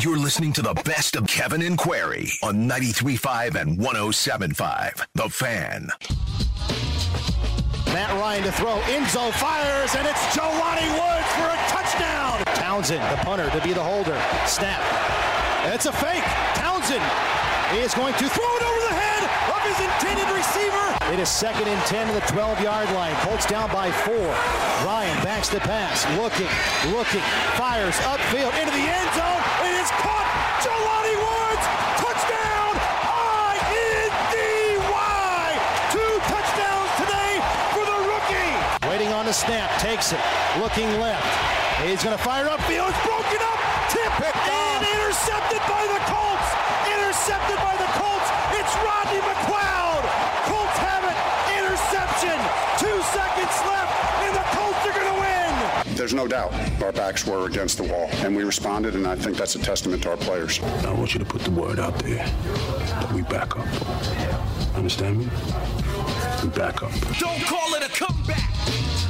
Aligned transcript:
You're 0.00 0.16
listening 0.16 0.54
to 0.54 0.62
the 0.62 0.72
best 0.72 1.14
of 1.14 1.26
Kevin 1.26 1.60
and 1.60 1.76
Query 1.76 2.30
on 2.42 2.66
93.5 2.66 3.54
and 3.60 3.78
107.5. 3.78 5.06
The 5.14 5.28
Fan. 5.28 5.90
Matt 7.92 8.08
Ryan 8.16 8.44
to 8.44 8.52
throw. 8.52 8.80
End 8.88 9.06
zone 9.10 9.30
fires, 9.32 9.94
and 9.96 10.08
it's 10.08 10.24
Jelani 10.32 10.88
Woods 10.96 11.28
for 11.36 11.52
a 11.52 11.58
touchdown. 11.68 12.40
Townsend, 12.56 13.02
the 13.12 13.20
punter, 13.22 13.50
to 13.50 13.60
be 13.60 13.74
the 13.74 13.82
holder. 13.84 14.16
Snap. 14.46 14.80
It's 15.74 15.84
a 15.84 15.92
fake. 15.92 16.24
Townsend 16.56 17.04
is 17.76 17.92
going 17.92 18.14
to 18.14 18.26
throw 18.26 18.56
it 18.56 18.62
over 18.64 18.80
the 18.88 18.96
head 18.96 19.22
of 19.52 19.58
his 19.70 19.80
intended 19.86 20.26
receiver. 20.34 20.98
It 21.14 21.18
is 21.22 21.28
second 21.28 21.68
and 21.68 21.80
10 21.86 22.08
to 22.08 22.14
the 22.14 22.26
12 22.32 22.60
yard 22.60 22.90
line. 22.92 23.14
Colts 23.26 23.46
down 23.46 23.70
by 23.70 23.90
four. 24.02 24.34
Ryan 24.82 25.22
backs 25.22 25.48
the 25.48 25.60
pass. 25.60 26.02
Looking, 26.18 26.50
looking, 26.90 27.22
fires 27.54 27.94
upfield 28.10 28.50
into 28.58 28.72
the 28.74 28.86
end 28.90 29.10
zone. 29.14 29.42
It 29.66 29.74
is 29.78 29.90
caught. 30.02 30.26
Jelani 30.64 31.16
Woods. 31.22 31.64
Touchdown. 32.02 32.72
I-N-D-Y. 33.50 34.36
Two 35.94 36.12
touchdowns 36.26 36.90
today 36.98 37.32
for 37.74 37.84
the 37.86 37.98
rookie. 38.10 38.52
Waiting 38.90 39.14
on 39.14 39.26
the 39.26 39.32
snap. 39.32 39.70
Takes 39.78 40.12
it. 40.12 40.20
Looking 40.58 40.90
left. 40.98 41.22
He's 41.86 42.02
going 42.04 42.16
to 42.16 42.22
fire 42.22 42.46
upfield. 42.46 42.90
It's 42.90 43.02
broken 43.06 43.40
up. 43.40 43.58
Tip 43.90 44.12
and 44.22 44.84
intercepted 44.86 45.58
by 45.66 45.82
the 45.88 46.00
Colts. 46.06 46.48
Intercepted 46.86 47.58
by 47.58 47.74
the 47.74 47.88
Colts. 47.98 48.28
It's 48.54 48.74
Rodney 48.84 49.18
McLeod. 49.18 50.02
Colts 50.46 50.78
have 50.78 51.04
it. 51.08 51.18
Interception. 51.58 52.36
Two 52.78 52.98
seconds 53.10 53.56
left, 53.66 53.90
and 54.22 54.36
the 54.36 54.46
Colts 54.54 54.78
are 54.86 54.94
going 54.94 55.10
to 55.10 55.18
win. 55.18 55.89
There's 56.00 56.14
no 56.14 56.26
doubt 56.26 56.54
our 56.82 56.92
backs 56.92 57.26
were 57.26 57.46
against 57.46 57.76
the 57.76 57.82
wall, 57.84 58.08
and 58.24 58.34
we 58.34 58.42
responded, 58.42 58.94
and 58.94 59.06
I 59.06 59.14
think 59.14 59.36
that's 59.36 59.54
a 59.54 59.58
testament 59.58 60.02
to 60.04 60.10
our 60.12 60.16
players. 60.16 60.58
I 60.62 60.94
want 60.94 61.12
you 61.12 61.18
to 61.18 61.26
put 61.26 61.42
the 61.42 61.50
word 61.50 61.78
out 61.78 61.98
there 61.98 62.24
that 62.24 63.12
we 63.12 63.20
back 63.20 63.54
up. 63.54 63.66
Understand 64.74 65.18
me? 65.18 65.24
We 66.42 66.48
back 66.56 66.82
up. 66.82 66.90
Don't 67.18 67.42
call 67.42 67.74
it 67.74 67.84
a 67.84 67.90
comeback. 67.90 68.48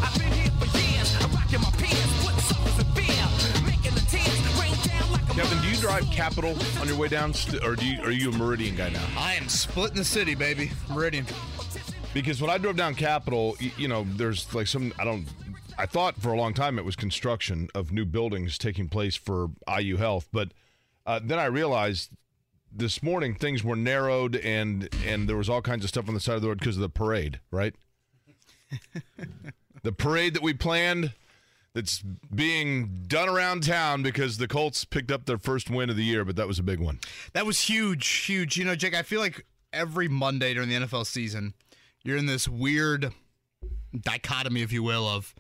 I've 0.03 0.19
been 0.19 0.33
here 0.33 0.51
for 0.59 0.67
years. 0.79 1.15
I'm 1.23 1.31
rocking 1.33 1.61
my 1.61 1.71
pants, 1.79 2.25
putting 2.25 2.41
suckers 2.41 2.79
in 2.81 2.85
fear, 2.97 3.65
making 3.65 3.95
the 3.95 4.05
tears 4.11 4.61
rain 4.61 4.75
down 4.83 5.13
like 5.13 5.23
a 5.31 5.35
Kevin, 5.35 5.63
do 5.63 5.69
you 5.69 5.77
drive 5.77 6.11
Capital 6.11 6.57
on 6.81 6.89
your 6.89 6.97
way 6.97 7.07
down, 7.07 7.33
st- 7.33 7.63
or 7.65 7.77
do 7.77 7.87
you, 7.87 8.03
are 8.03 8.11
you 8.11 8.31
a 8.31 8.37
Meridian 8.37 8.75
guy 8.75 8.89
now? 8.89 9.07
I 9.17 9.35
am 9.35 9.49
splitting 9.49 9.97
the 9.97 10.05
city, 10.05 10.35
baby. 10.35 10.73
Meridian. 10.93 11.25
Because 12.13 12.43
when 12.43 12.51
I 12.51 12.59
drove 12.59 12.75
down 12.75 12.97
Capital, 12.97 13.57
y- 13.61 13.71
you 13.77 13.87
know, 13.87 14.05
there's 14.17 14.53
like 14.53 14.67
some 14.67 14.93
I 14.99 15.05
don't. 15.05 15.25
I 15.81 15.87
thought 15.87 16.21
for 16.21 16.31
a 16.31 16.37
long 16.37 16.53
time 16.53 16.79
it 16.79 16.85
was 16.85 16.95
construction 16.95 17.71
of 17.75 17.91
new 17.91 18.05
buildings 18.05 18.59
taking 18.59 18.91
place 18.91 19.17
for 19.17 19.49
IU 19.67 19.97
Health, 19.97 20.29
but 20.31 20.51
uh, 21.07 21.21
then 21.23 21.39
I 21.39 21.47
realized 21.47 22.11
this 22.71 23.03
morning 23.03 23.35
things 23.35 23.65
were 23.65 23.77
narrowed 23.77 24.37
and 24.37 24.91
and 25.07 25.27
there 25.27 25.39
was 25.39 25.49
all 25.49 25.63
kinds 25.63 25.83
of 25.83 25.89
stuff 25.89 26.07
on 26.07 26.13
the 26.13 26.21
side 26.21 26.37
of 26.37 26.43
the 26.43 26.49
road 26.49 26.59
because 26.59 26.77
of 26.77 26.83
the 26.83 26.91
parade, 26.91 27.41
right? 27.51 27.75
the 29.83 29.93
parade 29.93 30.35
that 30.35 30.43
we 30.43 30.53
planned 30.53 31.15
that's 31.73 32.03
being 32.35 33.05
done 33.07 33.31
around 33.31 33.63
town 33.63 34.03
because 34.03 34.37
the 34.37 34.47
Colts 34.47 34.85
picked 34.85 35.11
up 35.11 35.25
their 35.25 35.39
first 35.39 35.71
win 35.71 35.89
of 35.89 35.97
the 35.97 36.05
year, 36.05 36.27
but 36.27 36.37
that 36.37 36.47
was 36.47 36.59
a 36.59 36.63
big 36.63 36.79
one. 36.79 36.99
That 37.33 37.47
was 37.47 37.59
huge, 37.59 38.07
huge. 38.07 38.59
You 38.59 38.67
know, 38.67 38.77
Jake, 38.77 38.95
I 38.95 39.03
feel 39.03 39.21
like 39.21 39.47
every 39.73 40.09
Monday 40.09 40.53
during 40.53 40.69
the 40.69 40.75
NFL 40.75 41.07
season, 41.07 41.55
you're 42.03 42.19
in 42.19 42.27
this 42.27 42.47
weird 42.47 43.15
dichotomy, 43.99 44.61
if 44.61 44.73
you 44.73 44.83
will, 44.83 45.09
of 45.09 45.35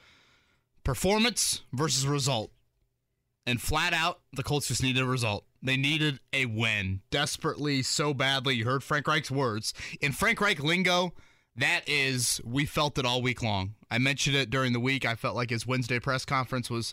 performance 0.91 1.62
versus 1.72 2.05
result. 2.05 2.50
And 3.46 3.62
flat 3.62 3.92
out, 3.92 4.22
the 4.33 4.42
Colts 4.42 4.66
just 4.66 4.83
needed 4.83 5.05
a 5.05 5.06
result. 5.06 5.44
They 5.62 5.77
needed 5.77 6.19
a 6.33 6.46
win 6.46 7.02
desperately, 7.12 7.84
so 7.84 8.12
badly. 8.12 8.56
You 8.56 8.64
heard 8.64 8.83
Frank 8.83 9.06
Reich's 9.06 9.30
words. 9.30 9.72
In 10.00 10.11
Frank 10.11 10.41
Reich 10.41 10.58
lingo, 10.58 11.14
that 11.55 11.83
is, 11.88 12.41
we 12.44 12.66
felt 12.66 12.98
it 12.98 13.06
all 13.06 13.22
week 13.22 13.40
long. 13.40 13.77
I 13.89 13.98
mentioned 13.98 14.34
it 14.34 14.50
during 14.50 14.73
the 14.73 14.80
week. 14.80 15.06
I 15.06 15.14
felt 15.14 15.36
like 15.36 15.50
his 15.50 15.64
Wednesday 15.64 16.00
press 16.00 16.24
conference 16.24 16.68
was 16.68 16.92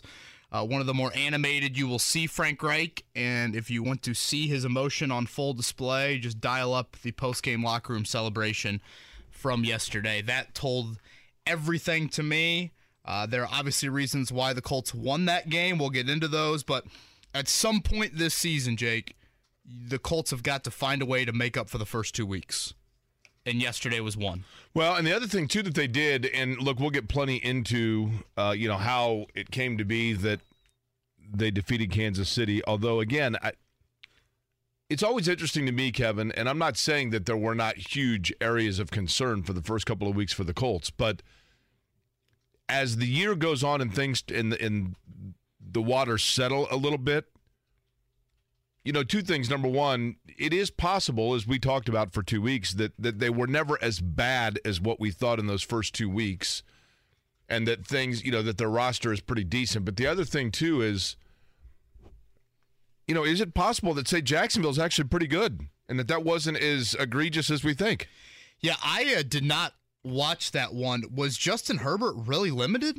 uh, 0.52 0.64
one 0.64 0.80
of 0.80 0.86
the 0.86 0.94
more 0.94 1.10
animated 1.16 1.76
you 1.76 1.88
will 1.88 1.98
see 1.98 2.28
Frank 2.28 2.62
Reich. 2.62 3.04
And 3.16 3.56
if 3.56 3.68
you 3.68 3.82
want 3.82 4.02
to 4.02 4.14
see 4.14 4.46
his 4.46 4.64
emotion 4.64 5.10
on 5.10 5.26
full 5.26 5.54
display, 5.54 6.20
just 6.20 6.40
dial 6.40 6.72
up 6.72 6.96
the 7.02 7.10
post 7.10 7.42
game 7.42 7.64
locker 7.64 7.94
room 7.94 8.04
celebration 8.04 8.80
from 9.28 9.64
yesterday. 9.64 10.22
That 10.22 10.54
told 10.54 11.00
everything 11.48 12.08
to 12.10 12.22
me. 12.22 12.70
Uh, 13.08 13.24
there 13.24 13.42
are 13.42 13.48
obviously 13.50 13.88
reasons 13.88 14.30
why 14.30 14.52
the 14.52 14.60
Colts 14.60 14.94
won 14.94 15.24
that 15.24 15.48
game. 15.48 15.78
We'll 15.78 15.88
get 15.88 16.10
into 16.10 16.28
those. 16.28 16.62
But 16.62 16.84
at 17.32 17.48
some 17.48 17.80
point 17.80 18.18
this 18.18 18.34
season, 18.34 18.76
Jake, 18.76 19.16
the 19.64 19.98
Colts 19.98 20.30
have 20.30 20.42
got 20.42 20.62
to 20.64 20.70
find 20.70 21.00
a 21.00 21.06
way 21.06 21.24
to 21.24 21.32
make 21.32 21.56
up 21.56 21.70
for 21.70 21.78
the 21.78 21.86
first 21.86 22.14
two 22.14 22.26
weeks. 22.26 22.74
And 23.46 23.62
yesterday 23.62 24.00
was 24.00 24.14
one. 24.14 24.44
Well, 24.74 24.94
and 24.94 25.06
the 25.06 25.16
other 25.16 25.26
thing 25.26 25.48
too 25.48 25.62
that 25.62 25.74
they 25.74 25.86
did, 25.86 26.26
and 26.26 26.58
look, 26.58 26.78
we'll 26.78 26.90
get 26.90 27.08
plenty 27.08 27.36
into, 27.36 28.10
uh, 28.36 28.54
you 28.54 28.68
know, 28.68 28.76
how 28.76 29.24
it 29.34 29.50
came 29.50 29.78
to 29.78 29.86
be 29.86 30.12
that 30.12 30.40
they 31.32 31.50
defeated 31.50 31.90
Kansas 31.90 32.28
City. 32.28 32.62
Although, 32.66 33.00
again, 33.00 33.38
I, 33.40 33.52
it's 34.90 35.02
always 35.02 35.28
interesting 35.28 35.64
to 35.64 35.72
me, 35.72 35.92
Kevin, 35.92 36.30
and 36.32 36.46
I'm 36.46 36.58
not 36.58 36.76
saying 36.76 37.08
that 37.10 37.24
there 37.24 37.38
were 37.38 37.54
not 37.54 37.94
huge 37.94 38.34
areas 38.38 38.78
of 38.78 38.90
concern 38.90 39.44
for 39.44 39.54
the 39.54 39.62
first 39.62 39.86
couple 39.86 40.08
of 40.08 40.14
weeks 40.14 40.34
for 40.34 40.44
the 40.44 40.54
Colts, 40.54 40.90
but 40.90 41.22
as 42.68 42.96
the 42.96 43.06
year 43.06 43.34
goes 43.34 43.64
on 43.64 43.80
and 43.80 43.94
things 43.94 44.22
in 44.28 44.50
the, 44.50 44.64
in 44.64 44.96
the 45.60 45.82
waters 45.82 46.24
settle 46.24 46.68
a 46.70 46.76
little 46.76 46.98
bit, 46.98 47.26
you 48.84 48.92
know, 48.92 49.02
two 49.02 49.22
things. 49.22 49.50
Number 49.50 49.68
one, 49.68 50.16
it 50.38 50.52
is 50.52 50.70
possible, 50.70 51.34
as 51.34 51.46
we 51.46 51.58
talked 51.58 51.88
about 51.88 52.12
for 52.12 52.22
two 52.22 52.40
weeks, 52.40 52.72
that 52.74 52.92
that 52.98 53.18
they 53.18 53.30
were 53.30 53.46
never 53.46 53.78
as 53.82 54.00
bad 54.00 54.58
as 54.64 54.80
what 54.80 55.00
we 55.00 55.10
thought 55.10 55.38
in 55.38 55.46
those 55.46 55.62
first 55.62 55.94
two 55.94 56.08
weeks, 56.08 56.62
and 57.48 57.66
that 57.66 57.86
things, 57.86 58.24
you 58.24 58.32
know, 58.32 58.42
that 58.42 58.56
their 58.56 58.70
roster 58.70 59.12
is 59.12 59.20
pretty 59.20 59.44
decent. 59.44 59.84
But 59.84 59.96
the 59.96 60.06
other 60.06 60.24
thing 60.24 60.50
too 60.50 60.80
is, 60.80 61.16
you 63.06 63.14
know, 63.14 63.24
is 63.24 63.40
it 63.40 63.52
possible 63.54 63.94
that 63.94 64.08
say 64.08 64.20
Jacksonville's 64.22 64.78
actually 64.78 65.08
pretty 65.08 65.26
good, 65.26 65.68
and 65.88 65.98
that 65.98 66.08
that 66.08 66.24
wasn't 66.24 66.58
as 66.58 66.94
egregious 66.98 67.50
as 67.50 67.64
we 67.64 67.74
think? 67.74 68.08
Yeah, 68.60 68.76
I 68.82 69.14
uh, 69.18 69.22
did 69.22 69.44
not 69.44 69.74
watch 70.04 70.52
that 70.52 70.74
one. 70.74 71.04
Was 71.14 71.36
Justin 71.36 71.78
Herbert 71.78 72.14
really 72.16 72.50
limited? 72.50 72.98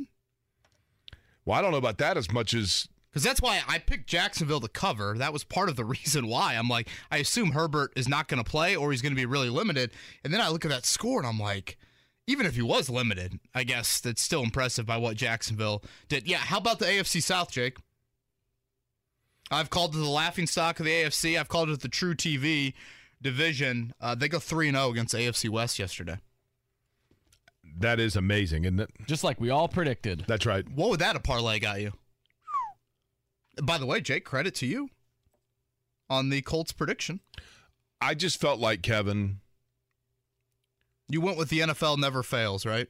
Well, 1.44 1.58
I 1.58 1.62
don't 1.62 1.72
know 1.72 1.78
about 1.78 1.98
that 1.98 2.16
as 2.16 2.30
much 2.30 2.54
as 2.54 2.88
Because 3.10 3.22
that's 3.22 3.40
why 3.40 3.62
I 3.66 3.78
picked 3.78 4.06
Jacksonville 4.08 4.60
to 4.60 4.68
cover. 4.68 5.16
That 5.18 5.32
was 5.32 5.44
part 5.44 5.68
of 5.68 5.76
the 5.76 5.84
reason 5.96 6.26
why. 6.26 6.54
I'm 6.54 6.68
like, 6.68 6.88
I 7.10 7.18
assume 7.18 7.52
Herbert 7.52 7.92
is 7.96 8.08
not 8.08 8.28
going 8.28 8.42
to 8.42 8.48
play 8.48 8.76
or 8.76 8.90
he's 8.90 9.02
going 9.02 9.14
to 9.14 9.20
be 9.20 9.26
really 9.26 9.50
limited. 9.50 9.92
And 10.24 10.32
then 10.32 10.40
I 10.40 10.48
look 10.48 10.64
at 10.64 10.70
that 10.70 10.86
score 10.86 11.18
and 11.18 11.26
I'm 11.26 11.38
like, 11.38 11.78
even 12.26 12.46
if 12.46 12.54
he 12.54 12.62
was 12.62 12.88
limited, 12.88 13.40
I 13.54 13.64
guess 13.64 14.00
that's 14.00 14.22
still 14.22 14.42
impressive 14.42 14.86
by 14.86 14.96
what 14.98 15.16
Jacksonville 15.16 15.82
did. 16.08 16.28
Yeah, 16.28 16.38
how 16.38 16.58
about 16.58 16.78
the 16.78 16.86
AFC 16.86 17.22
South, 17.22 17.50
Jake? 17.50 17.78
I've 19.50 19.70
called 19.70 19.96
it 19.96 19.98
the 19.98 20.08
laughing 20.08 20.46
stock 20.46 20.78
of 20.78 20.86
the 20.86 20.92
AFC. 20.92 21.38
I've 21.38 21.48
called 21.48 21.70
it 21.70 21.80
the 21.80 21.88
true 21.88 22.14
TV 22.14 22.74
division. 23.20 23.92
Uh, 24.00 24.14
they 24.14 24.28
go 24.28 24.38
3 24.38 24.70
0 24.70 24.90
against 24.90 25.14
AFC 25.14 25.48
West 25.48 25.78
yesterday. 25.78 26.18
That 27.80 27.98
is 27.98 28.16
amazing, 28.16 28.64
isn't 28.64 28.80
it? 28.80 28.90
Just 29.06 29.24
like 29.24 29.40
we 29.40 29.50
all 29.50 29.68
predicted. 29.68 30.24
That's 30.26 30.46
right. 30.46 30.68
What 30.70 30.90
would 30.90 31.00
that 31.00 31.16
a 31.16 31.20
parlay 31.20 31.58
got 31.58 31.80
you? 31.80 31.92
By 33.62 33.78
the 33.78 33.86
way, 33.86 34.00
Jake, 34.00 34.24
credit 34.24 34.54
to 34.56 34.66
you 34.66 34.90
on 36.08 36.28
the 36.28 36.42
Colts 36.42 36.72
prediction. 36.72 37.20
I 38.00 38.14
just 38.14 38.40
felt 38.40 38.60
like 38.60 38.82
Kevin. 38.82 39.40
You 41.08 41.20
went 41.20 41.38
with 41.38 41.48
the 41.48 41.60
NFL 41.60 41.98
never 41.98 42.22
fails, 42.22 42.64
right? 42.64 42.88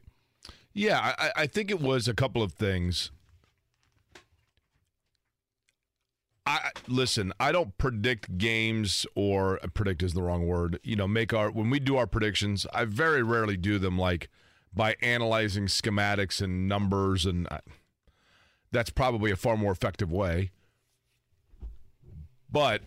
Yeah, 0.73 1.15
I, 1.19 1.33
I 1.37 1.47
think 1.47 1.71
it 1.71 1.81
was 1.81 2.06
a 2.06 2.15
couple 2.15 2.43
of 2.43 2.53
things. 2.53 3.11
I 6.47 6.71
listen. 6.89 7.33
I 7.39 7.53
don't 7.53 7.77
predict 7.79 8.39
games, 8.39 9.06
or 9.14 9.59
predict 9.75 10.03
is 10.03 10.14
the 10.14 10.23
wrong 10.23 10.47
word. 10.47 10.81
You 10.82 10.97
know, 10.97 11.06
make 11.09 11.32
our 11.32 11.50
when 11.50 11.70
we 11.70 11.81
do 11.81 11.97
our 11.97 12.06
predictions. 12.06 12.67
I 12.73 12.85
very 12.85 13.23
rarely 13.23 13.56
do 13.56 13.79
them 13.79 13.99
like 13.99 14.29
by 14.75 14.96
analyzing 15.02 15.67
schematics 15.67 16.40
and 16.40 16.69
numbers, 16.69 17.26
and 17.26 17.49
I, 17.49 17.61
that's 18.70 18.90
probably 18.90 19.31
a 19.31 19.37
far 19.37 19.56
more 19.56 19.72
effective 19.72 20.12
way. 20.12 20.50
But 22.50 22.82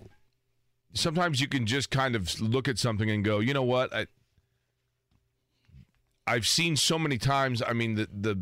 sometimes 0.94 1.42
you 1.42 1.48
can 1.48 1.66
just 1.66 1.90
kind 1.90 2.16
of 2.16 2.40
look 2.40 2.68
at 2.68 2.78
something 2.78 3.10
and 3.10 3.24
go, 3.24 3.40
you 3.40 3.54
know 3.54 3.64
what, 3.64 3.94
I, 3.94 4.08
I've 6.26 6.48
seen 6.48 6.76
so 6.76 6.98
many 6.98 7.18
times. 7.18 7.62
I 7.66 7.74
mean, 7.74 7.96
the 7.96 8.08
the 8.12 8.40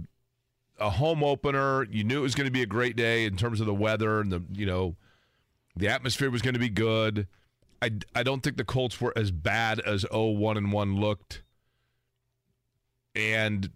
a 0.79 0.89
home 0.89 1.23
opener, 1.23 1.83
you 1.85 2.03
knew 2.03 2.19
it 2.19 2.23
was 2.23 2.35
going 2.35 2.47
to 2.47 2.51
be 2.51 2.63
a 2.63 2.67
great 2.67 2.95
day 2.95 3.25
in 3.25 3.37
terms 3.37 3.59
of 3.59 3.67
the 3.67 3.73
weather 3.73 4.19
and 4.19 4.31
the 4.31 4.43
you 4.51 4.65
know 4.65 4.95
the 5.75 5.87
atmosphere 5.87 6.29
was 6.29 6.41
going 6.41 6.53
to 6.53 6.59
be 6.59 6.69
good. 6.69 7.27
I, 7.81 7.91
I 8.13 8.23
don't 8.23 8.43
think 8.43 8.57
the 8.57 8.63
Colts 8.63 9.01
were 9.01 9.13
as 9.15 9.31
bad 9.31 9.79
as 9.79 10.05
0-1 10.05 10.57
and 10.57 10.71
1 10.71 10.99
looked. 10.99 11.41
And 13.15 13.69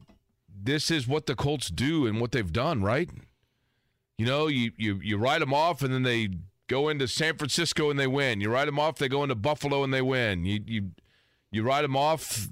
this 0.63 0.89
is 0.89 1.07
what 1.07 1.25
the 1.25 1.35
Colts 1.35 1.69
do 1.69 2.05
and 2.07 2.21
what 2.21 2.31
they've 2.31 2.51
done, 2.51 2.81
right? 2.81 3.09
You 4.17 4.25
know, 4.25 4.47
you 4.47 4.71
you 4.77 4.99
you 5.03 5.17
write 5.17 5.39
them 5.39 5.53
off 5.53 5.81
and 5.81 5.93
then 5.93 6.03
they 6.03 6.29
go 6.67 6.89
into 6.89 7.07
San 7.07 7.37
Francisco 7.37 7.89
and 7.89 7.99
they 7.99 8.07
win. 8.07 8.41
You 8.41 8.49
write 8.49 8.65
them 8.65 8.79
off, 8.79 8.97
they 8.97 9.09
go 9.09 9.23
into 9.23 9.35
Buffalo 9.35 9.83
and 9.83 9.93
they 9.93 10.01
win. 10.01 10.45
You 10.45 10.61
you 10.65 10.91
you 11.51 11.63
write 11.63 11.81
them 11.81 11.97
off. 11.97 12.47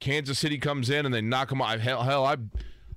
Kansas 0.00 0.38
City 0.38 0.58
comes 0.58 0.90
in 0.90 1.06
and 1.06 1.14
they 1.14 1.22
knock 1.22 1.48
them 1.48 1.62
off. 1.62 1.78
Hell, 1.78 2.02
hell, 2.02 2.24
I've 2.24 2.48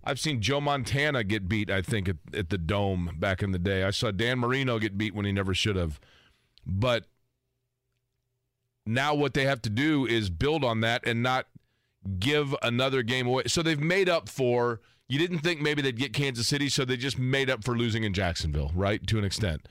I've 0.03 0.19
seen 0.19 0.41
Joe 0.41 0.61
Montana 0.61 1.23
get 1.23 1.47
beat. 1.47 1.69
I 1.69 1.81
think 1.81 2.09
at, 2.09 2.17
at 2.33 2.49
the 2.49 2.57
Dome 2.57 3.15
back 3.19 3.43
in 3.43 3.51
the 3.51 3.59
day. 3.59 3.83
I 3.83 3.91
saw 3.91 4.11
Dan 4.11 4.39
Marino 4.39 4.79
get 4.79 4.97
beat 4.97 5.13
when 5.13 5.25
he 5.25 5.31
never 5.31 5.53
should 5.53 5.75
have. 5.75 5.99
But 6.65 7.05
now 8.85 9.13
what 9.13 9.33
they 9.33 9.45
have 9.45 9.61
to 9.63 9.69
do 9.69 10.05
is 10.05 10.29
build 10.29 10.63
on 10.63 10.81
that 10.81 11.05
and 11.05 11.21
not 11.21 11.47
give 12.19 12.55
another 12.61 13.03
game 13.03 13.27
away. 13.27 13.43
So 13.47 13.61
they've 13.61 13.79
made 13.79 14.09
up 14.09 14.29
for. 14.29 14.81
You 15.09 15.17
didn't 15.19 15.39
think 15.39 15.61
maybe 15.61 15.81
they'd 15.81 15.97
get 15.97 16.11
Kansas 16.11 16.49
City, 16.49 16.67
so 16.67 16.83
they 16.83 16.97
just 16.97 17.17
made 17.17 17.49
up 17.49 17.63
for 17.63 17.77
losing 17.77 18.03
in 18.03 18.13
Jacksonville, 18.13 18.71
right? 18.75 19.05
To 19.07 19.17
an 19.17 19.23
extent. 19.23 19.65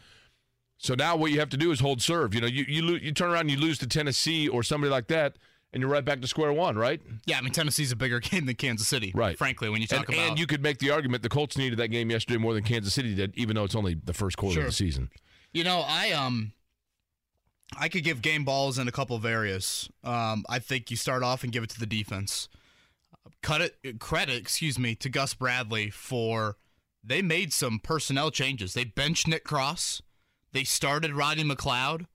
So 0.79 0.95
now 0.95 1.15
what 1.17 1.31
you 1.31 1.39
have 1.41 1.51
to 1.51 1.59
do 1.59 1.71
is 1.71 1.81
hold 1.81 2.01
serve. 2.01 2.35
You 2.35 2.41
know, 2.41 2.47
you 2.47 2.65
you, 2.67 2.83
lo- 2.83 2.99
you 3.01 3.13
turn 3.13 3.31
around, 3.31 3.43
and 3.43 3.51
you 3.51 3.59
lose 3.59 3.77
to 3.79 3.87
Tennessee 3.87 4.49
or 4.49 4.63
somebody 4.63 4.91
like 4.91 5.09
that, 5.09 5.37
and 5.75 5.81
you're 5.83 5.91
right 5.91 6.05
back 6.05 6.23
to 6.23 6.27
square 6.27 6.55
one, 6.55 6.77
right? 6.77 7.03
Yeah, 7.27 7.37
I 7.37 7.43
mean 7.43 7.53
Tennessee's 7.53 7.93
a 7.93 7.97
bigger 7.97 8.19
game 8.21 8.47
than 8.47 8.55
Kansas 8.55 8.89
City. 8.89 9.13
Right. 9.15 9.37
Frankly, 9.37 9.69
when 9.69 9.83
you 9.83 9.87
talk 9.87 10.07
And, 10.09 10.15
about 10.17 10.29
and 10.31 10.39
you 10.39 10.47
could 10.47 10.63
make 10.63 10.79
the 10.79 10.91
argument 10.91 11.23
the 11.23 11.29
Colts 11.29 11.59
needed 11.59 11.79
that 11.81 11.89
game 11.89 12.11
yesterday 12.11 12.39
more 12.39 12.55
than 12.55 12.63
Kansas 12.65 12.95
City 12.95 13.15
did, 13.15 13.37
even 13.37 13.57
though 13.57 13.65
it's 13.65 13.75
only 13.75 13.93
the 13.95 14.15
first 14.15 14.39
quarter 14.39 14.61
of 14.61 14.67
the 14.67 14.73
season. 14.73 15.11
You 15.53 15.65
know, 15.65 15.85
I 15.87 16.13
um 16.13 16.53
I 17.77 17.89
could 17.89 18.05
give 18.05 18.23
game 18.23 18.45
balls 18.45 18.79
in 18.79 18.89
a 18.89 18.93
couple 18.93 19.17
of 19.17 19.25
areas. 19.25 19.89
Um, 20.05 20.45
I 20.49 20.59
think 20.59 20.91
you 20.91 20.97
start 20.97 21.23
off 21.23 21.43
and 21.43 21.53
give 21.53 21.65
it 21.65 21.71
to 21.71 21.81
the 21.81 21.87
defense. 21.87 22.49
Cut 23.43 23.61
it 23.61 23.99
credit, 23.99 24.37
excuse 24.37 24.79
me, 24.79 24.95
to 24.97 25.09
Gus 25.09 25.35
Bradley 25.35 25.91
for 25.91 26.57
they 27.03 27.23
made 27.23 27.53
some 27.53 27.79
personnel 27.79 28.31
changes. 28.31 28.75
They 28.75 28.85
benched 28.85 29.29
Nick 29.29 29.45
Cross. 29.45 30.03
They 30.53 30.65
started 30.65 31.13
Rodney 31.13 31.45
McLeod. 31.45 32.07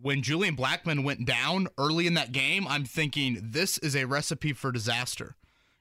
When 0.00 0.22
Julian 0.22 0.56
Blackmon 0.56 1.04
went 1.04 1.24
down 1.24 1.68
early 1.78 2.06
in 2.06 2.14
that 2.14 2.32
game, 2.32 2.66
I'm 2.66 2.84
thinking 2.84 3.38
this 3.40 3.78
is 3.78 3.94
a 3.94 4.06
recipe 4.06 4.52
for 4.52 4.72
disaster. 4.72 5.36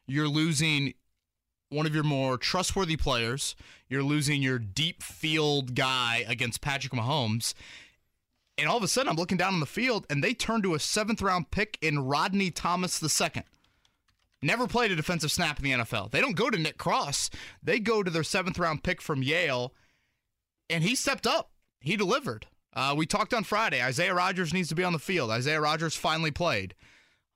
You're 0.06 0.27
losing 0.27 0.94
one 1.69 1.86
of 1.86 1.95
your 1.95 2.03
more 2.03 2.38
trustworthy 2.38 2.98
players. 2.98 3.56
You're 3.89 4.03
losing 4.03 4.42
your 4.42 4.59
deep 4.59 5.01
field 5.01 5.74
guy 5.74 6.24
against 6.27 6.62
Patrick 6.62 6.94
Mahomes. 6.94 7.53
And 8.62 8.69
all 8.69 8.78
of 8.78 8.84
a 8.84 8.88
sudden, 8.88 9.10
I'm 9.10 9.16
looking 9.16 9.40
down 9.40 9.56
on 9.56 9.60
the 9.60 9.66
field, 9.66 10.06
and 10.08 10.24
they 10.24 10.36
turn 10.36 10.62
to 10.62 10.75
a 10.75 10.80
seventh 10.80 11.19
round 11.24 11.50
pick 11.50 11.80
in 11.81 12.06
Rodney 12.06 12.52
Thomas 12.52 13.02
II. 13.02 13.42
Never 14.44 14.68
played 14.68 14.92
a 14.92 14.96
defensive 14.96 15.31
snap 15.31 15.58
in 15.58 15.66
the 15.66 15.72
NFL. 15.72 16.12
They 16.12 16.22
don't 16.22 16.36
go 16.36 16.52
to 16.52 16.60
Nick 16.60 16.78
Cross, 16.78 17.31
they 17.63 17.80
go 17.80 18.04
to 18.04 18.12
their 18.12 18.24
seventh 18.24 18.60
round 18.60 18.84
pick 18.84 19.02
from 19.02 19.24
Yale, 19.24 19.74
and 20.69 20.84
he 20.84 20.94
stepped 20.94 21.25
up. 21.25 21.50
He 21.80 21.98
delivered. 21.98 22.46
Uh, 22.74 22.94
we 22.96 23.08
talked 23.08 23.34
on 23.34 23.44
Friday. 23.44 23.81
Isaiah 23.81 24.13
Rodgers 24.13 24.54
needs 24.54 24.69
to 24.69 24.75
be 24.75 24.84
on 24.84 24.94
the 24.94 25.00
field. 25.00 25.31
Isaiah 25.31 25.60
Rodgers 25.60 25.96
finally 25.96 26.31
played. 26.31 26.75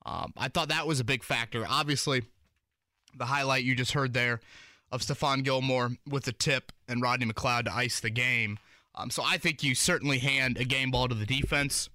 Um, 0.05 0.31
I 0.37 0.47
thought 0.47 0.69
that 0.69 0.85
was 0.85 0.99
a 0.99 1.03
big 1.03 1.23
factor. 1.23 1.65
Obviously, 1.67 2.21
the 3.17 3.25
highlight 3.25 3.63
you 3.63 3.73
just 3.73 3.93
heard 3.93 4.13
there 4.13 4.41
of 4.91 5.01
Stephon 5.01 5.43
Gilmore 5.43 5.91
with 6.07 6.25
the 6.25 6.31
tip 6.31 6.71
and 6.87 7.01
Rodney 7.01 7.25
McLeod 7.25 7.65
to 7.65 7.73
ice 7.73 7.99
the 7.99 8.11
game. 8.11 8.59
Um, 8.95 9.09
so 9.09 9.23
I 9.25 9.37
think 9.37 9.61
you 9.63 9.75
certainly 9.75 10.19
hand 10.19 10.57
a 10.57 10.63
game 10.65 10.91
ball 10.91 11.07
to 11.07 11.15
the 11.15 11.25
defense. 11.25 11.89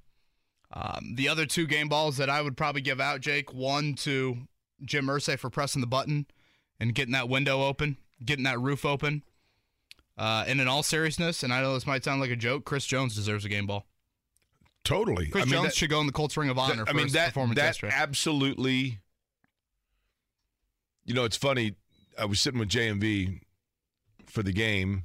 Um, 0.73 1.15
the 1.17 1.29
other 1.29 1.47
two 1.47 1.67
game 1.67 1.89
balls 1.89 2.17
that 2.19 2.29
I 2.31 2.43
would 2.43 2.57
probably 2.57 2.83
give 2.83 3.01
out, 3.01 3.21
Jake, 3.21 3.53
one 3.53 3.95
to 3.97 4.39
Jim 4.85 5.07
Irsay 5.07 5.39
for 5.39 5.51
pressing 5.51 5.81
the 5.81 5.87
button 5.87 6.27
and 6.79 6.95
getting 6.95 7.13
that 7.13 7.29
window 7.29 7.63
open, 7.65 7.97
getting 8.25 8.45
that 8.45 8.61
roof 8.61 8.85
open. 8.85 9.23
Uh, 10.19 10.45
and 10.47 10.61
in 10.61 10.69
all 10.69 10.83
seriousness, 10.83 11.43
and 11.43 11.53
I 11.53 11.63
know 11.63 11.73
this 11.75 11.87
might 11.87 12.05
sound 12.05 12.21
like 12.21 12.31
a 12.31 12.37
joke, 12.37 12.65
Chris 12.67 12.85
Jones 12.85 13.15
deserves 13.15 13.45
a 13.45 13.49
game 13.49 13.67
ball. 13.67 13.87
Totally. 14.85 15.29
Chris 15.29 15.43
I 15.43 15.45
mean, 15.47 15.53
Jones 15.53 15.65
that- 15.69 15.75
should 15.75 15.91
go 15.91 16.01
in 16.01 16.07
the 16.07 16.13
Colts 16.13 16.37
Ring 16.37 16.51
of 16.51 16.59
Honor 16.59 16.83
I 16.87 16.91
for 16.91 16.95
mean 16.95 17.05
his 17.07 17.15
that 17.15 17.29
performance 17.29 17.57
that 17.59 17.65
yesterday. 17.67 17.95
absolutely. 17.97 18.99
You 21.05 21.15
know, 21.15 21.25
it's 21.25 21.37
funny. 21.37 21.75
I 22.19 22.27
was 22.27 22.41
sitting 22.41 22.61
with 22.61 22.69
JMV 22.69 23.41
for 24.27 24.43
the 24.43 24.53
game. 24.53 25.05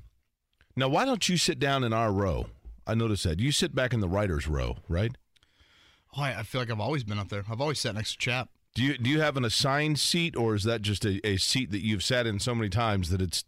Now, 0.75 0.89
why 0.89 1.06
don't 1.06 1.27
you 1.30 1.38
sit 1.38 1.60
down 1.60 1.83
in 1.83 1.94
our 1.94 2.12
row? 2.12 2.48
I 2.86 2.95
noticed 2.95 3.24
that 3.24 3.39
you 3.39 3.51
sit 3.51 3.74
back 3.74 3.94
in 3.94 4.00
the 4.01 4.07
writers' 4.07 4.48
row, 4.48 4.77
right? 4.88 5.16
oh, 6.16 6.22
I, 6.22 6.39
I 6.39 6.44
feel 6.44 6.62
like 6.62 6.72
I've 6.72 6.80
always 6.80 7.04
been 7.04 7.19
up 7.19 7.30
there. 7.30 7.44
I've 7.50 7.62
always 7.62 7.80
sat 7.80 7.95
next 7.95 8.13
to 8.13 8.18
Chap. 8.18 8.50
Do 8.74 8.83
you 8.83 8.98
do 8.98 9.10
you 9.10 9.22
have 9.22 9.38
an 9.38 9.45
assigned 9.45 10.00
seat, 10.00 10.36
or 10.36 10.54
is 10.54 10.63
that 10.66 10.81
just 10.81 11.06
a, 11.06 11.25
a 11.25 11.38
seat 11.38 11.72
that 11.72 11.83
you've 11.83 12.04
sat 12.04 12.27
in 12.27 12.39
so 12.39 12.54
many 12.54 12.69
times 12.69 13.10
that 13.10 13.22
it's 13.22 13.45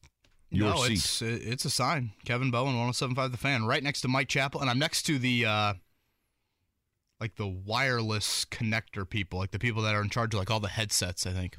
your 0.50 0.70
no, 0.70 0.84
seat? 0.84 0.94
it's 0.94 1.22
it's 1.22 1.66
a 1.66 1.70
sign. 1.70 2.12
Kevin 2.24 2.50
Bowen, 2.50 2.76
107.5 2.76 3.32
The 3.32 3.38
Fan, 3.38 3.66
right 3.66 3.84
next 3.84 4.02
to 4.02 4.08
Mike 4.08 4.30
Chappell, 4.30 4.62
and 4.62 4.70
I'm 4.70 4.80
next 4.80 5.04
to 5.04 5.20
the 5.20 5.46
uh, 5.46 5.74
like 7.20 7.36
the 7.36 7.48
wireless 7.48 8.46
connector 8.46 9.08
people, 9.08 9.40
like 9.40 9.52
the 9.52 9.60
people 9.60 9.82
that 9.84 9.96
are 9.96 10.02
in 10.02 10.10
charge 10.10 10.34
of 10.34 10.40
like 10.40 10.50
all 10.50 10.62
the 10.62 10.70
headsets. 10.70 11.28
I 11.28 11.32
think. 11.32 11.58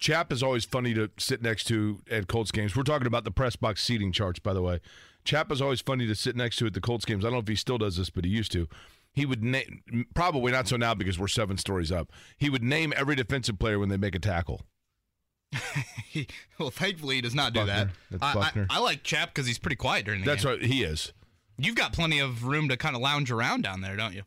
Chap 0.00 0.32
is 0.32 0.42
always 0.42 0.64
funny 0.64 0.94
to 0.94 1.10
sit 1.18 1.42
next 1.42 1.64
to 1.64 2.00
at 2.10 2.26
Colts 2.26 2.50
games. 2.50 2.74
We're 2.74 2.82
talking 2.82 3.06
about 3.06 3.24
the 3.24 3.30
press 3.30 3.54
box 3.54 3.84
seating 3.84 4.12
charts, 4.12 4.38
by 4.38 4.54
the 4.54 4.62
way. 4.62 4.80
Chap 5.24 5.52
is 5.52 5.60
always 5.60 5.82
funny 5.82 6.06
to 6.06 6.14
sit 6.14 6.34
next 6.34 6.56
to 6.56 6.66
at 6.66 6.72
the 6.72 6.80
Colts 6.80 7.04
games. 7.04 7.22
I 7.24 7.28
don't 7.28 7.34
know 7.34 7.40
if 7.40 7.48
he 7.48 7.54
still 7.54 7.76
does 7.78 7.96
this, 7.98 8.08
but 8.08 8.24
he 8.24 8.30
used 8.30 8.50
to. 8.52 8.66
He 9.12 9.26
would 9.26 9.42
name, 9.42 10.06
probably 10.14 10.52
not 10.52 10.68
so 10.68 10.76
now 10.76 10.94
because 10.94 11.18
we're 11.18 11.28
seven 11.28 11.58
stories 11.58 11.92
up. 11.92 12.10
He 12.38 12.48
would 12.48 12.62
name 12.62 12.94
every 12.96 13.14
defensive 13.14 13.58
player 13.58 13.78
when 13.78 13.88
they 13.90 13.96
make 13.98 14.14
a 14.14 14.18
tackle. 14.20 14.62
He, 16.06 16.28
well, 16.58 16.70
thankfully 16.70 17.16
he 17.16 17.20
does 17.20 17.34
not 17.34 17.52
do 17.52 17.60
Buckner. 17.60 17.90
that. 18.10 18.20
That's 18.20 18.36
I, 18.36 18.60
I, 18.60 18.66
I 18.70 18.78
like 18.80 19.02
Chap 19.02 19.34
because 19.34 19.46
he's 19.46 19.58
pretty 19.58 19.76
quiet 19.76 20.06
during 20.06 20.20
the 20.20 20.24
game 20.26 20.32
That's 20.32 20.44
game. 20.44 20.52
what 20.52 20.62
he 20.62 20.82
is. 20.82 21.12
You've 21.58 21.74
got 21.74 21.92
plenty 21.92 22.20
of 22.20 22.44
room 22.44 22.68
to 22.70 22.76
kind 22.76 22.96
of 22.96 23.02
lounge 23.02 23.30
around 23.30 23.62
down 23.62 23.82
there, 23.82 23.96
don't 23.96 24.14
you? 24.14 24.22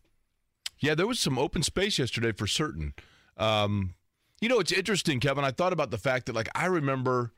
Yeah, 0.79 0.93
there 0.93 1.07
was 1.07 1.19
some 1.19 1.39
open 1.39 1.63
space 1.63 1.97
yesterday 1.97 2.33
for 2.33 2.45
certain. 2.45 2.93
Um, 3.37 3.95
you 4.41 4.49
know, 4.49 4.59
it's 4.59 4.71
interesting, 4.71 5.19
Kevin. 5.19 5.43
I 5.43 5.51
thought 5.51 5.73
about 5.73 5.91
the 5.91 5.97
fact 5.97 6.25
that, 6.25 6.35
like, 6.35 6.49
I 6.55 6.65
remember, 6.65 7.31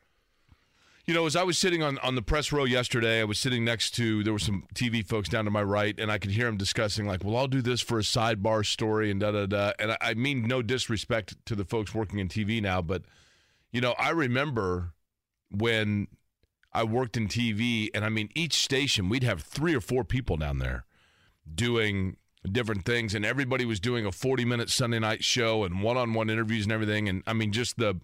you 1.06 1.14
know, 1.14 1.26
as 1.26 1.36
I 1.36 1.44
was 1.44 1.58
sitting 1.58 1.84
on, 1.84 2.00
on 2.00 2.16
the 2.16 2.22
press 2.22 2.52
row 2.52 2.64
yesterday, 2.64 3.22
I 3.22 3.26
was 3.26 3.38
sitting 3.38 3.64
next 3.64 3.92
to, 3.92 4.24
there 4.24 4.34
were 4.34 4.40
some 4.40 4.66
TV 4.74 5.06
folks 5.06 5.30
down 5.30 5.46
to 5.46 5.52
my 5.52 5.62
right, 5.62 5.98
and 6.00 6.12
I 6.12 6.18
could 6.18 6.32
hear 6.32 6.48
them 6.48 6.58
discussing, 6.58 7.06
like, 7.06 7.24
well, 7.24 7.38
I'll 7.38 7.48
do 7.48 7.62
this 7.62 7.82
for 7.82 8.00
a 8.00 8.04
sidebar 8.04 8.66
story 8.66 9.12
and 9.12 9.20
da 9.20 9.32
da 9.32 9.46
da. 9.46 9.72
And 9.78 9.92
I, 9.92 9.98
I 10.02 10.14
mean, 10.16 10.48
no 10.48 10.62
disrespect 10.62 11.36
to 11.46 11.56
the 11.56 11.66
folks 11.66 11.94
working 11.94 12.20
in 12.20 12.28
TV 12.28 12.62
now, 12.62 12.82
but, 12.82 13.04
you 13.72 13.82
know, 13.82 13.94
I 14.00 14.10
remember 14.10 14.94
when 15.52 16.08
I 16.74 16.84
worked 16.84 17.16
in 17.16 17.28
TV, 17.28 17.90
and 17.94 18.04
I 18.04 18.10
mean, 18.10 18.30
each 18.36 18.56
station, 18.56 19.08
we'd 19.08 19.24
have 19.24 19.42
three 19.42 19.76
or 19.76 19.82
four 19.82 20.04
people 20.04 20.38
down 20.38 20.58
there 20.58 20.86
doing 21.54 22.18
different 22.52 22.86
things 22.86 23.14
and 23.16 23.26
everybody 23.26 23.66
was 23.66 23.80
doing 23.80 24.06
a 24.06 24.12
40 24.12 24.46
minute 24.46 24.70
Sunday 24.70 25.00
night 25.00 25.24
show 25.24 25.64
and 25.64 25.82
one-on-one 25.82 26.30
interviews 26.30 26.64
and 26.66 26.72
everything 26.72 27.10
and 27.10 27.24
I 27.26 27.34
mean 27.34 27.52
just 27.52 27.78
the 27.78 28.00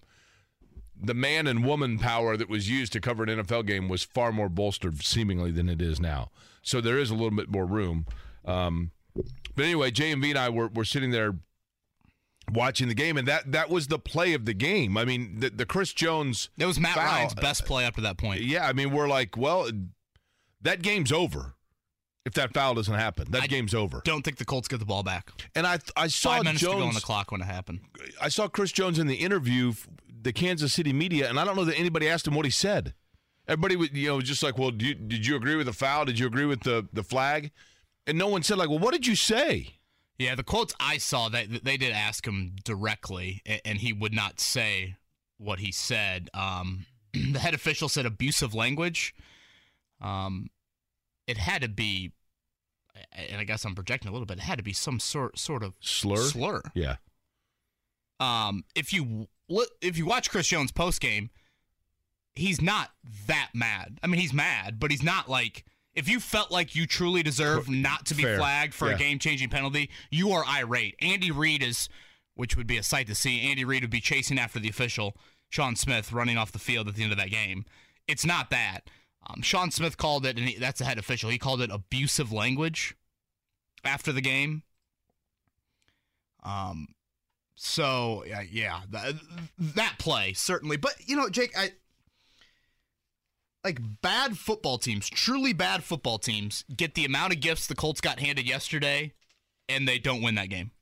the 1.04 1.14
man 1.14 1.46
and 1.46 1.64
woman 1.64 1.98
power 1.98 2.36
that 2.36 2.48
was 2.48 2.68
used 2.70 2.92
to 2.92 3.00
cover 3.00 3.24
an 3.24 3.28
NFL 3.44 3.66
game 3.66 3.88
was 3.88 4.02
far 4.04 4.30
more 4.32 4.48
bolstered 4.48 5.02
seemingly 5.02 5.50
than 5.50 5.68
it 5.68 5.82
is 5.82 5.98
now. 5.98 6.30
So 6.62 6.80
there 6.80 6.96
is 6.98 7.10
a 7.10 7.14
little 7.14 7.36
bit 7.36 7.48
more 7.50 7.66
room. 7.66 8.06
Um, 8.44 8.92
but 9.56 9.64
anyway, 9.64 9.90
JMV 9.90 10.30
and 10.30 10.38
I 10.38 10.48
were, 10.48 10.68
were 10.68 10.84
sitting 10.84 11.10
there 11.10 11.34
watching 12.52 12.88
the 12.88 12.94
game 12.94 13.16
and 13.16 13.26
that 13.28 13.50
that 13.52 13.68
was 13.70 13.86
the 13.88 13.98
play 13.98 14.32
of 14.34 14.44
the 14.44 14.54
game. 14.54 14.96
I 14.96 15.04
mean 15.04 15.40
the, 15.40 15.50
the 15.50 15.66
Chris 15.66 15.92
Jones 15.92 16.50
That 16.56 16.66
was 16.66 16.78
Matt 16.78 16.94
foul- 16.94 17.04
Ryan's 17.06 17.34
best 17.34 17.64
play 17.64 17.84
up 17.84 17.94
to 17.96 18.00
that 18.02 18.16
point. 18.16 18.42
yeah, 18.42 18.66
I 18.66 18.72
mean, 18.72 18.90
we're 18.92 19.08
like, 19.08 19.36
well, 19.36 19.68
that 20.60 20.82
game's 20.82 21.10
over. 21.12 21.54
If 22.24 22.34
that 22.34 22.54
foul 22.54 22.74
doesn't 22.74 22.94
happen, 22.94 23.30
that 23.32 23.42
I 23.42 23.46
game's 23.48 23.74
over. 23.74 24.00
Don't 24.04 24.22
think 24.22 24.36
the 24.36 24.44
Colts 24.44 24.68
get 24.68 24.78
the 24.78 24.86
ball 24.86 25.02
back. 25.02 25.30
And 25.56 25.66
I, 25.66 25.78
I 25.96 26.06
saw 26.06 26.36
Five 26.36 26.44
minutes 26.44 26.60
to 26.60 26.66
go 26.66 26.82
on 26.82 26.94
the 26.94 27.00
clock 27.00 27.32
when 27.32 27.40
it 27.40 27.46
happened. 27.46 27.80
I 28.20 28.28
saw 28.28 28.46
Chris 28.46 28.70
Jones 28.70 29.00
in 29.00 29.08
the 29.08 29.16
interview, 29.16 29.72
the 30.22 30.32
Kansas 30.32 30.72
City 30.72 30.92
media, 30.92 31.28
and 31.28 31.40
I 31.40 31.44
don't 31.44 31.56
know 31.56 31.64
that 31.64 31.76
anybody 31.76 32.08
asked 32.08 32.26
him 32.26 32.34
what 32.34 32.44
he 32.44 32.50
said. 32.50 32.94
Everybody, 33.48 33.74
would, 33.74 33.96
you 33.96 34.08
know, 34.08 34.16
was 34.16 34.24
just 34.24 34.42
like, 34.42 34.56
well, 34.56 34.70
do 34.70 34.86
you, 34.86 34.94
did 34.94 35.26
you 35.26 35.34
agree 35.34 35.56
with 35.56 35.66
the 35.66 35.72
foul? 35.72 36.04
Did 36.04 36.18
you 36.18 36.26
agree 36.26 36.46
with 36.46 36.60
the 36.60 36.86
the 36.92 37.02
flag? 37.02 37.50
And 38.06 38.16
no 38.16 38.28
one 38.28 38.44
said 38.44 38.56
like, 38.56 38.68
well, 38.68 38.78
what 38.78 38.92
did 38.92 39.06
you 39.06 39.16
say? 39.16 39.78
Yeah, 40.18 40.36
the 40.36 40.44
quotes 40.44 40.74
I 40.78 40.98
saw 40.98 41.28
they 41.28 41.46
they 41.46 41.76
did 41.76 41.92
ask 41.92 42.24
him 42.24 42.54
directly, 42.64 43.42
and 43.64 43.78
he 43.78 43.92
would 43.92 44.14
not 44.14 44.38
say 44.38 44.94
what 45.38 45.58
he 45.58 45.72
said. 45.72 46.30
Um, 46.32 46.86
the 47.12 47.40
head 47.40 47.54
official 47.54 47.88
said 47.88 48.06
abusive 48.06 48.54
language. 48.54 49.14
Um, 50.00 50.50
it 51.32 51.38
had 51.38 51.62
to 51.62 51.68
be, 51.68 52.12
and 53.12 53.40
I 53.40 53.44
guess 53.44 53.64
I'm 53.64 53.74
projecting 53.74 54.08
a 54.08 54.12
little 54.12 54.26
bit. 54.26 54.36
It 54.38 54.42
had 54.42 54.58
to 54.58 54.62
be 54.64 54.72
some 54.74 55.00
sort 55.00 55.38
sort 55.38 55.62
of 55.62 55.74
Slur. 55.80 56.16
slur. 56.28 56.62
Yeah. 56.74 56.96
Um, 58.20 58.64
if 58.74 58.92
you 58.92 59.28
if 59.80 59.98
you 59.98 60.06
watch 60.06 60.30
Chris 60.30 60.46
Jones 60.46 60.70
post 60.72 61.00
game, 61.00 61.30
he's 62.34 62.60
not 62.60 62.90
that 63.26 63.50
mad. 63.54 63.98
I 64.02 64.06
mean, 64.06 64.20
he's 64.20 64.32
mad, 64.32 64.78
but 64.78 64.90
he's 64.90 65.02
not 65.02 65.28
like. 65.28 65.64
If 65.94 66.08
you 66.08 66.20
felt 66.20 66.50
like 66.50 66.74
you 66.74 66.86
truly 66.86 67.22
deserve 67.22 67.68
not 67.68 68.06
to 68.06 68.14
be 68.14 68.22
Fair. 68.22 68.38
flagged 68.38 68.72
for 68.72 68.88
Yeah. 68.88 68.94
a 68.94 68.98
game 68.98 69.18
changing 69.18 69.50
penalty, 69.50 69.90
you 70.10 70.32
are 70.32 70.42
irate. 70.46 70.94
Andy 71.02 71.30
Reid 71.30 71.62
is, 71.62 71.90
which 72.34 72.56
would 72.56 72.66
be 72.66 72.78
a 72.78 72.82
sight 72.82 73.06
to 73.08 73.14
see. 73.14 73.42
Andy 73.42 73.62
Reid 73.64 73.82
would 73.82 73.90
be 73.90 74.00
chasing 74.00 74.38
after 74.38 74.58
the 74.58 74.70
official, 74.70 75.14
Sean 75.50 75.76
Smith, 75.76 76.10
running 76.10 76.38
off 76.38 76.50
the 76.50 76.58
field 76.58 76.88
at 76.88 76.94
the 76.94 77.02
end 77.02 77.12
of 77.12 77.18
that 77.18 77.30
game. 77.30 77.66
It's 78.08 78.24
not 78.24 78.48
that. 78.48 78.88
Um, 79.26 79.42
Sean 79.42 79.70
Smith 79.70 79.96
called 79.96 80.26
it, 80.26 80.36
and 80.38 80.48
he, 80.48 80.56
that's 80.58 80.80
the 80.80 80.84
head 80.84 80.98
official. 80.98 81.30
He 81.30 81.38
called 81.38 81.62
it 81.62 81.70
abusive 81.70 82.32
language 82.32 82.96
after 83.84 84.12
the 84.12 84.20
game. 84.20 84.62
Um, 86.42 86.88
so 87.54 88.24
yeah, 88.26 88.42
yeah, 88.50 88.80
that, 88.90 89.14
that 89.58 89.94
play 89.98 90.32
certainly. 90.32 90.76
But 90.76 90.94
you 91.06 91.14
know, 91.16 91.28
Jake, 91.28 91.56
I 91.56 91.70
like 93.64 93.78
bad 94.00 94.36
football 94.36 94.78
teams, 94.78 95.08
truly 95.08 95.52
bad 95.52 95.84
football 95.84 96.18
teams, 96.18 96.64
get 96.76 96.94
the 96.94 97.04
amount 97.04 97.32
of 97.32 97.40
gifts 97.40 97.66
the 97.66 97.76
Colts 97.76 98.00
got 98.00 98.18
handed 98.18 98.48
yesterday, 98.48 99.12
and 99.68 99.86
they 99.86 99.98
don't 99.98 100.22
win 100.22 100.34
that 100.34 100.48
game. 100.48 100.72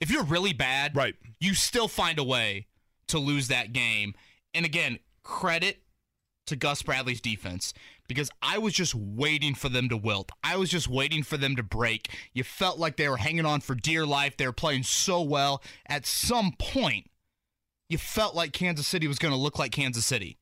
If 0.00 0.10
you're 0.10 0.24
really 0.24 0.52
bad, 0.52 0.96
Right. 0.96 1.14
you 1.40 1.54
still 1.54 1.88
find 1.88 2.18
a 2.18 2.24
way 2.24 2.66
to 3.08 3.18
lose 3.18 3.48
that 3.48 3.72
game. 3.72 4.14
And 4.54 4.64
again, 4.64 4.98
credit 5.22 5.82
to 6.46 6.56
Gus 6.56 6.82
Bradley's 6.82 7.20
defense 7.20 7.72
because 8.08 8.30
I 8.42 8.58
was 8.58 8.74
just 8.74 8.94
waiting 8.94 9.54
for 9.54 9.68
them 9.68 9.88
to 9.88 9.96
wilt. 9.96 10.30
I 10.42 10.56
was 10.56 10.70
just 10.70 10.88
waiting 10.88 11.22
for 11.22 11.36
them 11.36 11.56
to 11.56 11.62
break. 11.62 12.10
You 12.32 12.44
felt 12.44 12.78
like 12.78 12.96
they 12.96 13.08
were 13.08 13.16
hanging 13.18 13.46
on 13.46 13.60
for 13.60 13.74
dear 13.74 14.04
life. 14.04 14.36
They 14.36 14.46
were 14.46 14.52
playing 14.52 14.82
so 14.82 15.22
well. 15.22 15.62
At 15.86 16.06
some 16.06 16.52
point, 16.58 17.10
you 17.88 17.98
felt 17.98 18.34
like 18.34 18.52
Kansas 18.52 18.86
City 18.86 19.06
was 19.06 19.18
going 19.18 19.32
to 19.32 19.38
look 19.38 19.58
like 19.58 19.72
Kansas 19.72 20.06
City. 20.06 20.38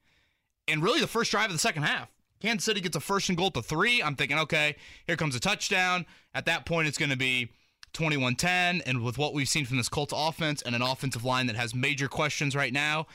And 0.66 0.82
really, 0.82 1.00
the 1.00 1.06
first 1.06 1.30
drive 1.30 1.46
of 1.46 1.52
the 1.52 1.58
second 1.58 1.82
half, 1.82 2.08
Kansas 2.40 2.64
City 2.64 2.80
gets 2.80 2.96
a 2.96 3.00
first 3.00 3.28
and 3.28 3.36
goal 3.36 3.50
to 3.50 3.62
three. 3.62 4.02
I'm 4.02 4.16
thinking, 4.16 4.38
okay, 4.38 4.76
here 5.06 5.16
comes 5.16 5.34
a 5.34 5.40
touchdown. 5.40 6.06
At 6.32 6.46
that 6.46 6.64
point, 6.64 6.88
it's 6.88 6.98
going 6.98 7.10
to 7.10 7.16
be 7.16 7.50
21 7.92 8.36
10. 8.36 8.82
And 8.86 9.02
with 9.02 9.18
what 9.18 9.34
we've 9.34 9.48
seen 9.48 9.64
from 9.64 9.76
this 9.76 9.88
Colts 9.88 10.14
offense 10.16 10.62
and 10.62 10.74
an 10.74 10.82
offensive 10.82 11.24
line 11.24 11.46
that 11.46 11.56
has 11.56 11.74
major 11.74 12.08
questions 12.08 12.56
right 12.56 12.72
now, 12.72 13.06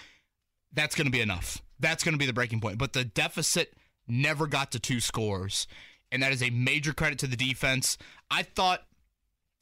that's 0.74 0.96
going 0.96 1.06
to 1.06 1.12
be 1.12 1.22
enough. 1.22 1.62
That's 1.79 2.03
going 2.03 2.13
to 2.13 2.20
be 2.20 2.25
the 2.25 2.34
breaking 2.34 2.62
point. 2.62 2.77
But 2.77 2.94
the 2.94 3.03
deficit 3.03 3.74
never 4.08 4.48
got 4.48 4.72
to 4.72 4.79
two 4.79 5.00
scores. 5.00 5.67
And 6.12 6.22
that 6.24 6.32
is 6.32 6.44
a 6.44 6.50
major 6.50 6.94
credit 6.94 7.20
to 7.20 7.27
the 7.27 7.36
defense. 7.36 7.98
I 8.29 8.44
thought 8.44 8.86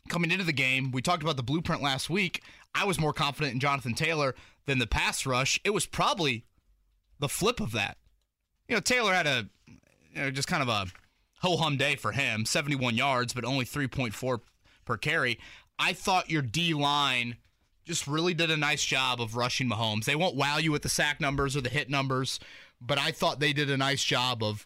coming 0.10 0.32
into 0.32 0.43
the 0.43 0.53
game, 0.53 0.91
we 0.91 1.01
talked 1.01 1.24
about 1.24 1.38
the 1.38 1.43
blueprint 1.43 1.82
last 1.82 2.10
week. 2.10 2.43
I 2.75 2.86
was 2.86 3.00
more 3.00 3.13
confident 3.13 3.53
in 3.53 3.60
Jonathan 3.60 3.93
Taylor 3.93 4.36
than 4.65 4.79
the 4.79 4.88
pass 4.88 5.25
rush. 5.25 5.60
It 5.63 5.72
was 5.72 5.86
probably 5.86 6.46
the 7.20 7.29
flip 7.29 7.60
of 7.60 7.72
that. 7.72 7.98
You 8.67 8.75
know, 8.75 8.82
Taylor 8.82 9.13
had 9.13 9.27
a 9.27 9.48
you 9.67 10.22
know, 10.22 10.32
just 10.32 10.48
kind 10.48 10.62
of 10.62 10.70
a 10.70 10.88
ho 11.39 11.58
hum 11.58 11.77
day 11.77 11.96
for 11.96 12.12
him 12.12 12.46
71 12.46 12.96
yards, 12.96 13.34
but 13.34 13.46
only 13.46 13.65
3.4 13.65 14.39
per 14.86 14.98
carry. 14.98 15.39
I 15.79 15.93
thought 15.93 16.29
your 16.29 16.41
D 16.41 16.74
line 16.74 17.38
just 17.86 18.08
really 18.08 18.34
did 18.34 18.52
a 18.52 18.58
nice 18.58 18.84
job 18.84 19.20
of 19.22 19.36
rushing 19.36 19.70
Mahomes. 19.70 20.06
They 20.06 20.16
won't 20.16 20.36
wow 20.36 20.58
you 20.58 20.72
with 20.72 20.84
the 20.84 20.90
sack 20.90 21.20
numbers 21.20 21.56
or 21.56 21.62
the 21.62 21.70
hit 21.70 21.90
numbers, 21.90 22.40
but 22.80 22.98
I 22.98 23.12
thought 23.12 23.40
they 23.40 23.54
did 23.54 23.70
a 23.70 23.78
nice 23.78 24.04
job 24.04 24.44
of 24.44 24.66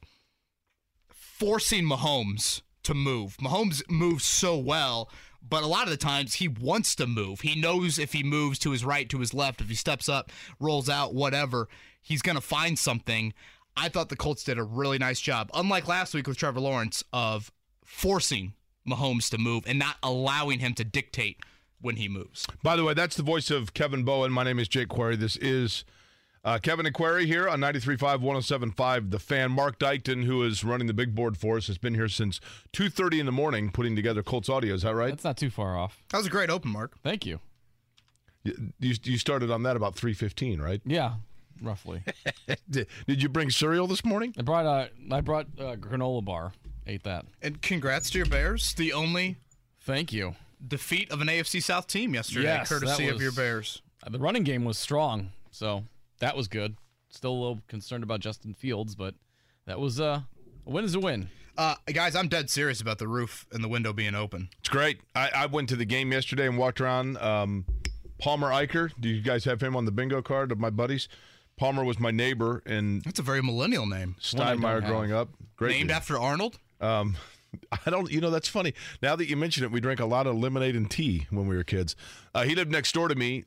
forcing 1.09 1.85
Mahomes 1.85 2.61
to 2.83 2.93
move. 2.93 3.37
Mahomes 3.37 3.81
moves 3.89 4.25
so 4.25 4.57
well, 4.57 5.09
but 5.47 5.63
a 5.63 5.67
lot 5.67 5.83
of 5.83 5.89
the 5.89 5.97
times 5.97 6.35
he 6.35 6.47
wants 6.47 6.95
to 6.95 7.07
move. 7.07 7.41
He 7.41 7.59
knows 7.59 7.99
if 7.99 8.13
he 8.13 8.23
moves 8.23 8.59
to 8.59 8.71
his 8.71 8.85
right, 8.85 9.09
to 9.09 9.19
his 9.19 9.33
left, 9.33 9.61
if 9.61 9.69
he 9.69 9.75
steps 9.75 10.09
up, 10.09 10.31
rolls 10.59 10.89
out, 10.89 11.13
whatever, 11.13 11.67
he's 12.01 12.21
going 12.21 12.35
to 12.35 12.41
find 12.41 12.77
something. 12.77 13.33
I 13.75 13.89
thought 13.89 14.09
the 14.09 14.15
Colts 14.15 14.43
did 14.43 14.57
a 14.57 14.63
really 14.63 14.97
nice 14.97 15.19
job, 15.19 15.49
unlike 15.53 15.87
last 15.87 16.13
week 16.13 16.27
with 16.27 16.37
Trevor 16.37 16.59
Lawrence, 16.59 17.03
of 17.13 17.51
forcing 17.85 18.53
Mahomes 18.87 19.29
to 19.29 19.37
move 19.37 19.63
and 19.67 19.77
not 19.77 19.97
allowing 20.01 20.59
him 20.59 20.73
to 20.73 20.83
dictate 20.83 21.39
when 21.81 21.97
he 21.97 22.07
moves. 22.07 22.47
By 22.63 22.75
the 22.75 22.83
way, 22.83 22.93
that's 22.93 23.15
the 23.15 23.23
voice 23.23 23.51
of 23.51 23.73
Kevin 23.73 24.03
Bowen. 24.03 24.31
My 24.31 24.43
name 24.43 24.59
is 24.59 24.67
Jake 24.67 24.89
Query. 24.89 25.15
This 25.15 25.37
is 25.37 25.83
uh, 26.43 26.59
Kevin 26.59 26.85
and 26.85 26.95
Query 26.95 27.25
here 27.25 27.47
on 27.47 27.59
93.5, 27.59 28.21
107.5. 28.21 29.11
The 29.11 29.19
fan, 29.19 29.51
Mark 29.51 29.79
Dykton, 29.79 30.23
who 30.23 30.43
is 30.43 30.63
running 30.63 30.87
the 30.87 30.93
big 30.93 31.13
board 31.13 31.37
for 31.37 31.57
us, 31.57 31.67
has 31.67 31.77
been 31.77 31.93
here 31.93 32.07
since 32.07 32.39
2.30 32.73 33.19
in 33.19 33.25
the 33.25 33.31
morning 33.31 33.71
putting 33.71 33.95
together 33.95 34.23
Colts 34.23 34.49
audio. 34.49 34.73
Is 34.73 34.81
that 34.83 34.95
right? 34.95 35.09
That's 35.09 35.23
not 35.23 35.37
too 35.37 35.49
far 35.49 35.77
off. 35.77 36.03
That 36.11 36.17
was 36.17 36.27
a 36.27 36.31
great 36.31 36.49
open, 36.49 36.71
Mark. 36.71 36.97
Thank 37.03 37.25
you. 37.25 37.39
You, 38.43 38.73
you, 38.79 38.95
you 39.03 39.17
started 39.17 39.51
on 39.51 39.63
that 39.63 39.75
about 39.75 39.95
3.15, 39.95 40.61
right? 40.61 40.81
Yeah, 40.85 41.15
roughly. 41.61 42.03
Did, 42.69 42.87
did 43.07 43.21
you 43.21 43.29
bring 43.29 43.49
cereal 43.49 43.87
this 43.87 44.05
morning? 44.05 44.33
I 44.37 44.41
brought 44.41 44.65
uh, 44.65 44.87
I 45.11 45.21
brought 45.21 45.47
a 45.57 45.75
granola 45.75 46.23
bar. 46.23 46.53
Ate 46.85 47.03
that. 47.03 47.25
And 47.41 47.61
congrats 47.61 48.09
to 48.11 48.17
your 48.17 48.27
Bears, 48.27 48.73
the 48.73 48.93
only 48.93 49.37
Thank 49.87 50.11
you. 50.11 50.35
Defeat 50.65 51.11
of 51.11 51.21
an 51.21 51.27
AFC 51.27 51.61
South 51.61 51.87
team 51.87 52.13
yesterday, 52.13 52.45
Yes, 52.45 52.69
courtesy 52.69 53.05
that 53.07 53.15
of 53.15 53.21
your 53.21 53.31
Bears. 53.31 53.81
Uh, 54.05 54.09
The 54.09 54.19
running 54.19 54.43
game 54.43 54.63
was 54.63 54.77
strong, 54.77 55.31
so 55.51 55.83
that 56.19 56.35
was 56.37 56.47
good. 56.47 56.75
Still 57.09 57.31
a 57.31 57.39
little 57.39 57.61
concerned 57.67 58.03
about 58.03 58.19
Justin 58.19 58.53
Fields, 58.53 58.95
but 58.95 59.15
that 59.65 59.79
was 59.79 59.99
uh, 59.99 60.21
a 60.65 60.69
win 60.69 60.83
is 60.85 60.95
a 60.95 60.99
win. 60.99 61.29
Uh, 61.57 61.75
guys, 61.91 62.15
I'm 62.15 62.27
dead 62.27 62.49
serious 62.51 62.81
about 62.81 62.99
the 62.99 63.07
roof 63.07 63.47
and 63.51 63.63
the 63.63 63.67
window 63.67 63.91
being 63.91 64.13
open. 64.13 64.49
It's 64.59 64.69
great. 64.69 65.01
I, 65.15 65.29
I 65.35 65.45
went 65.47 65.69
to 65.69 65.75
the 65.75 65.85
game 65.85 66.11
yesterday 66.11 66.45
and 66.47 66.57
walked 66.57 66.79
around. 66.79 67.17
Um, 67.17 67.65
Palmer 68.19 68.49
Eicher, 68.49 68.91
do 68.99 69.09
you 69.09 69.21
guys 69.21 69.45
have 69.45 69.61
him 69.61 69.75
on 69.75 69.85
the 69.85 69.91
bingo 69.91 70.21
card 70.21 70.51
of 70.51 70.59
my 70.59 70.69
buddies? 70.69 71.07
Palmer 71.57 71.83
was 71.83 71.99
my 71.99 72.11
neighbor 72.11 72.61
and 72.67 73.01
That's 73.03 73.17
a 73.19 73.23
very 73.23 73.41
millennial 73.41 73.87
name. 73.87 74.15
One 74.33 74.41
I 74.47 74.51
don't 74.53 74.61
Steinmeier 74.61 74.85
growing 74.85 75.11
up. 75.11 75.29
Great. 75.55 75.71
Named 75.71 75.89
dude. 75.89 75.95
after 75.97 76.19
Arnold? 76.19 76.59
Um, 76.79 77.15
I 77.85 77.89
don't, 77.89 78.11
you 78.11 78.21
know, 78.21 78.29
that's 78.29 78.47
funny. 78.49 78.73
Now 79.01 79.15
that 79.15 79.27
you 79.29 79.35
mention 79.37 79.63
it, 79.63 79.71
we 79.71 79.79
drank 79.79 79.99
a 79.99 80.05
lot 80.05 80.27
of 80.27 80.35
lemonade 80.37 80.75
and 80.75 80.89
tea 80.89 81.27
when 81.29 81.47
we 81.47 81.55
were 81.55 81.63
kids. 81.63 81.95
Uh, 82.33 82.43
he 82.43 82.55
lived 82.55 82.71
next 82.71 82.93
door 82.93 83.07
to 83.07 83.15
me 83.15 83.45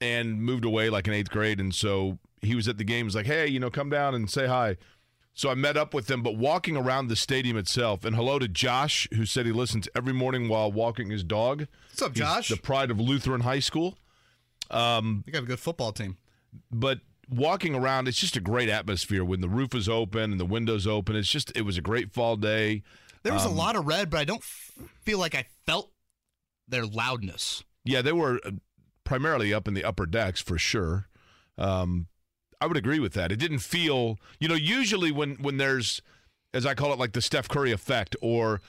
and 0.00 0.40
moved 0.42 0.64
away 0.64 0.90
like 0.90 1.06
in 1.06 1.12
eighth 1.14 1.30
grade. 1.30 1.60
And 1.60 1.74
so 1.74 2.18
he 2.40 2.54
was 2.54 2.68
at 2.68 2.78
the 2.78 2.84
game. 2.84 2.98
He 2.98 3.04
was 3.04 3.14
like, 3.16 3.26
hey, 3.26 3.46
you 3.46 3.60
know, 3.60 3.70
come 3.70 3.90
down 3.90 4.14
and 4.14 4.30
say 4.30 4.46
hi. 4.46 4.76
So 5.32 5.48
I 5.48 5.54
met 5.54 5.76
up 5.76 5.94
with 5.94 6.10
him, 6.10 6.22
but 6.22 6.36
walking 6.36 6.76
around 6.76 7.06
the 7.08 7.16
stadium 7.16 7.56
itself, 7.56 8.04
and 8.04 8.16
hello 8.16 8.38
to 8.38 8.48
Josh, 8.48 9.08
who 9.14 9.24
said 9.24 9.46
he 9.46 9.52
listens 9.52 9.88
every 9.94 10.12
morning 10.12 10.48
while 10.48 10.70
walking 10.72 11.08
his 11.10 11.22
dog. 11.22 11.66
What's 11.90 12.02
up, 12.02 12.10
He's 12.12 12.18
Josh? 12.20 12.48
the 12.48 12.56
pride 12.56 12.90
of 12.90 12.98
Lutheran 13.00 13.42
High 13.42 13.60
School. 13.60 13.96
You 14.70 15.22
got 15.32 15.42
a 15.42 15.46
good 15.46 15.60
football 15.60 15.92
team. 15.92 16.16
but 16.70 16.98
walking 17.30 17.74
around 17.74 18.08
it's 18.08 18.18
just 18.18 18.36
a 18.36 18.40
great 18.40 18.68
atmosphere 18.68 19.24
when 19.24 19.40
the 19.40 19.48
roof 19.48 19.74
is 19.74 19.88
open 19.88 20.32
and 20.32 20.40
the 20.40 20.44
windows 20.46 20.86
open. 20.86 21.16
It's 21.16 21.30
just 21.30 21.52
it 21.56 21.62
was 21.62 21.78
a 21.78 21.82
great 21.82 22.12
fall 22.12 22.36
day. 22.36 22.82
There 23.22 23.32
was 23.32 23.44
Um, 23.46 23.52
a 23.52 23.54
lot 23.54 23.76
of 23.76 23.86
red, 23.86 24.10
but 24.10 24.18
I 24.20 24.24
don't 24.24 24.42
f- 24.42 24.72
feel 25.02 25.18
like 25.18 25.34
I 25.34 25.44
felt 25.66 25.90
their 26.68 26.86
loudness. 26.86 27.62
yeah 27.84 28.02
they 28.02 28.12
were 28.12 28.40
uh, 28.44 28.50
primarily 29.04 29.52
up 29.52 29.66
in 29.68 29.74
the 29.74 29.84
upper 29.84 30.06
decks 30.06 30.40
for 30.40 30.58
sure. 30.58 31.08
Um, 31.58 32.06
i 32.60 32.66
would 32.66 32.76
agree 32.76 32.98
with 33.00 33.12
that. 33.14 33.32
It 33.32 33.36
didn't 33.36 33.58
feel 33.60 34.18
you 34.38 34.48
know 34.48 34.54
usually 34.54 35.10
when 35.12 35.36
when 35.36 35.56
there's 35.56 36.00
as 36.52 36.66
i 36.66 36.74
call 36.74 36.92
it 36.92 36.98
like 36.98 37.12
the 37.12 37.22
steph 37.22 37.48
curry 37.48 37.70
effect 37.72 38.16
or 38.20 38.60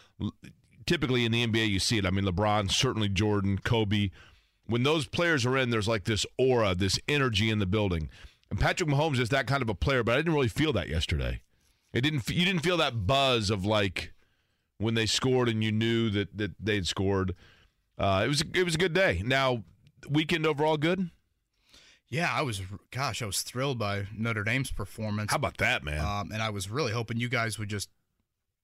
typically 0.86 1.26
in 1.26 1.32
the 1.32 1.46
nba 1.48 1.68
you 1.68 1.80
see 1.80 1.98
it. 1.98 2.06
I 2.06 2.10
mean 2.12 2.26
lebron 2.26 2.72
certainly 2.72 3.10
jordan 3.10 3.58
kobe. 3.60 4.10
When 4.66 4.84
those 4.84 5.08
players 5.08 5.46
are 5.46 5.58
in 5.58 5.70
there's 5.70 5.88
like 5.88 6.06
this 6.06 6.26
aura 6.38 6.76
this 6.76 7.00
energy 7.08 7.50
in 7.50 7.60
the 7.60 7.66
building 7.66 8.10
and 8.52 8.60
patrick 8.60 8.88
mahomes 8.88 9.20
is 9.20 9.30
that 9.30 9.48
kind 9.48 9.64
of 9.64 9.70
a 9.70 9.76
player 9.76 10.04
but 10.04 10.14
i 10.14 10.18
didn't 10.18 10.34
really 10.34 10.48
feel 10.48 10.72
that 10.72 10.88
yesterday 10.88 11.42
it 11.94 12.02
didn't 12.02 12.30
you 12.30 12.46
didn't 12.46 12.62
feel 12.62 12.78
that 12.78 13.08
buzz 13.08 13.50
of 13.50 13.66
like 13.66 14.14
when 14.78 14.94
they 14.94 15.08
scored 15.08 15.50
and 15.50 15.64
you 15.64 15.72
knew 15.72 16.12
that 16.12 16.38
that 16.38 16.52
they'd 16.60 16.86
scored 16.86 17.34
uh, 18.02 18.24
it 18.26 18.28
was 18.28 18.44
it 18.56 18.64
was 18.64 18.74
a 18.74 18.80
good 18.80 18.94
day. 18.94 19.22
Now, 19.24 19.64
weekend 20.10 20.48
overall 20.48 20.76
good. 20.76 21.12
Yeah, 22.10 22.30
I 22.34 22.42
was, 22.42 22.62
gosh, 22.90 23.22
I 23.22 23.26
was 23.26 23.42
thrilled 23.42 23.78
by 23.78 24.08
Notre 24.18 24.44
Dame's 24.44 24.72
performance. 24.72 25.32
How 25.32 25.38
about 25.38 25.58
that, 25.58 25.84
man? 25.84 26.04
Um, 26.04 26.32
and 26.34 26.42
I 26.42 26.50
was 26.50 26.70
really 26.70 26.92
hoping 26.92 27.18
you 27.18 27.30
guys 27.30 27.58
would 27.58 27.70
just, 27.70 27.90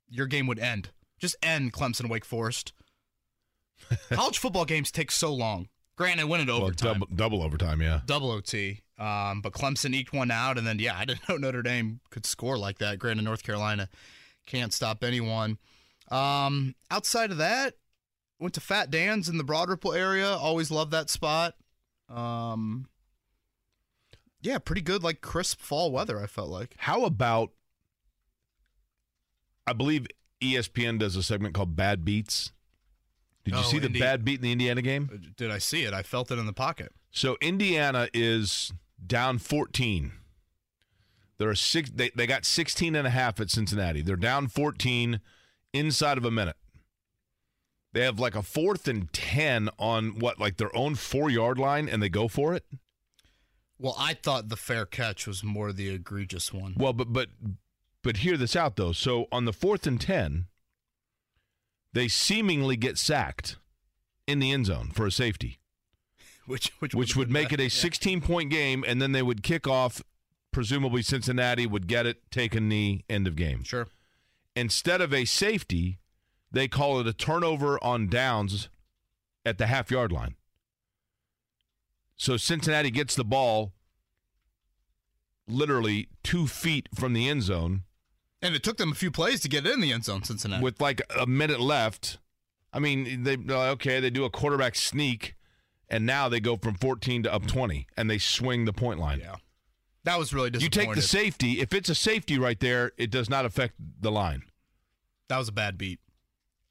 your 0.09 0.25
game 0.25 0.47
would 0.47 0.59
end. 0.59 0.89
Just 1.17 1.37
end 1.41 1.71
Clemson 1.71 2.09
Wake 2.09 2.25
Forest. 2.25 2.73
College 4.11 4.37
football 4.37 4.65
games 4.65 4.91
take 4.91 5.11
so 5.11 5.33
long. 5.33 5.69
Granted, 5.95 6.25
win 6.25 6.41
it 6.41 6.47
well, 6.47 6.63
overtime. 6.63 6.93
double, 6.93 7.07
double 7.15 7.43
overtime, 7.43 7.81
yeah. 7.81 8.01
double 8.05 8.31
OT. 8.31 8.81
Um, 8.99 9.41
but 9.41 9.53
Clemson 9.53 9.93
eked 9.93 10.11
one 10.13 10.31
out, 10.31 10.57
and 10.57 10.65
then 10.65 10.79
yeah, 10.79 10.97
I 10.97 11.05
didn't 11.05 11.21
know 11.29 11.37
Notre 11.37 11.61
Dame 11.61 11.99
could 12.09 12.25
score 12.25 12.57
like 12.57 12.79
that. 12.79 12.97
Granted, 12.99 13.23
North 13.23 13.43
Carolina 13.43 13.89
can't 14.45 14.73
stop 14.73 15.03
anyone. 15.03 15.57
Um, 16.09 16.73
outside 16.89 17.31
of 17.31 17.37
that, 17.37 17.75
went 18.39 18.53
to 18.55 18.61
Fat 18.61 18.89
Dan's 18.89 19.29
in 19.29 19.37
the 19.37 19.43
Broad 19.43 19.69
Ripple 19.69 19.93
area. 19.93 20.29
Always 20.29 20.71
loved 20.71 20.91
that 20.91 21.09
spot. 21.09 21.53
Um, 22.09 22.87
yeah, 24.41 24.57
pretty 24.57 24.81
good, 24.81 25.03
like 25.03 25.21
crisp 25.21 25.59
fall 25.61 25.91
weather. 25.91 26.19
I 26.19 26.25
felt 26.27 26.49
like. 26.49 26.75
How 26.77 27.03
about? 27.05 27.51
I 29.67 29.73
believe 29.73 30.07
ESPN 30.41 30.97
does 30.99 31.15
a 31.15 31.23
segment 31.23 31.53
called 31.53 31.75
Bad 31.75 32.05
Beats. 32.05 32.51
Did 33.43 33.53
you 33.55 33.59
Oh, 33.59 33.63
see 33.63 33.79
the 33.79 33.87
Indi- 33.87 33.99
bad 33.99 34.23
beat 34.25 34.35
in 34.35 34.41
the 34.41 34.51
Indiana 34.51 34.81
game? 34.81 35.33
Did 35.37 35.51
I 35.51 35.57
see 35.57 35.83
it? 35.83 35.93
I 35.93 36.03
felt 36.03 36.31
it 36.31 36.39
in 36.39 36.45
the 36.45 36.53
pocket. 36.53 36.93
So 37.11 37.37
Indiana 37.41 38.07
is 38.13 38.71
down 39.05 39.37
14. 39.37 40.11
There 41.37 41.49
are 41.49 41.55
six 41.55 41.89
they, 41.89 42.09
they 42.15 42.25
got 42.25 42.45
16 42.45 42.95
and 42.95 43.07
a 43.07 43.11
half 43.11 43.39
at 43.39 43.51
Cincinnati. 43.51 44.01
They're 44.01 44.15
down 44.15 44.47
14 44.47 45.19
inside 45.73 46.17
of 46.17 46.25
a 46.25 46.31
minute. 46.31 46.57
They 47.93 48.01
have 48.03 48.19
like 48.19 48.35
a 48.35 48.43
fourth 48.43 48.87
and 48.87 49.11
10 49.13 49.69
on 49.77 50.19
what 50.19 50.39
like 50.39 50.57
their 50.57 50.75
own 50.75 50.95
4-yard 50.95 51.57
line 51.57 51.87
and 51.87 52.01
they 52.01 52.09
go 52.09 52.27
for 52.27 52.53
it? 52.53 52.63
Well, 53.79 53.95
I 53.97 54.15
thought 54.15 54.49
the 54.49 54.57
fair 54.57 54.85
catch 54.85 55.27
was 55.27 55.43
more 55.43 55.71
the 55.71 55.89
egregious 55.89 56.51
one. 56.51 56.73
Well, 56.77 56.93
but 56.93 57.13
but 57.13 57.29
but 58.03 58.17
hear 58.17 58.37
this 58.37 58.55
out 58.55 58.75
though. 58.75 58.91
So 58.91 59.27
on 59.31 59.45
the 59.45 59.53
fourth 59.53 59.85
and 59.85 60.01
ten, 60.01 60.45
they 61.93 62.07
seemingly 62.07 62.75
get 62.75 62.97
sacked 62.97 63.57
in 64.25 64.39
the 64.39 64.51
end 64.51 64.65
zone 64.65 64.91
for 64.93 65.05
a 65.05 65.11
safety, 65.11 65.59
Which 66.47 66.71
which, 66.79 66.95
which 66.95 67.15
would 67.15 67.29
make 67.29 67.51
it 67.51 67.59
a 67.59 67.69
16 67.69 68.21
point 68.21 68.49
game, 68.49 68.83
and 68.87 68.99
then 69.01 69.11
they 69.11 69.21
would 69.21 69.43
kick 69.43 69.67
off. 69.67 70.01
Presumably, 70.51 71.03
Cincinnati 71.03 71.67
would 71.67 71.87
get 71.87 72.07
it, 72.07 72.31
take 72.31 72.55
a 72.55 72.59
knee, 72.59 73.03
end 73.09 73.27
of 73.27 73.35
game. 73.35 73.63
Sure. 73.63 73.87
Instead 74.55 75.01
of 75.01 75.13
a 75.13 75.25
safety, 75.25 75.99
they 76.51 76.67
call 76.67 76.99
it 76.99 77.05
a 77.05 77.13
turnover 77.13 77.77
on 77.83 78.07
downs 78.07 78.69
at 79.45 79.59
the 79.59 79.67
half 79.67 79.91
yard 79.91 80.11
line. 80.11 80.35
So 82.15 82.37
Cincinnati 82.37 82.89
gets 82.89 83.15
the 83.15 83.23
ball 83.23 83.73
literally 85.47 86.09
two 86.23 86.47
feet 86.47 86.89
from 86.93 87.13
the 87.13 87.29
end 87.29 87.43
zone 87.43 87.83
And 88.41 88.55
it 88.55 88.63
took 88.63 88.77
them 88.77 88.91
a 88.91 88.95
few 88.95 89.11
plays 89.11 89.39
to 89.41 89.47
get 89.49 89.65
in 89.65 89.79
the 89.79 89.93
end 89.93 90.05
zone, 90.05 90.23
Cincinnati. 90.23 90.63
with 90.63 90.81
like 90.81 91.01
a 91.17 91.25
minute 91.27 91.59
left. 91.59 92.17
I 92.73 92.79
mean, 92.79 93.23
they 93.23 93.37
okay, 93.47 93.99
they 93.99 94.09
do 94.09 94.25
a 94.25 94.29
quarterback 94.29 94.75
sneak, 94.75 95.35
and 95.89 96.05
now 96.05 96.29
they 96.29 96.39
go 96.39 96.57
from 96.57 96.75
14 96.75 97.23
to 97.23 97.33
up 97.33 97.47
20, 97.47 97.87
and 97.97 98.09
they 98.09 98.17
swing 98.17 98.65
the 98.65 98.73
point 98.73 98.99
line. 98.99 99.19
yeah. 99.19 99.35
That 100.03 100.17
was 100.17 100.33
really 100.33 100.49
disappointing. 100.49 100.89
You 100.89 100.95
disappointing. 100.95 100.95
take 100.95 101.01
the 101.03 101.07
safety. 101.07 101.61
If 101.61 101.73
it's 101.73 101.89
a 101.89 101.95
safety 101.95 102.39
right 102.39 102.59
there, 102.59 102.93
it 102.97 103.11
does 103.11 103.29
not 103.29 103.45
affect 103.45 103.73
the 103.99 104.09
line. 104.11 104.43
That 105.27 105.37
was 105.37 105.49
a 105.49 105.51
bad 105.51 105.77
beat. 105.77 105.99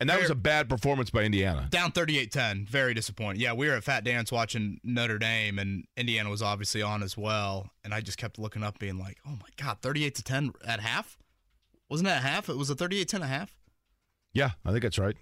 And 0.00 0.11
that 0.11 0.20
was 0.20 0.30
a 0.30 0.35
bad 0.35 0.68
performance 0.68 1.08
by 1.08 1.23
Indiana. 1.23 1.68
Down 1.70 1.90
38-10. 1.90 2.68
Very 2.68 2.92
disappointing. 2.92 3.40
Yeah, 3.40 3.54
we 3.54 3.66
were 3.66 3.75
at 3.75 3.85
Fat 3.85 4.04
Dan's 4.04 4.30
watching 4.30 4.78
Notre 4.85 5.18
Dame, 5.18 5.58
and 5.58 5.85
Indiana 5.96 6.28
was 6.28 6.42
obviously 6.42 6.82
on 6.82 7.02
as 7.02 7.16
well. 7.16 7.70
And 7.82 7.94
I 7.94 8.00
just 8.02 8.18
kept 8.18 8.38
looking 8.38 8.62
up, 8.62 8.78
being 8.78 8.99
like, 8.99 9.18
"Oh 9.26 9.30
my 9.30 9.49
god, 9.56 9.78
38 9.80 10.14
to 10.16 10.23
10 10.23 10.52
at 10.66 10.80
half? 10.80 11.16
Wasn't 11.88 12.06
that 12.06 12.23
half? 12.23 12.50
It 12.50 12.56
was 12.58 12.68
a 12.68 12.75
38-10 12.75 13.23
at 13.23 13.28
half." 13.28 13.56
Yeah, 14.35 14.50
I 14.66 14.70
think 14.70 14.82
that's 14.82 14.99
right. 14.99 15.16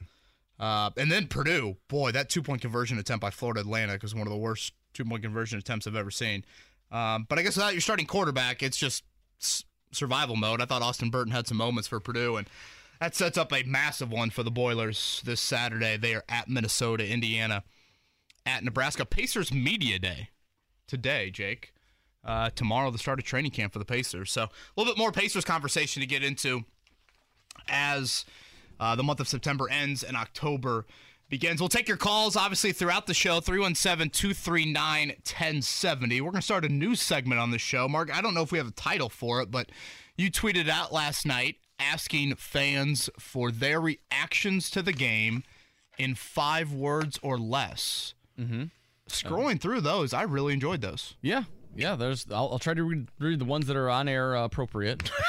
Uh, 0.58 0.90
and 0.96 1.11
then 1.11 1.26
Purdue, 1.26 1.76
boy, 1.88 2.12
that 2.12 2.28
two 2.28 2.42
point 2.42 2.61
conversion 2.61 2.99
attempt 2.99 3.23
by 3.23 3.30
Florida 3.30 3.61
Atlantic 3.61 4.02
was 4.02 4.14
one 4.14 4.26
of 4.26 4.32
the 4.32 4.38
worst 4.38 4.73
two 4.92 5.04
point 5.04 5.23
conversion 5.23 5.58
attempts 5.58 5.87
I've 5.87 5.96
ever 5.96 6.11
seen. 6.11 6.44
Um, 6.92 7.26
but 7.28 7.38
I 7.38 7.42
guess 7.42 7.56
without 7.56 7.73
your 7.73 7.80
starting 7.80 8.06
quarterback, 8.06 8.62
it's 8.62 8.76
just 8.76 9.04
survival 9.90 10.37
mode. 10.37 10.61
I 10.61 10.64
thought 10.64 10.82
Austin 10.82 11.11
Burton 11.11 11.32
had 11.32 11.46
some 11.46 11.56
moments 11.56 11.88
for 11.88 11.99
Purdue, 11.99 12.37
and 12.37 12.49
that 13.00 13.16
sets 13.16 13.37
up 13.37 13.52
a 13.52 13.64
massive 13.64 14.12
one 14.12 14.30
for 14.30 14.42
the 14.42 14.50
Boilers 14.50 15.20
this 15.25 15.40
Saturday. 15.40 15.96
They 15.96 16.14
are 16.14 16.25
at 16.28 16.49
Minnesota, 16.49 17.06
Indiana, 17.06 17.64
at 18.46 18.62
Nebraska. 18.62 19.04
Pacers 19.04 19.52
Media 19.52 19.99
Day 19.99 20.30
today, 20.87 21.30
Jake. 21.30 21.73
Uh, 22.25 22.50
tomorrow, 22.54 22.90
the 22.90 22.99
start 22.99 23.18
of 23.18 23.25
training 23.25 23.50
camp 23.50 23.73
for 23.73 23.78
the 23.78 23.84
Pacers. 23.84 24.32
So 24.32 24.44
a 24.44 24.49
little 24.76 24.92
bit 24.94 24.99
more 24.99 25.12
Pacers 25.12 25.44
conversation 25.44 26.00
to 26.00 26.06
get 26.06 26.23
into 26.23 26.64
as 27.68 28.25
uh, 28.80 28.96
the 28.96 29.02
month 29.02 29.20
of 29.20 29.28
September 29.28 29.68
ends 29.70 30.02
and 30.02 30.16
October 30.16 30.86
begins. 31.28 31.60
We'll 31.60 31.68
take 31.68 31.88
your 31.88 31.96
calls, 31.96 32.36
obviously, 32.36 32.72
throughout 32.72 33.06
the 33.06 33.14
show 33.14 33.40
317 33.40 34.10
239 34.10 35.08
1070. 35.08 36.20
We're 36.20 36.30
going 36.30 36.40
to 36.40 36.44
start 36.44 36.64
a 36.64 36.68
new 36.68 36.94
segment 36.94 37.40
on 37.40 37.50
the 37.50 37.58
show. 37.58 37.88
Mark, 37.88 38.14
I 38.14 38.20
don't 38.20 38.34
know 38.34 38.42
if 38.42 38.52
we 38.52 38.58
have 38.58 38.68
a 38.68 38.72
title 38.72 39.08
for 39.08 39.40
it, 39.40 39.50
but 39.50 39.70
you 40.16 40.30
tweeted 40.30 40.68
out 40.68 40.92
last 40.92 41.26
night 41.26 41.56
asking 41.78 42.36
fans 42.36 43.10
for 43.18 43.50
their 43.50 43.80
reactions 43.80 44.70
to 44.70 44.82
the 44.82 44.92
game 44.92 45.42
in 45.98 46.14
five 46.14 46.72
words 46.72 47.18
or 47.22 47.38
less. 47.38 48.14
Mm-hmm. 48.38 48.64
Scrolling 49.08 49.60
through 49.60 49.80
those, 49.82 50.14
I 50.14 50.22
really 50.22 50.54
enjoyed 50.54 50.80
those. 50.80 51.14
Yeah, 51.20 51.44
yeah. 51.76 51.96
There's. 51.96 52.26
I'll, 52.30 52.50
I'll 52.52 52.58
try 52.58 52.74
to 52.74 52.82
read, 52.82 53.08
read 53.18 53.38
the 53.38 53.44
ones 53.44 53.66
that 53.66 53.76
are 53.76 53.90
on 53.90 54.08
air 54.08 54.36
uh, 54.36 54.44
appropriate. 54.44 55.10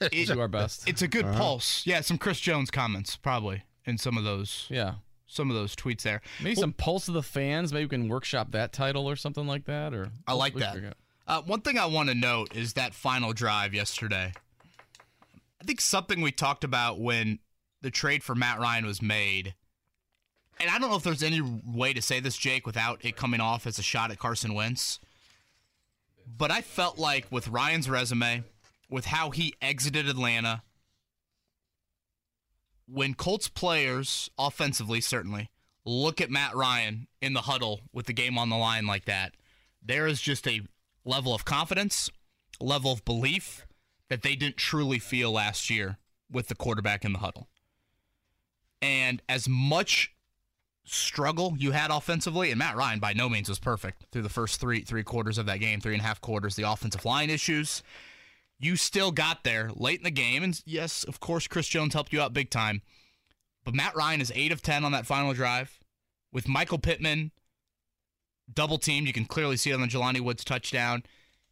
It- 0.00 0.28
do 0.28 0.40
our 0.40 0.48
best. 0.48 0.88
It's 0.88 1.02
a 1.02 1.08
good 1.08 1.26
pulse. 1.26 1.86
Yeah, 1.86 2.00
some 2.00 2.16
Chris 2.16 2.40
Jones 2.40 2.70
comments 2.70 3.16
probably 3.16 3.64
in 3.84 3.98
some 3.98 4.16
of 4.16 4.24
those 4.24 4.66
yeah. 4.70 4.94
some 5.26 5.50
of 5.50 5.56
those 5.56 5.76
tweets 5.76 6.00
there. 6.02 6.22
Maybe 6.42 6.54
some 6.54 6.72
pulse 6.72 7.06
of 7.08 7.12
the 7.12 7.22
fans. 7.22 7.70
Maybe 7.70 7.84
we 7.84 7.88
can 7.90 8.08
workshop 8.08 8.52
that 8.52 8.72
title 8.72 9.06
or 9.08 9.14
something 9.14 9.46
like 9.46 9.66
that. 9.66 9.92
Or 9.92 10.10
I 10.26 10.32
like 10.32 10.54
that. 10.54 10.96
Uh, 11.26 11.42
one 11.42 11.60
thing 11.60 11.78
I 11.78 11.84
want 11.84 12.08
to 12.08 12.14
note 12.14 12.56
is 12.56 12.72
that 12.72 12.94
final 12.94 13.32
drive 13.34 13.74
yesterday. 13.74 14.32
I 15.60 15.64
think 15.64 15.80
something 15.80 16.22
we 16.22 16.32
talked 16.32 16.64
about 16.64 16.98
when 16.98 17.40
the 17.82 17.90
trade 17.90 18.22
for 18.22 18.34
Matt 18.34 18.58
Ryan 18.58 18.86
was 18.86 19.02
made, 19.02 19.54
and 20.58 20.70
I 20.70 20.78
don't 20.78 20.90
know 20.90 20.96
if 20.96 21.02
there's 21.02 21.22
any 21.22 21.40
way 21.40 21.92
to 21.92 22.02
say 22.02 22.20
this, 22.20 22.36
Jake, 22.36 22.66
without 22.66 23.04
it 23.04 23.16
coming 23.16 23.40
off 23.40 23.66
as 23.66 23.78
a 23.78 23.82
shot 23.82 24.10
at 24.10 24.18
Carson 24.18 24.54
Wentz. 24.54 24.98
But 26.36 26.50
I 26.50 26.60
felt 26.60 26.98
like 26.98 27.26
with 27.30 27.48
Ryan's 27.48 27.88
resume, 27.88 28.44
with 28.88 29.06
how 29.06 29.30
he 29.30 29.54
exited 29.60 30.08
Atlanta, 30.08 30.62
when 32.86 33.14
Colts 33.14 33.48
players, 33.48 34.30
offensively 34.38 35.00
certainly, 35.00 35.50
look 35.84 36.20
at 36.20 36.30
Matt 36.30 36.54
Ryan 36.54 37.06
in 37.20 37.32
the 37.32 37.42
huddle 37.42 37.80
with 37.92 38.06
the 38.06 38.12
game 38.12 38.38
on 38.38 38.48
the 38.48 38.56
line 38.56 38.86
like 38.86 39.04
that, 39.06 39.32
there 39.82 40.06
is 40.06 40.20
just 40.20 40.46
a 40.46 40.62
level 41.04 41.34
of 41.34 41.44
confidence, 41.44 42.10
level 42.60 42.92
of 42.92 43.04
belief 43.04 43.66
that 44.08 44.22
they 44.22 44.34
didn't 44.34 44.56
truly 44.56 44.98
feel 44.98 45.32
last 45.32 45.70
year 45.70 45.98
with 46.30 46.48
the 46.48 46.54
quarterback 46.54 47.04
in 47.04 47.12
the 47.12 47.20
huddle. 47.20 47.48
And 48.82 49.22
as 49.28 49.48
much 49.48 50.12
struggle 50.84 51.54
you 51.58 51.72
had 51.72 51.90
offensively, 51.90 52.50
and 52.50 52.58
Matt 52.58 52.76
Ryan 52.76 52.98
by 52.98 53.12
no 53.12 53.28
means 53.28 53.48
was 53.48 53.58
perfect 53.58 54.06
through 54.10 54.22
the 54.22 54.28
first 54.28 54.60
three 54.60 54.82
three 54.82 55.04
quarters 55.04 55.38
of 55.38 55.46
that 55.46 55.60
game, 55.60 55.80
three 55.80 55.94
and 55.94 56.02
a 56.02 56.06
half 56.06 56.20
quarters, 56.20 56.56
the 56.56 56.70
offensive 56.70 57.04
line 57.04 57.30
issues. 57.30 57.82
You 58.58 58.76
still 58.76 59.10
got 59.10 59.44
there 59.44 59.70
late 59.74 60.00
in 60.00 60.04
the 60.04 60.10
game, 60.10 60.42
and 60.42 60.60
yes, 60.66 61.04
of 61.04 61.20
course, 61.20 61.46
Chris 61.46 61.68
Jones 61.68 61.94
helped 61.94 62.12
you 62.12 62.20
out 62.20 62.34
big 62.34 62.50
time. 62.50 62.82
But 63.64 63.74
Matt 63.74 63.96
Ryan 63.96 64.20
is 64.20 64.32
eight 64.34 64.52
of 64.52 64.62
ten 64.62 64.84
on 64.84 64.92
that 64.92 65.06
final 65.06 65.32
drive, 65.32 65.78
with 66.32 66.48
Michael 66.48 66.78
Pittman 66.78 67.30
double 68.52 68.78
teamed. 68.78 69.06
You 69.06 69.12
can 69.12 69.26
clearly 69.26 69.56
see 69.56 69.70
it 69.70 69.74
on 69.74 69.80
the 69.80 69.86
Jelani 69.86 70.20
Woods 70.20 70.44
touchdown. 70.44 71.04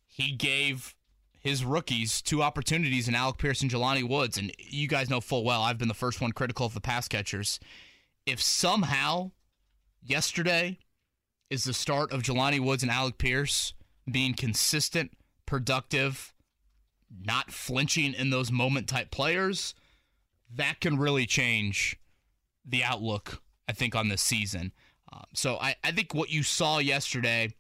He 0.07 0.33
gave 0.33 0.95
his 1.39 1.65
rookies 1.65 2.21
two 2.21 2.43
opportunities 2.43 3.09
in 3.09 3.15
Alec 3.15 3.39
Pierce 3.39 3.63
and 3.63 3.71
Jelani 3.71 4.07
Woods, 4.07 4.37
and 4.37 4.53
you 4.59 4.89
guys 4.89 5.09
know 5.09 5.21
full 5.21 5.45
well 5.45 5.63
I've 5.63 5.79
been 5.79 5.89
the 5.89 5.95
first 5.95 6.21
one 6.21 6.33
critical 6.33 6.67
of 6.67 6.75
the 6.75 6.81
pass 6.81 7.09
catchers. 7.09 7.61
If 8.29 8.43
somehow 8.43 9.31
yesterday 10.03 10.81
is 11.49 11.65
the 11.65 11.73
start 11.73 12.13
of 12.13 12.21
Jelani 12.21 12.61
Woods 12.61 12.83
and 12.83 12.93
Alec 12.93 13.17
Pierce 13.17 13.73
being 14.05 14.35
consistent, 14.35 15.13
productive, 15.47 16.35
not 17.25 17.51
flinching 17.51 18.13
in 18.13 18.29
those 18.29 18.53
moment 18.53 18.87
type 18.87 19.11
players, 19.11 19.73
that 20.55 20.79
can 20.79 20.99
really 20.99 21.25
change 21.25 21.99
the 22.67 22.85
outlook, 22.85 23.41
I 23.67 23.73
think, 23.73 23.97
on 23.97 24.11
this 24.11 24.21
season. 24.21 24.73
Um, 25.11 25.25
so 25.33 25.57
I, 25.57 25.77
I 25.83 25.93
think 25.93 26.13
what 26.13 26.29
you 26.29 26.43
saw 26.43 26.81
yesterday 26.81 27.55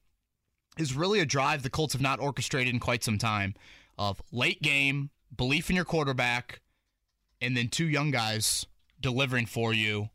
is 0.76 0.94
really 0.94 1.20
a 1.20 1.24
drive 1.24 1.62
the 1.62 1.70
Colts 1.70 1.94
have 1.94 2.02
not 2.02 2.20
orchestrated 2.20 2.74
in 2.74 2.78
quite 2.78 3.02
some 3.02 3.16
time 3.16 3.54
of 3.96 4.20
late 4.32 4.60
game, 4.60 5.08
belief 5.34 5.70
in 5.70 5.76
your 5.76 5.86
quarterback, 5.86 6.60
and 7.40 7.56
then 7.56 7.68
two 7.68 7.88
young 7.88 8.10
guys 8.10 8.66
delivering 9.00 9.46
for 9.46 9.72
you. 9.72 10.10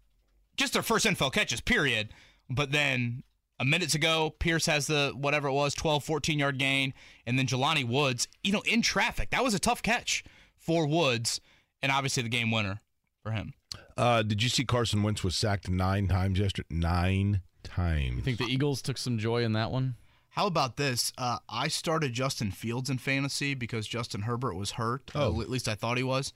Just 0.57 0.73
their 0.73 0.83
first 0.83 1.05
NFL 1.05 1.33
catches, 1.33 1.61
period. 1.61 2.09
But 2.49 2.71
then 2.71 3.23
a 3.59 3.65
minute 3.65 3.89
to 3.89 3.99
go, 3.99 4.31
Pierce 4.39 4.65
has 4.65 4.87
the 4.87 5.13
whatever 5.15 5.47
it 5.47 5.53
was, 5.53 5.73
12, 5.73 6.03
14 6.03 6.39
yard 6.39 6.57
gain. 6.57 6.93
And 7.25 7.37
then 7.37 7.47
Jelani 7.47 7.87
Woods, 7.87 8.27
you 8.43 8.51
know, 8.51 8.61
in 8.65 8.81
traffic. 8.81 9.29
That 9.31 9.43
was 9.43 9.53
a 9.53 9.59
tough 9.59 9.81
catch 9.81 10.23
for 10.57 10.85
Woods. 10.87 11.41
And 11.81 11.91
obviously 11.91 12.23
the 12.23 12.29
game 12.29 12.51
winner 12.51 12.81
for 13.21 13.31
him. 13.31 13.53
Uh, 13.97 14.21
did 14.21 14.43
you 14.43 14.49
see 14.49 14.65
Carson 14.65 15.03
Wentz 15.03 15.23
was 15.23 15.35
sacked 15.35 15.69
nine 15.69 16.07
times 16.07 16.39
yesterday? 16.39 16.67
Nine 16.69 17.41
times. 17.63 18.15
You 18.17 18.21
think 18.21 18.37
the 18.37 18.45
Eagles 18.45 18.81
took 18.81 18.97
some 18.97 19.17
joy 19.17 19.43
in 19.43 19.53
that 19.53 19.71
one. 19.71 19.95
How 20.29 20.47
about 20.47 20.77
this? 20.77 21.13
Uh, 21.17 21.37
I 21.47 21.67
started 21.67 22.13
Justin 22.13 22.49
Fields 22.51 22.89
in 22.89 22.97
fantasy 22.97 23.53
because 23.53 23.87
Justin 23.87 24.23
Herbert 24.23 24.55
was 24.55 24.71
hurt. 24.71 25.11
Oh. 25.13 25.37
Uh, 25.37 25.41
at 25.41 25.49
least 25.49 25.67
I 25.67 25.75
thought 25.75 25.97
he 25.97 26.03
was. 26.03 26.33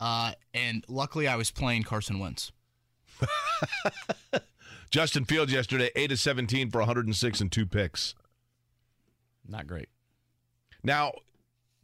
Uh, 0.00 0.32
and 0.52 0.84
luckily, 0.88 1.28
I 1.28 1.36
was 1.36 1.50
playing 1.50 1.84
Carson 1.84 2.18
Wentz. 2.18 2.50
Justin 4.90 5.24
Fields 5.24 5.52
yesterday, 5.52 5.90
8 5.94 6.12
of 6.12 6.18
17 6.18 6.70
for 6.70 6.78
106 6.78 7.40
and 7.40 7.52
two 7.52 7.66
picks. 7.66 8.14
Not 9.48 9.66
great. 9.66 9.88
Now, 10.82 11.12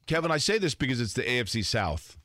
Kevin, 0.07 0.31
I 0.31 0.39
say 0.39 0.59
this 0.59 0.75
because 0.75 1.01
it's 1.01 1.15
the 1.15 1.23
AFC 1.23 1.65
South, 1.65 2.17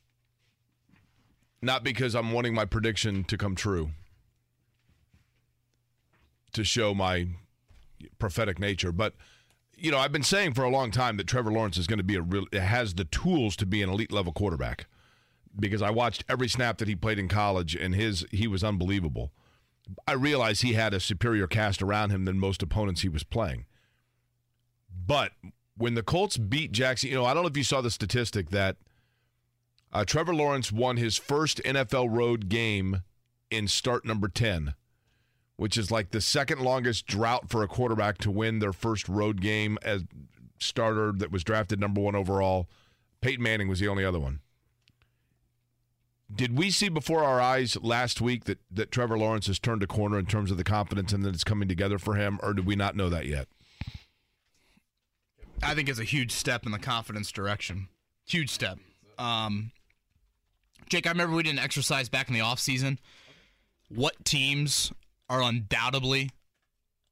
not 1.62 1.84
because 1.84 2.16
I'm 2.16 2.32
wanting 2.32 2.54
my 2.54 2.66
prediction 2.66 3.24
to 3.26 3.38
come 3.38 3.56
true, 3.56 3.92
to 6.54 6.64
show 6.64 6.94
my 6.94 7.28
prophetic 8.20 8.60
nature. 8.60 8.92
But, 8.92 9.14
you 9.76 9.92
know, 9.92 9.98
I've 9.98 10.12
been 10.12 10.24
saying 10.24 10.54
for 10.54 10.64
a 10.64 10.70
long 10.70 10.92
time 10.92 11.18
that 11.18 11.28
Trevor 11.28 11.52
Lawrence 11.52 11.78
is 11.78 11.88
going 11.88 11.98
to 11.98 12.04
be 12.04 12.16
a 12.16 12.22
real, 12.22 12.46
has 12.54 12.94
the 12.94 13.06
tools 13.06 13.56
to 13.58 13.66
be 13.66 13.82
an 13.82 13.90
elite 13.90 14.12
level 14.12 14.34
quarterback 14.34 14.88
because 15.60 15.82
I 15.82 15.90
watched 15.90 16.24
every 16.30 16.48
snap 16.48 16.78
that 16.78 16.88
he 16.88 16.96
played 16.96 17.20
in 17.20 17.28
college 17.28 17.76
and 17.76 17.96
his 17.96 18.26
he 18.32 18.48
was 18.48 18.64
unbelievable. 18.64 19.32
I 20.08 20.14
realized 20.14 20.62
he 20.62 20.74
had 20.74 20.94
a 20.94 21.00
superior 21.00 21.48
cast 21.48 21.82
around 21.82 22.10
him 22.10 22.26
than 22.26 22.40
most 22.40 22.62
opponents 22.62 23.02
he 23.02 23.10
was 23.10 23.24
playing. 23.24 23.66
But 25.06 25.32
when 25.78 25.94
the 25.94 26.04
Colts 26.04 26.38
beat 26.38 26.72
Jackson, 26.72 27.10
you 27.10 27.16
know, 27.16 27.26
I 27.26 27.34
don't 27.34 27.44
know 27.44 27.50
if 27.50 27.58
you 27.58 27.64
saw 27.64 27.82
the 27.82 27.92
statistic 27.92 28.50
that 28.50 28.78
Uh, 29.94 30.04
Trevor 30.04 30.36
Lawrence 30.36 30.70
won 30.72 30.98
his 30.98 31.16
first 31.18 31.62
NFL 31.64 32.10
road 32.12 32.50
game 32.50 33.04
in 33.50 33.70
start 33.70 34.04
number 34.04 34.28
10, 34.28 34.74
which 35.56 35.78
is 35.78 35.90
like 35.90 36.12
the 36.12 36.20
second 36.20 36.60
longest 36.60 37.08
drought 37.08 37.50
for 37.50 37.64
a 37.64 37.68
quarterback 37.70 38.18
to 38.18 38.30
win 38.30 38.60
their 38.60 38.74
first 38.74 39.08
road 39.08 39.40
game 39.40 39.78
as 39.82 40.04
starter 40.60 41.14
that 41.14 41.32
was 41.32 41.44
drafted 41.46 41.80
number 41.80 42.02
one 42.02 42.16
overall. 42.16 42.68
Peyton 43.22 43.42
Manning 43.42 43.70
was 43.70 43.80
the 43.80 43.88
only 43.88 44.04
other 44.04 44.20
one. 44.20 44.42
Did 46.34 46.58
we 46.58 46.72
see 46.72 46.90
before 46.90 47.24
our 47.24 47.40
eyes 47.40 47.78
last 47.82 48.20
week 48.20 48.46
that, 48.46 48.60
that 48.70 48.92
Trevor 48.92 49.18
Lawrence 49.18 49.48
has 49.48 49.60
turned 49.60 49.82
a 49.82 49.88
corner 49.88 50.20
in 50.20 50.26
terms 50.26 50.52
of 50.52 50.58
the 50.58 50.64
confidence 50.64 51.14
and 51.14 51.24
that 51.24 51.34
it's 51.34 51.46
coming 51.46 51.70
together 51.70 51.98
for 51.98 52.16
him, 52.16 52.40
or 52.44 52.54
did 52.54 52.66
we 52.66 52.76
not 52.76 52.96
know 52.96 53.10
that 53.10 53.26
yet? 53.26 53.48
I 55.64 55.74
think 55.74 55.90
it's 55.90 56.00
a 56.00 56.04
huge 56.04 56.32
step 56.32 56.66
in 56.66 56.72
the 56.72 56.80
confidence 56.80 57.32
direction. 57.32 57.88
Huge 58.26 58.50
step. 58.50 58.78
Um, 59.18 59.72
Jake, 60.90 61.08
I 61.08 61.12
remember 61.12 61.36
we 61.36 61.44
did 61.44 61.54
an 61.54 61.60
exercise 61.60 62.10
back 62.10 62.28
in 62.28 62.34
the 62.34 62.42
offseason. 62.42 62.98
What 63.90 64.26
teams 64.26 64.92
are 65.30 65.42
undoubtedly 65.42 66.32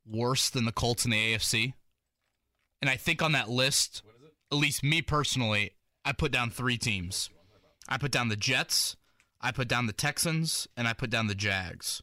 worse 0.06 0.50
than 0.50 0.66
the 0.66 0.72
Colts 0.72 1.06
in 1.06 1.12
the 1.12 1.34
AFC? 1.34 1.74
And 2.82 2.90
I 2.90 2.98
think 2.98 3.22
on 3.22 3.32
that 3.32 3.50
list, 3.50 4.04
at 4.52 4.58
least 4.58 4.84
me 4.84 5.02
personally, 5.02 5.72
I 6.04 6.12
put 6.12 6.32
down 6.32 6.52
three 6.52 6.78
teams. 6.78 7.30
I 7.88 7.98
put 7.98 8.12
down 8.12 8.30
the 8.30 8.36
Jets, 8.36 8.96
I 9.46 9.52
put 9.52 9.68
down 9.68 9.86
the 9.86 9.94
Texans, 9.94 10.68
and 10.76 10.88
I 10.88 10.94
put 10.94 11.12
down 11.12 11.28
the 11.28 11.36
Jags. 11.36 12.02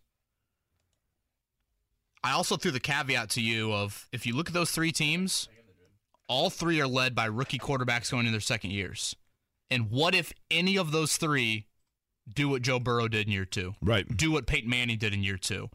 I 2.22 2.30
also 2.30 2.56
threw 2.56 2.70
the 2.70 2.78
caveat 2.78 3.30
to 3.30 3.40
you 3.40 3.72
of 3.72 4.06
if 4.12 4.24
you 4.24 4.36
look 4.36 4.46
at 4.46 4.54
those 4.54 4.70
three 4.70 4.92
teams, 4.92 5.48
all 6.28 6.50
three 6.50 6.80
are 6.80 6.86
led 6.86 7.16
by 7.16 7.24
rookie 7.24 7.58
quarterbacks 7.58 8.12
going 8.12 8.26
in 8.26 8.32
their 8.32 8.40
second 8.40 8.70
years. 8.70 9.16
And 9.72 9.90
what 9.90 10.14
if 10.14 10.32
any 10.52 10.78
of 10.78 10.92
those 10.92 11.16
three 11.16 11.66
do 12.32 12.48
what 12.48 12.62
Joe 12.62 12.78
Burrow 12.78 13.08
did 13.08 13.26
in 13.26 13.32
year 13.32 13.44
two? 13.44 13.74
Right. 13.82 14.06
Do 14.16 14.30
what 14.30 14.46
Peyton 14.46 14.70
Manning 14.70 14.98
did 14.98 15.12
in 15.12 15.24
year 15.24 15.36
two? 15.36 15.68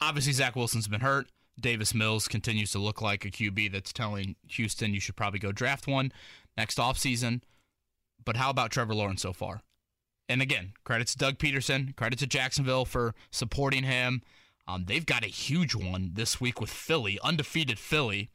Obviously, 0.00 0.32
Zach 0.32 0.56
Wilson's 0.56 0.88
been 0.88 1.02
hurt. 1.02 1.26
Davis 1.60 1.92
Mills 1.92 2.28
continues 2.28 2.72
to 2.72 2.78
look 2.78 3.02
like 3.02 3.26
a 3.26 3.30
QB 3.30 3.72
that's 3.72 3.92
telling 3.92 4.36
Houston 4.48 4.94
you 4.94 5.00
should 5.00 5.16
probably 5.16 5.38
go 5.38 5.52
draft 5.52 5.86
one 5.86 6.12
next 6.56 6.78
offseason. 6.78 7.42
But 8.24 8.36
how 8.36 8.48
about 8.48 8.70
Trevor 8.70 8.94
Lawrence 8.94 9.20
so 9.20 9.34
far? 9.34 9.60
And 10.30 10.40
again, 10.40 10.74
credit 10.84 11.08
to 11.08 11.18
Doug 11.18 11.38
Pederson, 11.38 11.96
credit 11.96 12.20
to 12.20 12.26
Jacksonville 12.26 12.84
for 12.84 13.16
supporting 13.32 13.82
him. 13.82 14.22
Um, 14.68 14.84
they've 14.86 15.04
got 15.04 15.24
a 15.24 15.28
huge 15.28 15.74
one 15.74 16.12
this 16.14 16.40
week 16.40 16.60
with 16.60 16.70
Philly, 16.70 17.18
undefeated 17.24 17.80
Philly, 17.80 18.30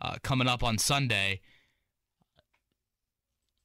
uh, 0.00 0.16
coming 0.24 0.48
up 0.48 0.64
on 0.64 0.78
Sunday. 0.78 1.40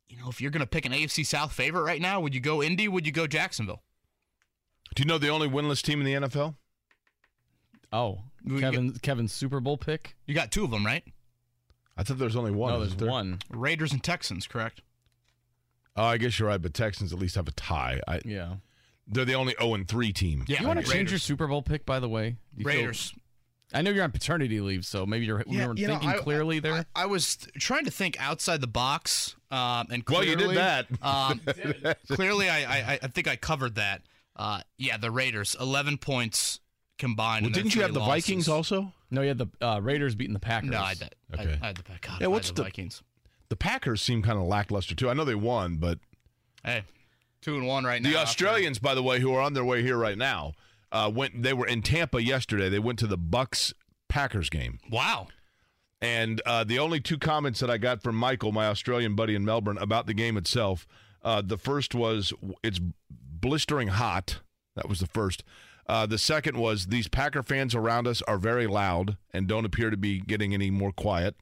You 0.08 0.20
know, 0.20 0.30
if 0.30 0.40
you're 0.40 0.52
going 0.52 0.62
to 0.62 0.68
pick 0.68 0.86
an 0.86 0.92
AFC 0.92 1.26
South 1.26 1.52
favorite 1.52 1.82
right 1.82 2.00
now, 2.00 2.20
would 2.20 2.36
you 2.36 2.40
go 2.40 2.62
Indy? 2.62 2.88
Would 2.88 3.08
you 3.08 3.12
go 3.12 3.26
Jacksonville? 3.26 3.82
Do 4.94 5.02
you 5.02 5.08
know 5.08 5.18
the 5.18 5.30
only 5.30 5.50
winless 5.50 5.82
team 5.82 6.00
in 6.00 6.06
the 6.06 6.28
NFL? 6.28 6.56
Oh, 7.92 8.20
We 8.46 8.60
Kevin 8.60 8.94
Kevin's 9.02 9.34
Super 9.34 9.60
Bowl 9.60 9.78
pick. 9.78 10.16
You 10.28 10.36
got 10.36 10.52
two 10.52 10.64
of 10.64 10.70
them, 10.70 10.86
right? 10.86 11.04
I 11.98 12.04
thought 12.04 12.20
there 12.20 12.26
was 12.26 12.36
only 12.36 12.52
one. 12.52 12.74
no, 12.74 12.80
there's 12.82 12.96
there? 12.96 13.10
one. 13.10 13.40
Raiders 13.50 13.94
and 13.94 14.04
Texans, 14.04 14.46
correct? 14.46 14.82
Oh, 15.98 16.04
I 16.06 16.18
guess 16.18 16.38
you're 16.40 16.48
right, 16.48 16.62
but 16.62 16.74
Texans 16.74 17.12
at 17.12 17.20
least 17.20 17.36
have 17.36 17.48
a 17.48 17.52
tie. 17.52 18.00
I, 18.08 18.22
Yeah. 18.24 18.56
they're 19.08 19.26
the 19.26 19.34
only 19.36 19.56
0 19.60 19.74
and 19.74 19.88
3 19.88 20.14
team. 20.14 20.46
Yeah. 20.48 20.62
you 20.62 20.68
want 20.68 20.80
to 20.86 20.90
change 20.92 21.10
your 21.12 21.20
Super 21.20 21.48
Bowl 21.48 21.62
pick, 21.62 21.86
by 21.86 22.00
the 22.00 22.08
way? 22.10 22.32
Do 22.32 22.38
you 22.58 22.66
feel- 22.66 22.80
Raiders. 22.82 23.14
I 23.74 23.82
know 23.82 23.92
you're 23.92 24.06
on 24.06 24.12
paternity 24.12 24.62
leave, 24.62 24.86
so 24.86 25.06
maybe 25.06 25.26
you're 25.26 25.44
you 25.46 25.58
weren't 25.60 25.78
thinking 25.78 26.14
clearly 26.20 26.60
there. 26.60 26.86
I, 26.96 27.04
I 27.04 27.06
was 27.06 27.36
trying 27.60 27.84
to 27.84 27.92
think 27.92 28.16
outside 28.18 28.62
the 28.62 28.68
box, 28.68 29.36
um, 29.52 29.88
and 29.92 30.04
Well, 30.08 30.24
you 30.24 30.38
did 30.38 30.56
that. 30.56 30.86
Um, 31.02 31.42
clearly, 32.10 32.48
I, 32.50 32.94
I 32.94 33.00
I 33.04 33.08
think 33.08 33.28
I 33.28 33.36
covered 33.36 33.76
that. 33.76 34.04
Uh, 34.38 34.62
yeah, 34.78 34.96
the 34.96 35.12
Raiders, 35.12 35.54
eleven 35.60 35.98
points 35.98 36.62
combined. 36.98 37.44
Well, 37.46 37.52
didn't 37.52 37.76
you 37.76 37.82
have 37.82 37.92
three 37.92 38.00
the 38.00 38.06
Vikings 38.06 38.48
also? 38.48 38.94
no, 39.12 39.22
you 39.22 39.28
had 39.28 39.38
the 39.38 39.48
uh, 39.60 39.82
Raiders 39.82 40.16
beating 40.16 40.34
the 40.34 40.40
Packers. 40.40 40.70
No, 40.70 40.80
I 40.80 40.90
had. 40.96 41.14
Okay. 41.34 41.60
I, 41.62 41.64
I 41.66 41.68
had 41.68 41.76
the 41.76 41.84
God, 41.84 42.00
Yeah, 42.04 42.10
I 42.12 42.20
had 42.22 42.28
what's 42.28 42.48
the 42.48 42.54
the- 42.56 42.64
Vikings? 42.64 43.04
The 43.50 43.56
Packers 43.56 44.02
seem 44.02 44.22
kind 44.24 44.38
of 44.38 44.46
lackluster 44.46 44.96
too. 44.96 45.10
I 45.10 45.14
know 45.14 45.26
they 45.26 45.36
won, 45.36 45.78
but 45.78 46.00
Hey, 46.64 46.84
two 47.42 47.56
and 47.56 47.66
one 47.68 47.86
right 47.86 48.02
now. 48.02 48.10
the 48.10 48.18
Australians, 48.18 48.80
by 48.80 48.94
the 48.96 49.04
way, 49.04 49.20
who 49.20 49.34
are 49.34 49.42
on 49.42 49.54
their 49.54 49.64
way 49.66 49.82
here 49.82 49.98
right 49.98 50.18
now, 50.18 50.54
uh, 50.92 51.10
went. 51.14 51.44
They 51.44 51.54
were 51.54 51.68
in 51.68 51.82
Tampa 51.82 52.22
yesterday. 52.22 52.68
They 52.70 52.80
went 52.80 53.00
to 53.00 53.08
the 53.08 53.18
Bucks 53.18 53.74
Packers 54.10 54.50
game, 54.50 54.80
Wow. 54.90 55.28
and 56.02 56.42
uh, 56.46 56.64
the 56.64 56.80
only 56.80 57.00
two 57.00 57.18
comments 57.18 57.60
that 57.62 57.70
I 57.70 57.78
got 57.78 58.02
from 58.04 58.16
Michael, 58.16 58.52
my 58.52 58.68
Australian 58.68 59.16
buddy 59.16 59.36
in 59.36 59.44
Melbourne, 59.46 59.78
about 59.78 60.08
the 60.08 60.14
game 60.14 60.38
itself. 60.38 60.88
Uh, 61.24 61.42
the 61.42 61.58
first 61.58 61.94
was 61.96 62.34
it's 62.64 62.80
blistering 63.10 63.90
hot. 63.90 64.40
That 64.76 64.88
was 64.90 65.00
the 65.00 65.08
first. 65.08 65.44
Uh, 65.88 66.06
the 66.06 66.18
second 66.18 66.58
was 66.58 66.88
these 66.88 67.08
Packer 67.08 67.44
fans 67.44 67.74
around 67.74 68.08
us 68.08 68.22
are 68.24 68.38
very 68.38 68.68
loud 68.68 69.16
and 69.34 69.48
don't 69.48 69.66
appear 69.66 69.90
to 69.90 69.96
be 69.98 70.20
getting 70.20 70.54
any 70.54 70.70
more 70.70 70.92
quiet. 70.92 71.36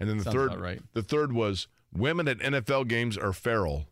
And 0.00 0.08
then 0.08 0.16
the 0.18 0.24
Sounds 0.24 0.34
third, 0.34 0.60
right. 0.60 0.80
the 0.94 1.02
third 1.02 1.32
was 1.32 1.68
women 1.94 2.26
at 2.26 2.38
NFL 2.38 2.88
games 2.88 3.16
are 3.18 3.32
feral. 3.32 3.86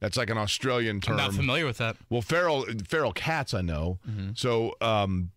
That's 0.00 0.16
like 0.16 0.30
an 0.30 0.36
Australian 0.38 1.00
term. 1.00 1.14
I'm 1.14 1.18
term. 1.18 1.26
not 1.28 1.36
familiar 1.36 1.64
with 1.64 1.78
that. 1.78 1.96
Well, 2.10 2.22
feral 2.22 2.66
feral 2.86 3.12
cats, 3.12 3.54
I 3.54 3.62
know. 3.62 3.98
Mm-hmm. 4.08 4.30
So, 4.34 4.74
um, 4.80 5.30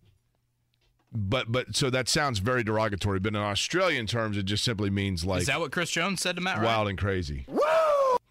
but 1.12 1.50
but 1.50 1.76
so 1.76 1.88
that 1.88 2.08
sounds 2.08 2.40
very 2.40 2.64
derogatory. 2.64 3.20
But 3.20 3.34
in 3.34 3.40
Australian 3.40 4.06
terms, 4.06 4.36
it 4.36 4.42
just 4.42 4.64
simply 4.64 4.90
means 4.90 5.24
like 5.24 5.42
Is 5.42 5.46
that 5.46 5.60
what 5.60 5.70
Chris 5.70 5.90
Jones 5.90 6.20
said 6.20 6.34
to 6.36 6.42
Matt 6.42 6.56
Ryan? 6.56 6.64
wild 6.66 6.88
and 6.88 6.98
crazy. 6.98 7.44
Woo! 7.48 7.60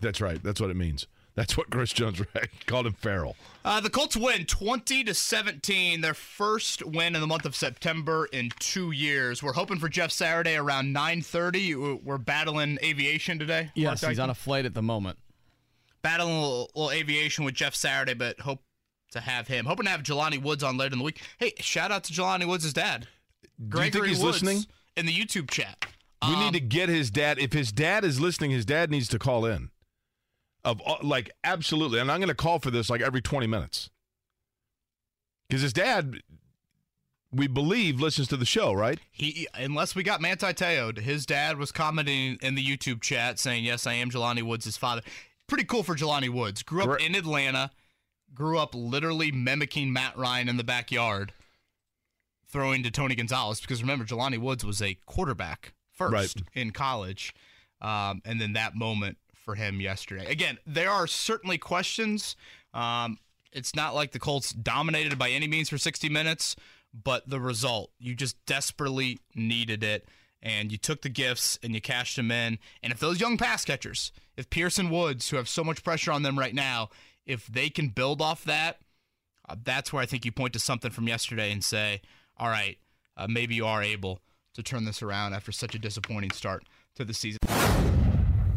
That's 0.01 0.19
right. 0.19 0.43
That's 0.43 0.59
what 0.59 0.69
it 0.69 0.75
means. 0.75 1.07
That's 1.35 1.57
what 1.57 1.69
Chris 1.69 1.91
Jones 1.91 2.21
called 2.65 2.85
him 2.87 2.93
feral. 2.93 3.35
Uh, 3.65 3.81
the 3.81 3.89
Colts 3.89 4.15
win 4.15 4.45
20 4.45 5.03
to 5.03 5.13
17, 5.13 5.99
their 6.01 6.13
first 6.13 6.85
win 6.85 7.13
in 7.13 7.19
the 7.21 7.27
month 7.27 7.45
of 7.45 7.55
September 7.55 8.25
in 8.31 8.51
two 8.59 8.91
years. 8.91 9.43
We're 9.43 9.53
hoping 9.53 9.77
for 9.77 9.89
Jeff 9.89 10.11
Saturday 10.11 10.55
around 10.55 10.95
9:30. 10.95 12.01
We're 12.03 12.17
battling 12.17 12.77
aviation 12.83 13.37
today. 13.37 13.69
Yes, 13.75 14.05
he's 14.05 14.19
on 14.19 14.29
a 14.29 14.33
flight 14.35 14.65
at 14.65 14.73
the 14.73 14.81
moment. 14.81 15.17
battling 16.01 16.35
a 16.35 16.39
little, 16.41 16.69
little 16.75 16.91
aviation 16.91 17.43
with 17.45 17.55
Jeff 17.55 17.75
Saturday, 17.75 18.13
but 18.13 18.39
hope 18.39 18.61
to 19.11 19.19
have 19.19 19.47
him. 19.47 19.65
Hoping 19.65 19.85
to 19.85 19.91
have 19.91 20.03
Jelani 20.03 20.41
Woods 20.41 20.63
on 20.63 20.77
later 20.77 20.93
in 20.93 20.99
the 20.99 21.05
week. 21.05 21.21
Hey, 21.39 21.53
shout 21.59 21.91
out 21.91 22.03
to 22.05 22.13
Jelani 22.13 22.47
Woods' 22.47 22.71
dad. 22.73 23.07
Do 23.69 23.81
you 23.83 23.89
think 23.91 24.05
he's 24.05 24.19
Woods 24.21 24.43
listening? 24.43 24.65
in 24.95 25.05
the 25.05 25.13
YouTube 25.13 25.49
chat? 25.49 25.85
We 26.21 26.33
Um, 26.33 26.39
need 26.45 26.53
to 26.53 26.59
get 26.59 26.89
his 26.89 27.09
dad. 27.11 27.39
If 27.39 27.53
his 27.53 27.71
dad 27.71 28.03
is 28.05 28.19
listening, 28.19 28.51
his 28.51 28.65
dad 28.65 28.89
needs 28.91 29.07
to 29.09 29.19
call 29.19 29.45
in. 29.45 29.69
Of 30.65 30.81
like 31.03 31.29
absolutely, 31.43 31.99
and 31.99 32.11
I'm 32.11 32.19
going 32.19 32.27
to 32.27 32.33
call 32.35 32.59
for 32.59 32.71
this 32.71 32.89
like 32.89 32.99
every 32.99 33.21
20 33.21 33.45
minutes 33.47 33.89
because 35.47 35.61
his 35.61 35.73
dad, 35.73 36.15
we 37.31 37.45
believe, 37.47 38.01
listens 38.01 38.27
to 38.29 38.37
the 38.37 38.45
show, 38.45 38.73
right? 38.73 38.99
He, 39.11 39.47
unless 39.53 39.95
we 39.95 40.01
got 40.01 40.21
Manti 40.21 40.53
Te'o, 40.53 40.97
his 40.97 41.25
dad 41.27 41.57
was 41.57 41.71
commenting 41.71 42.37
in 42.41 42.55
the 42.55 42.65
YouTube 42.65 43.01
chat 43.01 43.37
saying, 43.37 43.63
"Yes, 43.63 43.85
I 43.85 43.93
am 43.93 44.09
Jelani 44.09 44.41
Woods' 44.41 44.65
his 44.65 44.75
father." 44.75 45.01
Pretty 45.47 45.65
cool 45.65 45.83
for 45.83 45.93
Jelani 45.95 46.29
Woods. 46.29 46.63
Grew 46.63 46.81
up 46.81 46.87
Correct. 46.87 47.03
in 47.03 47.13
Atlanta. 47.13 47.69
Grew 48.33 48.57
up 48.57 48.73
literally 48.73 49.31
mimicking 49.31 49.93
Matt 49.93 50.17
Ryan 50.17 50.49
in 50.49 50.57
the 50.57 50.63
backyard, 50.63 51.31
throwing 52.47 52.81
to 52.81 52.89
Tony 52.89 53.13
Gonzalez. 53.13 53.61
Because 53.61 53.81
remember, 53.81 54.03
Jelani 54.03 54.39
Woods 54.39 54.65
was 54.65 54.81
a 54.81 54.95
quarterback 55.05 55.73
first 55.91 56.11
Right. 56.11 56.33
in 56.55 56.71
college, 56.71 57.35
um, 57.81 58.23
and 58.25 58.41
then 58.41 58.53
that 58.53 58.73
moment 58.75 59.19
for 59.45 59.55
him 59.55 59.79
yesterday. 59.79 60.25
Again, 60.25 60.57
there 60.65 60.89
are 60.89 61.07
certainly 61.07 61.57
questions. 61.57 62.35
Um, 62.73 63.19
it's 63.53 63.75
not 63.75 63.95
like 63.95 64.11
the 64.11 64.19
Colts 64.19 64.51
dominated 64.51 65.17
by 65.17 65.29
any 65.29 65.47
means 65.47 65.69
for 65.69 65.77
60 65.77 66.09
minutes, 66.09 66.55
but 66.93 67.29
the 67.29 67.39
result, 67.39 67.91
you 67.99 68.15
just 68.15 68.43
desperately 68.45 69.19
needed 69.35 69.83
it. 69.83 70.09
And 70.41 70.71
you 70.71 70.77
took 70.77 71.01
the 71.01 71.09
gifts 71.09 71.57
and 71.63 71.73
you 71.73 71.81
cashed 71.81 72.17
them 72.17 72.29
in. 72.29 72.59
And 72.83 72.91
if 72.91 72.99
those 72.99 73.19
young 73.19 73.37
pass 73.37 73.63
catchers, 73.65 74.11
if 74.35 74.49
Pierce 74.49 74.77
and 74.77 74.91
Woods, 74.91 75.29
who 75.29 75.37
have 75.37 75.47
so 75.47 75.63
much 75.63 75.83
pressure 75.83 76.11
on 76.11 76.23
them 76.23 76.37
right 76.37 76.53
now, 76.53 76.89
if 77.25 77.47
they 77.47 77.69
can 77.69 77.89
build 77.89 78.21
off 78.21 78.43
that, 78.43 78.79
uh, 79.47 79.55
that's 79.63 79.93
where 79.93 80.03
I 80.03 80.05
think 80.05 80.25
you 80.25 80.31
point 80.31 80.53
to 80.53 80.59
something 80.59 80.91
from 80.91 81.07
yesterday 81.07 81.51
and 81.51 81.63
say, 81.63 82.01
all 82.37 82.49
right, 82.49 82.77
uh, 83.17 83.27
maybe 83.27 83.55
you 83.55 83.65
are 83.65 83.81
able 83.81 84.19
to 84.53 84.61
turn 84.61 84.85
this 84.85 85.01
around 85.01 85.33
after 85.33 85.51
such 85.51 85.73
a 85.75 85.79
disappointing 85.79 86.31
start 86.31 86.63
to 86.95 87.05
the 87.05 87.13
season. 87.13 87.39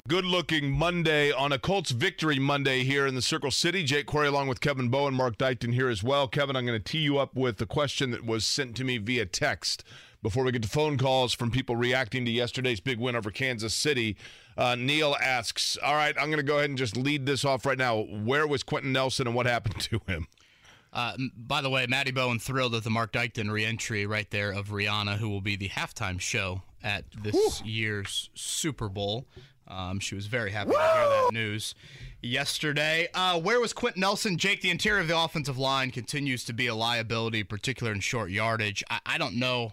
Good 0.08 0.24
looking 0.24 0.70
Monday 0.70 1.30
on 1.32 1.52
a 1.52 1.58
Colts 1.58 1.90
victory 1.90 2.38
Monday 2.38 2.82
here 2.82 3.06
in 3.06 3.14
the 3.14 3.20
Circle 3.20 3.50
City. 3.50 3.84
Jake 3.84 4.06
Query 4.06 4.28
along 4.28 4.48
with 4.48 4.58
Kevin 4.58 4.88
Bowen, 4.88 5.12
Mark 5.12 5.36
Dykton 5.36 5.74
here 5.74 5.90
as 5.90 6.02
well. 6.02 6.26
Kevin, 6.26 6.56
I'm 6.56 6.64
going 6.64 6.82
to 6.82 6.82
tee 6.82 7.00
you 7.00 7.18
up 7.18 7.36
with 7.36 7.60
a 7.60 7.66
question 7.66 8.10
that 8.12 8.24
was 8.24 8.46
sent 8.46 8.74
to 8.76 8.84
me 8.84 8.96
via 8.96 9.26
text 9.26 9.84
before 10.22 10.44
we 10.44 10.52
get 10.52 10.62
to 10.62 10.68
phone 10.68 10.96
calls 10.96 11.34
from 11.34 11.50
people 11.50 11.76
reacting 11.76 12.24
to 12.24 12.30
yesterday's 12.30 12.80
big 12.80 12.98
win 12.98 13.16
over 13.16 13.30
Kansas 13.30 13.74
City. 13.74 14.16
Uh, 14.56 14.74
Neil 14.76 15.14
asks, 15.20 15.76
All 15.84 15.94
right, 15.94 16.16
I'm 16.18 16.28
going 16.28 16.38
to 16.38 16.42
go 16.42 16.56
ahead 16.56 16.70
and 16.70 16.78
just 16.78 16.96
lead 16.96 17.26
this 17.26 17.44
off 17.44 17.66
right 17.66 17.76
now. 17.76 17.98
Where 17.98 18.46
was 18.46 18.62
Quenton 18.62 18.94
Nelson 18.94 19.26
and 19.26 19.36
what 19.36 19.44
happened 19.44 19.78
to 19.78 20.00
him? 20.06 20.26
Uh, 20.90 21.18
by 21.36 21.60
the 21.60 21.68
way, 21.68 21.86
Matty 21.86 22.12
Bowen 22.12 22.38
thrilled 22.38 22.74
at 22.74 22.82
the 22.82 22.88
Mark 22.88 23.12
Dykton 23.12 23.50
reentry 23.50 24.06
right 24.06 24.30
there 24.30 24.52
of 24.52 24.68
Rihanna, 24.68 25.18
who 25.18 25.28
will 25.28 25.42
be 25.42 25.56
the 25.56 25.68
halftime 25.68 26.18
show 26.18 26.62
at 26.82 27.04
this 27.22 27.62
year's 27.62 28.30
Super 28.34 28.88
Bowl. 28.88 29.26
Um, 29.68 30.00
she 30.00 30.14
was 30.14 30.26
very 30.26 30.50
happy 30.50 30.70
to 30.70 30.78
hear 30.78 31.08
that 31.08 31.28
news. 31.32 31.74
yesterday. 32.22 33.08
Uh, 33.14 33.38
where 33.38 33.60
was 33.60 33.72
Quenton 33.72 34.00
Nelson? 34.00 34.38
Jake, 34.38 34.62
the 34.62 34.70
interior 34.70 35.00
of 35.00 35.08
the 35.08 35.18
offensive 35.18 35.58
line 35.58 35.90
continues 35.90 36.44
to 36.44 36.52
be 36.52 36.66
a 36.66 36.74
liability, 36.74 37.42
particularly 37.44 37.96
in 37.96 38.00
short 38.00 38.30
yardage. 38.30 38.82
I, 38.90 39.00
I 39.04 39.18
don't 39.18 39.36
know 39.36 39.72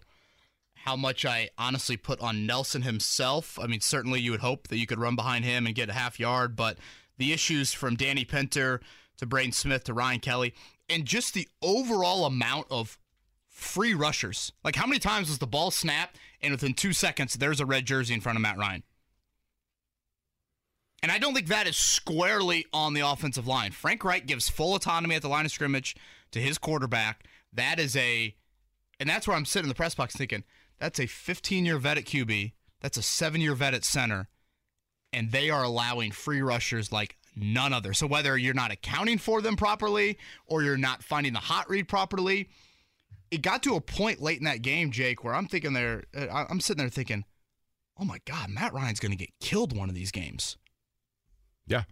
how 0.86 0.95
much 0.95 1.25
I 1.25 1.49
honestly 1.58 1.97
put 1.97 2.19
on 2.19 2.45
Nelson 2.45 2.84
himself. 2.84 3.58
I 3.60 3.67
mean, 3.67 3.81
certainly 3.81 4.19
you 4.19 4.31
would 4.31 4.41
hope 4.41 4.67
that 4.67 4.77
you 4.77 4.86
could 4.86 4.99
run 4.99 5.15
behind 5.15 5.43
him 5.43 5.65
and 5.65 5.73
get 5.73 5.89
a 5.89 5.93
half 5.93 6.19
yard, 6.19 6.55
but 6.55 6.77
the 7.17 7.34
issues 7.34 7.73
from 7.73 7.95
Danny 7.95 8.25
Pinter 8.25 8.81
to 9.17 9.25
Braden 9.25 9.53
Smith 9.53 9.86
to 9.86 9.93
Ryan 9.93 10.19
Kelly, 10.19 10.53
and 10.89 11.05
just 11.05 11.34
the 11.34 11.47
overall 11.62 12.25
amount 12.25 12.67
of 12.69 12.99
free 13.47 13.93
rushers. 13.93 14.51
Like, 14.63 14.75
how 14.75 14.86
many 14.86 14.99
times 14.99 15.29
was 15.29 15.39
the 15.39 15.47
ball 15.47 15.71
snapped 15.71 16.19
and 16.41 16.51
within 16.51 16.73
two 16.73 16.93
seconds 16.93 17.34
there's 17.36 17.62
a 17.62 17.65
red 17.65 17.86
jersey 17.86 18.13
in 18.13 18.21
front 18.21 18.38
of 18.38 18.41
Matt 18.41 18.58
Ryan? 18.58 18.84
And 21.06 21.12
I 21.12 21.20
don't 21.20 21.36
think 21.36 21.50
that 21.50 21.68
is 21.68 21.78
squarely 21.78 22.65
on 22.74 22.96
the 22.96 23.02
offensive 23.02 23.46
line. 23.46 23.74
Frank 23.74 24.04
Reich 24.04 24.26
gives 24.26 24.50
full 24.50 24.74
autonomy 24.74 25.13
at 25.13 25.22
the 25.22 25.28
line 25.28 25.46
of 25.46 25.52
scrimmage 25.52 25.96
to 26.32 26.41
his 26.41 26.58
quarterback. 26.58 27.28
That 27.54 27.80
is 27.80 27.96
a, 27.96 28.34
and 29.00 29.08
that's 29.08 29.28
where 29.28 29.38
I'm 29.38 29.46
sitting 29.46 29.65
in 29.65 29.70
the 29.70 29.76
press 29.76 29.94
box 29.94 30.15
thinking, 30.15 30.44
that's 30.80 31.00
a 31.00 31.06
15 31.06 31.63
year 31.63 31.78
vet 31.78 32.00
at 32.00 32.06
QB. 32.06 32.54
That's 32.82 32.98
a 32.98 33.04
seven 33.04 33.39
year 33.39 33.54
vet 33.54 33.76
at 33.76 33.86
center. 33.86 34.30
And 35.13 35.32
they 35.32 35.52
are 35.52 35.62
allowing 35.62 36.10
free 36.10 36.41
rushers 36.41 36.91
like 36.91 37.18
none 37.36 37.72
other. 37.72 37.94
So 37.94 38.08
whether 38.08 38.36
you're 38.36 38.56
not 38.56 38.72
accounting 38.72 39.20
for 39.20 39.44
them 39.44 39.58
properly 39.58 40.18
or 40.48 40.63
you're 40.63 40.76
not 40.76 41.04
finding 41.04 41.34
the 41.34 41.39
hot 41.39 41.70
read 41.70 41.88
properly, 41.88 42.50
it 43.30 43.44
got 43.44 43.62
to 43.62 43.76
a 43.76 43.80
point 43.80 44.24
late 44.24 44.39
in 44.39 44.46
that 44.46 44.63
game, 44.63 44.89
Jake, 44.89 45.24
where 45.24 45.36
I'm 45.36 45.46
thinking 45.46 45.74
there, 45.74 46.06
uh, 46.18 46.46
I'm 46.50 46.62
sitting 46.62 46.80
there 46.80 46.89
thinking, 46.89 47.26
oh 47.96 48.06
my 48.06 48.18
God, 48.26 48.50
Matt 48.50 48.74
Ryan's 48.74 49.00
going 49.00 49.12
to 49.12 49.15
get 49.15 49.30
killed 49.39 49.78
one 49.78 49.88
of 49.88 49.94
these 49.94 50.10
games. 50.10 50.58
Yeah. 51.67 51.84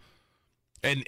And 0.84 1.06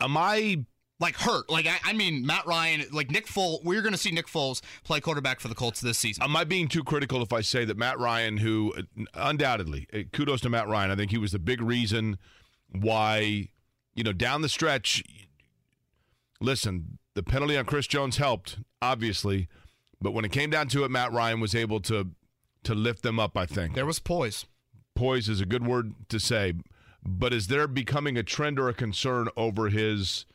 am 0.00 0.16
I 0.16 0.64
Like 1.00 1.16
hurt. 1.16 1.50
Like 1.50 1.66
I, 1.66 1.78
I 1.84 1.92
mean, 1.92 2.24
Matt 2.24 2.46
Ryan, 2.46 2.84
like 2.92 3.10
Nick 3.10 3.26
Foles. 3.26 3.64
We're 3.64 3.82
going 3.82 3.92
to 3.92 3.98
see 3.98 4.10
Nick 4.12 4.26
Foles 4.26 4.60
play 4.84 5.00
quarterback 5.00 5.40
for 5.40 5.48
the 5.48 5.54
Colts 5.54 5.80
this 5.80 5.98
season. 5.98 6.22
am 6.22 6.36
I 6.36 6.44
being 6.44 6.68
too 6.68 6.84
critical 6.84 7.22
if 7.22 7.32
I 7.32 7.40
say 7.40 7.64
that 7.64 7.76
Matt 7.76 7.98
Ryan, 7.98 8.38
who 8.38 8.72
uh, 8.76 8.82
undoubtedly, 9.14 9.86
uh, 9.92 9.98
kudos 10.12 10.40
to 10.42 10.48
Matt 10.48 10.68
Ryan, 10.68 10.90
I 10.90 10.96
think 10.96 11.10
he 11.10 11.18
was 11.18 11.32
the 11.32 11.38
big 11.38 11.60
reason 11.60 12.18
why, 12.70 13.48
you 13.94 14.04
know, 14.04 14.12
down 14.12 14.42
the 14.42 14.48
stretch. 14.48 15.02
Listen, 16.40 16.98
the 17.14 17.22
penalty 17.22 17.56
on 17.56 17.64
Chris 17.64 17.86
Jones 17.86 18.16
helped, 18.16 18.58
obviously, 18.80 19.48
but 20.00 20.12
when 20.12 20.24
it 20.24 20.32
came 20.32 20.50
down 20.50 20.68
to 20.68 20.84
it, 20.84 20.90
Matt 20.90 21.12
Ryan 21.12 21.40
was 21.40 21.54
able 21.54 21.80
to 21.82 22.10
to 22.64 22.74
lift 22.76 23.02
them 23.02 23.18
up. 23.18 23.36
I 23.36 23.44
think 23.44 23.74
There 23.74 23.84
was 23.86 23.98
poise. 23.98 24.46
poise 24.94 25.28
is 25.28 25.40
a 25.40 25.46
good 25.46 25.66
word 25.66 25.94
to 26.10 26.20
say, 26.20 26.54
but 27.04 27.32
is 27.32 27.48
there 27.48 27.66
becoming 27.66 28.16
a 28.16 28.22
trend 28.22 28.58
or 28.58 28.68
a 28.68 28.74
concern 28.74 29.28
over 29.36 29.68
his 29.68 30.26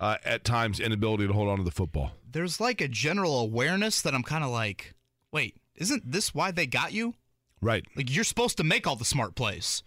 uh, 0.00 0.16
at 0.24 0.44
times 0.44 0.80
inability 0.80 1.26
to 1.26 1.32
hold 1.32 1.48
on 1.48 1.58
to 1.58 1.64
the 1.64 1.70
football? 1.70 2.12
There's 2.30 2.60
like 2.60 2.80
a 2.80 2.88
general 2.88 3.40
awareness 3.40 4.02
that 4.02 4.14
I'm 4.14 4.22
kind 4.22 4.44
of 4.44 4.50
like, 4.50 4.94
wait, 5.32 5.56
isn't 5.76 6.10
this 6.10 6.34
why 6.34 6.50
they 6.50 6.66
got 6.66 6.92
you? 6.92 7.14
Right. 7.60 7.84
Like 7.96 8.14
you're 8.14 8.24
supposed 8.24 8.56
to 8.58 8.64
make 8.64 8.86
all 8.86 8.96
the 8.96 9.04
smart 9.04 9.34
plays. 9.34 9.82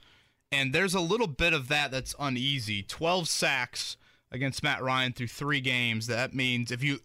And 0.51 0.73
there's 0.73 0.93
a 0.93 0.99
little 0.99 1.27
bit 1.27 1.53
of 1.53 1.69
that 1.69 1.91
that's 1.91 2.15
uneasy. 2.19 2.83
12 2.83 3.27
sacks 3.29 3.95
against 4.31 4.63
Matt 4.63 4.81
Ryan 4.81 5.13
through 5.13 5.27
3 5.27 5.61
games. 5.61 6.07
That 6.07 6.33
means 6.33 6.71
if 6.71 6.83
you 6.83 6.99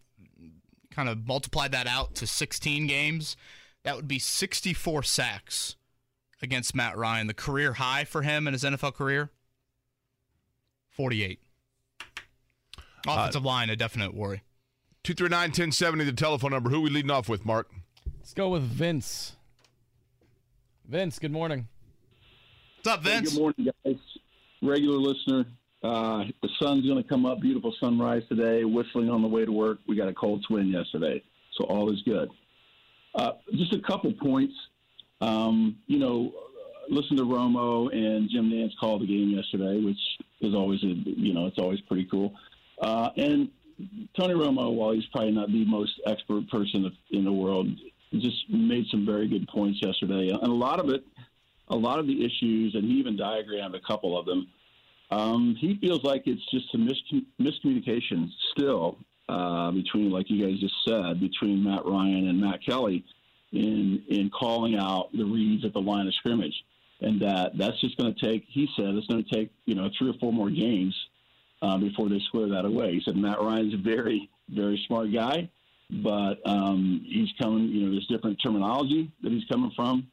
kind 0.90 1.08
of 1.08 1.26
multiply 1.26 1.68
that 1.68 1.86
out 1.86 2.14
to 2.16 2.26
16 2.26 2.86
games, 2.86 3.36
that 3.84 3.94
would 3.94 4.08
be 4.08 4.18
64 4.18 5.04
sacks 5.04 5.76
against 6.42 6.74
Matt 6.74 6.96
Ryan. 6.96 7.26
The 7.26 7.34
career 7.34 7.74
high 7.74 8.04
for 8.04 8.22
him 8.22 8.46
in 8.46 8.52
his 8.52 8.64
NFL 8.64 8.94
career 8.94 9.30
48. 10.90 11.40
Offensive 13.06 13.44
line 13.44 13.70
a 13.70 13.76
definite 13.76 14.14
worry. 14.14 14.42
239 15.04 15.40
1070, 15.50 16.04
the 16.04 16.12
telephone 16.12 16.50
number. 16.50 16.70
Who 16.70 16.80
we 16.80 16.90
leading 16.90 17.10
off 17.10 17.28
with, 17.28 17.44
Mark? 17.46 17.70
Let's 18.18 18.34
go 18.34 18.48
with 18.48 18.62
Vince. 18.62 19.36
Vince, 20.88 21.18
good 21.18 21.30
morning. 21.30 21.68
What's 22.78 22.88
up, 22.98 23.04
Hey, 23.04 23.10
Vince? 23.20 23.32
good 23.34 23.40
morning, 23.40 23.68
guys. 23.84 23.96
Regular 24.62 24.96
listener. 24.98 25.44
Uh, 25.82 26.24
the 26.42 26.48
sun's 26.60 26.84
going 26.86 27.00
to 27.00 27.08
come 27.08 27.26
up. 27.26 27.40
Beautiful 27.40 27.72
sunrise 27.78 28.22
today. 28.28 28.64
Whistling 28.64 29.08
on 29.10 29.22
the 29.22 29.28
way 29.28 29.44
to 29.44 29.52
work. 29.52 29.78
We 29.86 29.94
got 29.96 30.08
a 30.08 30.14
cold 30.14 30.42
swing 30.48 30.68
yesterday, 30.68 31.22
so 31.56 31.64
all 31.66 31.92
is 31.92 32.02
good. 32.02 32.28
Uh, 33.14 33.32
just 33.52 33.72
a 33.74 33.80
couple 33.80 34.12
points. 34.14 34.54
Um, 35.20 35.76
you 35.86 35.98
know, 35.98 36.32
listen 36.88 37.16
to 37.16 37.24
Romo 37.24 37.92
and 37.92 38.28
Jim 38.30 38.50
Nantz 38.50 38.76
call 38.78 38.98
the 38.98 39.06
game 39.06 39.30
yesterday, 39.30 39.80
which 39.80 39.98
is 40.40 40.54
always 40.54 40.82
a 40.82 40.88
you 40.88 41.32
know 41.32 41.46
it's 41.46 41.58
always 41.58 41.80
pretty 41.82 42.06
cool. 42.10 42.34
Uh, 42.80 43.10
and 43.16 43.48
Tony 44.18 44.34
Romo, 44.34 44.72
while 44.72 44.92
he's 44.92 45.06
probably 45.06 45.32
not 45.32 45.50
the 45.50 45.64
most 45.64 46.00
expert 46.06 46.48
person 46.48 46.90
in 47.10 47.24
the 47.24 47.32
world, 47.32 47.68
just 48.12 48.48
made 48.48 48.86
some 48.90 49.04
very 49.04 49.28
good 49.28 49.48
points 49.48 49.80
yesterday, 49.82 50.28
and 50.30 50.42
a 50.42 50.54
lot 50.54 50.80
of 50.80 50.90
it 50.90 51.04
a 51.68 51.76
lot 51.76 51.98
of 51.98 52.06
the 52.06 52.24
issues, 52.24 52.74
and 52.74 52.84
he 52.84 52.92
even 52.98 53.16
diagrammed 53.16 53.74
a 53.74 53.80
couple 53.80 54.18
of 54.18 54.26
them. 54.26 54.46
Um, 55.10 55.56
he 55.58 55.76
feels 55.80 56.02
like 56.04 56.22
it's 56.26 56.44
just 56.50 56.74
a 56.74 56.78
mis- 56.78 57.22
miscommunication 57.40 58.28
still 58.52 58.98
uh, 59.28 59.70
between, 59.72 60.10
like 60.10 60.30
you 60.30 60.46
guys 60.46 60.60
just 60.60 60.74
said, 60.86 61.20
between 61.20 61.64
Matt 61.64 61.84
Ryan 61.84 62.28
and 62.28 62.40
Matt 62.40 62.64
Kelly 62.64 63.04
in 63.52 64.02
in 64.08 64.30
calling 64.30 64.76
out 64.76 65.08
the 65.12 65.24
reads 65.24 65.64
at 65.64 65.72
the 65.72 65.80
line 65.80 66.06
of 66.06 66.14
scrimmage, 66.14 66.54
and 67.00 67.20
that 67.20 67.52
that's 67.58 67.80
just 67.80 67.96
going 67.96 68.14
to 68.14 68.26
take. 68.26 68.44
He 68.48 68.68
said 68.76 68.86
it's 68.94 69.06
going 69.06 69.24
to 69.24 69.34
take 69.34 69.50
you 69.64 69.74
know 69.74 69.90
three 69.98 70.10
or 70.10 70.14
four 70.20 70.32
more 70.32 70.50
games 70.50 70.94
uh, 71.62 71.78
before 71.78 72.08
they 72.08 72.20
square 72.28 72.48
that 72.48 72.64
away. 72.64 72.92
He 72.92 73.02
said 73.04 73.16
Matt 73.16 73.40
Ryan's 73.40 73.74
a 73.74 73.78
very 73.78 74.28
very 74.48 74.82
smart 74.86 75.12
guy, 75.12 75.50
but 75.90 76.40
um, 76.44 77.04
he's 77.06 77.32
coming. 77.40 77.68
You 77.68 77.86
know, 77.86 77.92
there's 77.92 78.06
different 78.06 78.38
terminology 78.42 79.10
that 79.22 79.32
he's 79.32 79.44
coming 79.50 79.72
from 79.74 80.08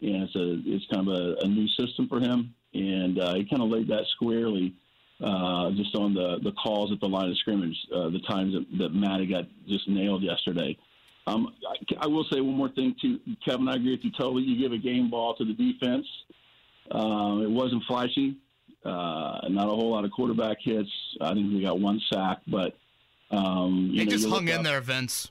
and 0.00 0.22
it's 0.22 0.36
a 0.36 0.60
it's 0.64 0.86
kind 0.92 1.08
of 1.08 1.14
a, 1.14 1.36
a 1.44 1.48
new 1.48 1.66
system 1.68 2.08
for 2.08 2.20
him, 2.20 2.54
and 2.74 3.18
uh, 3.18 3.34
he 3.34 3.44
kind 3.44 3.62
of 3.62 3.68
laid 3.68 3.88
that 3.88 4.04
squarely 4.14 4.74
uh, 5.22 5.70
just 5.72 5.94
on 5.96 6.14
the 6.14 6.38
the 6.42 6.52
calls 6.52 6.92
at 6.92 7.00
the 7.00 7.08
line 7.08 7.30
of 7.30 7.36
scrimmage, 7.38 7.76
uh, 7.94 8.08
the 8.10 8.20
times 8.28 8.54
that, 8.54 8.78
that 8.78 8.94
Matty 8.94 9.26
got 9.26 9.44
just 9.68 9.88
nailed 9.88 10.22
yesterday. 10.22 10.76
Um, 11.28 11.54
I, 11.68 12.04
I 12.04 12.06
will 12.06 12.24
say 12.32 12.40
one 12.40 12.56
more 12.56 12.70
thing 12.70 12.94
to 13.02 13.18
Kevin. 13.44 13.68
I 13.68 13.74
agree 13.76 13.92
with 13.92 14.04
you 14.04 14.10
totally. 14.18 14.42
You 14.42 14.58
give 14.58 14.72
a 14.72 14.78
game 14.78 15.10
ball 15.10 15.34
to 15.36 15.44
the 15.44 15.52
defense. 15.54 16.06
Um, 16.90 17.42
it 17.42 17.50
wasn't 17.50 17.82
flashy. 17.86 18.36
Uh, 18.84 19.40
not 19.48 19.66
a 19.66 19.70
whole 19.70 19.90
lot 19.90 20.04
of 20.04 20.10
quarterback 20.10 20.58
hits. 20.60 20.88
I 21.20 21.34
think 21.34 21.52
we 21.52 21.62
got 21.62 21.78
one 21.80 22.00
sack, 22.12 22.38
but 22.46 22.76
um, 23.30 23.90
you 23.92 23.98
They 23.98 24.04
know, 24.04 24.10
just 24.10 24.24
you 24.24 24.30
hung 24.30 24.44
look 24.46 24.54
in 24.54 24.58
up- 24.60 24.64
there, 24.64 24.80
Vince. 24.80 25.30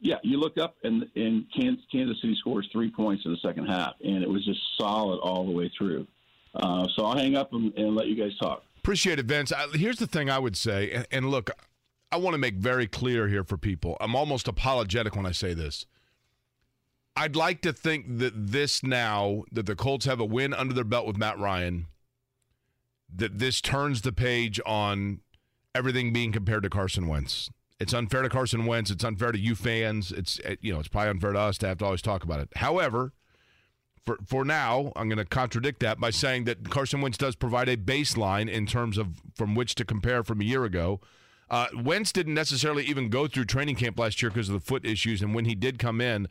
yeah, 0.00 0.16
you 0.24 0.38
look 0.40 0.58
up 0.58 0.76
and 0.82 1.06
and 1.14 1.44
Kansas, 1.56 1.84
Kansas 1.92 2.20
City 2.20 2.34
scores 2.40 2.68
three 2.72 2.90
points 2.90 3.24
in 3.24 3.30
the 3.30 3.38
second 3.38 3.66
half, 3.66 3.92
and 4.02 4.22
it 4.22 4.28
was 4.28 4.44
just 4.44 4.58
solid 4.80 5.18
all 5.18 5.44
the 5.46 5.52
way 5.52 5.70
through. 5.76 6.06
Uh, 6.54 6.86
so 6.96 7.04
I'll 7.06 7.16
hang 7.16 7.36
up 7.36 7.52
and, 7.52 7.72
and 7.76 7.94
let 7.94 8.08
you 8.08 8.16
guys 8.16 8.36
talk. 8.38 8.64
Appreciate 8.78 9.18
it, 9.20 9.26
Vince. 9.26 9.52
I, 9.52 9.68
here's 9.74 9.98
the 9.98 10.06
thing 10.08 10.28
I 10.28 10.38
would 10.40 10.56
say, 10.56 10.90
and, 10.90 11.06
and 11.12 11.30
look, 11.30 11.50
I 12.12 12.16
want 12.16 12.34
to 12.34 12.38
make 12.38 12.56
very 12.56 12.86
clear 12.86 13.26
here 13.26 13.42
for 13.42 13.56
people. 13.56 13.96
I'm 14.00 14.14
almost 14.14 14.46
apologetic 14.46 15.16
when 15.16 15.26
I 15.26 15.32
say 15.32 15.54
this. 15.54 15.86
I'd 17.16 17.36
like 17.36 17.62
to 17.62 17.72
think 17.72 18.18
that 18.18 18.32
this 18.34 18.82
now 18.82 19.44
that 19.50 19.66
the 19.66 19.74
Colts 19.74 20.06
have 20.06 20.20
a 20.20 20.24
win 20.24 20.54
under 20.54 20.74
their 20.74 20.84
belt 20.84 21.06
with 21.06 21.16
Matt 21.16 21.38
Ryan, 21.38 21.86
that 23.14 23.38
this 23.38 23.60
turns 23.60 24.02
the 24.02 24.12
page 24.12 24.60
on 24.64 25.20
everything 25.74 26.12
being 26.12 26.32
compared 26.32 26.62
to 26.62 26.70
Carson 26.70 27.06
Wentz. 27.06 27.50
It's 27.80 27.92
unfair 27.92 28.22
to 28.22 28.28
Carson 28.28 28.66
Wentz. 28.66 28.90
It's 28.90 29.04
unfair 29.04 29.32
to 29.32 29.38
you 29.38 29.54
fans. 29.54 30.12
It's 30.12 30.40
eh, 30.44 30.56
you 30.60 30.72
know 30.72 30.78
it's 30.78 30.88
probably 30.88 31.10
unfair 31.10 31.32
to 31.32 31.38
us 31.38 31.58
to 31.58 31.68
have 31.68 31.78
to 31.78 31.84
always 31.84 32.02
talk 32.02 32.24
about 32.24 32.40
it. 32.40 32.48
However, 32.56 33.12
for 34.04 34.18
for 34.24 34.44
now, 34.44 34.92
I'm 34.96 35.08
going 35.08 35.18
to 35.18 35.24
contradict 35.24 35.80
that 35.80 35.98
by 35.98 36.10
saying 36.10 36.44
that 36.44 36.70
Carson 36.70 37.00
Wentz 37.00 37.18
does 37.18 37.36
provide 37.36 37.68
a 37.68 37.76
baseline 37.76 38.48
in 38.48 38.66
terms 38.66 38.98
of 38.98 39.20
from 39.34 39.54
which 39.54 39.74
to 39.76 39.84
compare 39.84 40.22
from 40.22 40.40
a 40.40 40.44
year 40.44 40.64
ago. 40.64 41.00
Uh, 41.52 41.66
Wentz 41.76 42.12
didn't 42.12 42.32
necessarily 42.32 42.82
even 42.84 43.10
go 43.10 43.28
through 43.28 43.44
training 43.44 43.76
camp 43.76 43.98
last 43.98 44.22
year 44.22 44.30
because 44.30 44.48
of 44.48 44.54
the 44.54 44.60
foot 44.60 44.86
issues, 44.86 45.20
and 45.20 45.34
when 45.34 45.44
he 45.44 45.54
did 45.54 45.78
come 45.78 46.00
in, 46.00 46.26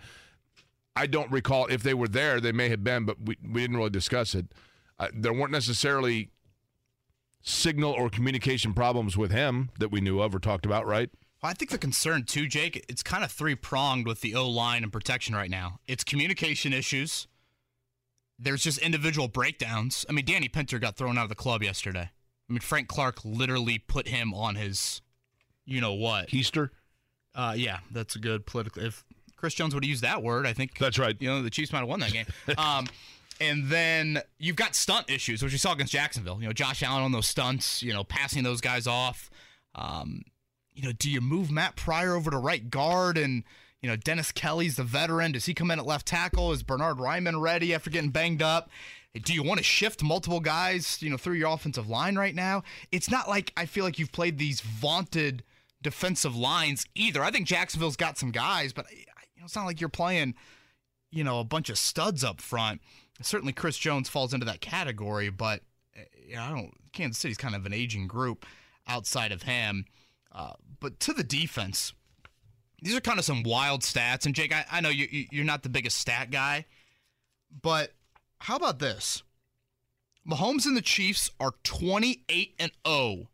I 0.96 1.06
don't 1.06 1.32
recall 1.32 1.68
if 1.68 1.84
they 1.84 1.94
were 1.94 2.08
there. 2.08 2.42
They 2.42 2.52
may 2.52 2.70
have 2.70 2.84
been, 2.84 3.06
but 3.06 3.18
we, 3.24 3.38
we 3.48 3.62
didn't 3.62 3.78
really 3.78 3.92
discuss 3.92 4.34
it. 4.34 4.48
Uh, 5.00 5.10
there 5.14 5.32
weren't 5.32 5.52
necessarily 5.52 6.32
signal 7.44 7.92
or 7.92 8.10
communication 8.10 8.74
problems 8.74 9.16
with 9.16 9.32
him 9.32 9.70
that 9.80 9.92
we 9.92 10.02
knew 10.02 10.20
of 10.20 10.34
or 10.34 10.40
talked 10.40 10.66
about, 10.66 10.88
right? 10.88 11.10
Well, 11.42 11.52
I 11.52 11.54
think 11.54 11.72
the 11.72 11.78
concern 11.78 12.24
too, 12.24 12.48
Jake, 12.48 12.86
it's 12.90 13.02
kind 13.02 13.24
of 13.24 13.32
three 13.32 13.56
pronged 13.56 14.06
with 14.06 14.22
the 14.22 14.36
O 14.36 14.50
line 14.50 14.84
and 14.84 14.92
protection 14.92 15.36
right 15.36 15.50
now. 15.50 15.80
It's 15.88 16.04
communication 16.04 16.74
issues. 16.74 17.28
There's 18.38 18.64
just 18.64 18.80
individual 18.80 19.28
breakdowns. 19.28 20.06
I 20.10 20.14
mean, 20.14 20.26
Danny 20.26 20.50
Pinter 20.50 20.80
got 20.80 20.98
thrown 20.98 21.18
out 21.18 21.24
of 21.24 21.30
the 21.30 21.36
club 21.36 21.64
yesterday. 21.64 22.10
I 22.50 22.54
mean, 22.54 22.60
Frank 22.60 22.88
Clark 22.88 23.24
literally 23.24 23.78
put 23.80 24.08
him 24.08 24.34
on 24.34 24.56
his, 24.56 25.02
you 25.66 25.82
know 25.82 25.94
what? 25.94 26.28
Keister. 26.30 26.70
Uh, 27.34 27.54
yeah, 27.56 27.80
that's 27.92 28.16
a 28.16 28.20
good 28.20 28.46
political. 28.46 28.84
If 28.84 29.04
Chris 29.38 29.54
Jones 29.54 29.74
would 29.74 29.84
have 29.84 29.90
used 29.90 30.04
that 30.04 30.22
word, 30.22 30.46
I 30.46 30.54
think 30.54 30.78
That's 30.78 31.00
right. 31.00 31.16
you 31.20 31.30
know 31.30 31.42
the 31.42 31.50
Chiefs 31.50 31.72
might 31.72 31.80
have 31.80 31.88
won 31.88 32.00
that 32.02 32.12
game. 32.12 32.26
um, 32.58 32.88
And 33.40 33.70
then 33.70 34.22
you've 34.38 34.56
got 34.56 34.76
stunt 34.76 35.10
issues, 35.10 35.42
which 35.42 35.52
we 35.52 35.58
saw 35.58 35.74
against 35.74 35.92
Jacksonville. 35.94 36.38
You 36.40 36.48
know, 36.48 36.54
Josh 36.54 36.84
Allen 36.84 37.04
on 37.04 37.12
those 37.12 37.28
stunts, 37.28 37.82
you 37.82 37.92
know, 37.92 38.04
passing 38.04 38.44
those 38.44 38.62
guys 38.62 38.86
off. 38.86 39.32
Um, 39.74 40.24
you 40.74 40.84
know, 40.84 40.92
do 40.92 41.10
you 41.10 41.22
move 41.22 41.50
Matt 41.50 41.76
Pryor 41.76 42.16
over 42.16 42.30
to 42.30 42.38
right 42.38 42.70
guard 42.70 43.18
and, 43.18 43.44
you 43.82 43.90
know, 43.90 43.96
Dennis 43.96 44.32
Kelly's 44.32 44.76
the 44.76 44.84
veteran. 44.84 45.32
Does 45.32 45.46
he 45.46 45.54
come 45.56 45.72
in 45.72 45.80
at 45.80 45.88
left 45.88 46.06
tackle? 46.06 46.52
Is 46.52 46.62
Bernhard 46.62 46.98
Raimann 46.98 47.42
ready 47.42 47.74
after 47.74 47.90
getting 47.90 48.12
banged 48.12 48.44
up? 48.44 48.70
Do 49.24 49.34
you 49.34 49.42
want 49.42 49.58
to 49.58 49.64
shift 49.64 50.04
multiple 50.04 50.40
guys, 50.40 51.02
you 51.02 51.10
know, 51.10 51.18
through 51.18 51.36
your 51.36 51.52
offensive 51.52 51.90
line 51.90 52.16
right 52.18 52.36
now? 52.36 52.62
It's 52.92 53.10
not 53.10 53.28
like 53.28 53.52
I 53.58 53.66
feel 53.66 53.84
like 53.84 53.98
you've 53.98 54.12
played 54.12 54.38
these 54.38 54.62
vaunted 54.62 55.44
defensive 55.82 56.36
lines 56.36 56.86
either. 56.96 57.24
I 57.24 57.32
think 57.32 57.48
Jacksonville's 57.48 57.96
got 57.96 58.18
some 58.18 58.32
guys, 58.32 58.74
but 58.74 58.86
you 58.92 59.06
know, 59.40 59.46
it's 59.46 59.56
not 59.56 59.66
like 59.66 59.80
you're 59.82 59.90
playing, 59.90 60.36
you 61.12 61.24
know, 61.24 61.40
a 61.40 61.44
bunch 61.44 61.70
of 61.70 61.78
studs 61.78 62.24
up 62.24 62.40
front. 62.42 62.82
Certainly, 63.22 63.54
Chris 63.54 63.78
Jones 63.78 64.10
falls 64.10 64.34
into 64.34 64.46
that 64.46 64.62
category, 64.62 65.30
but 65.30 65.62
you 66.28 66.36
know, 66.36 66.42
I 66.44 66.50
don't. 66.50 66.72
Kansas 66.94 67.20
City's 67.20 67.38
kind 67.38 67.56
of 67.56 67.66
an 67.66 67.74
aging 67.74 68.08
group 68.08 68.46
outside 68.88 69.32
of 69.32 69.44
him. 69.44 69.86
Uh, 70.32 70.54
but 70.80 71.00
to 71.02 71.14
the 71.14 71.24
defense, 71.24 71.94
these 72.82 72.96
are 72.96 73.02
kind 73.02 73.20
of 73.20 73.26
some 73.26 73.44
wild 73.44 73.82
stats. 73.82 74.26
And 74.26 74.34
Jake, 74.34 74.54
I, 74.54 74.66
I 74.72 74.82
know 74.82 74.90
you- 74.90 75.28
you're 75.32 75.46
not 75.46 75.64
the 75.64 75.70
biggest 75.70 75.98
stat 75.98 76.32
guy, 76.32 76.66
but 77.62 77.94
how 78.40 78.56
about 78.56 78.80
this? 78.80 79.24
Mahomes 80.28 80.66
and 80.66 80.76
the 80.78 80.82
Chiefs 80.82 81.30
are 81.40 81.54
28 81.64 82.56
and 82.60 82.72
0 82.88 83.28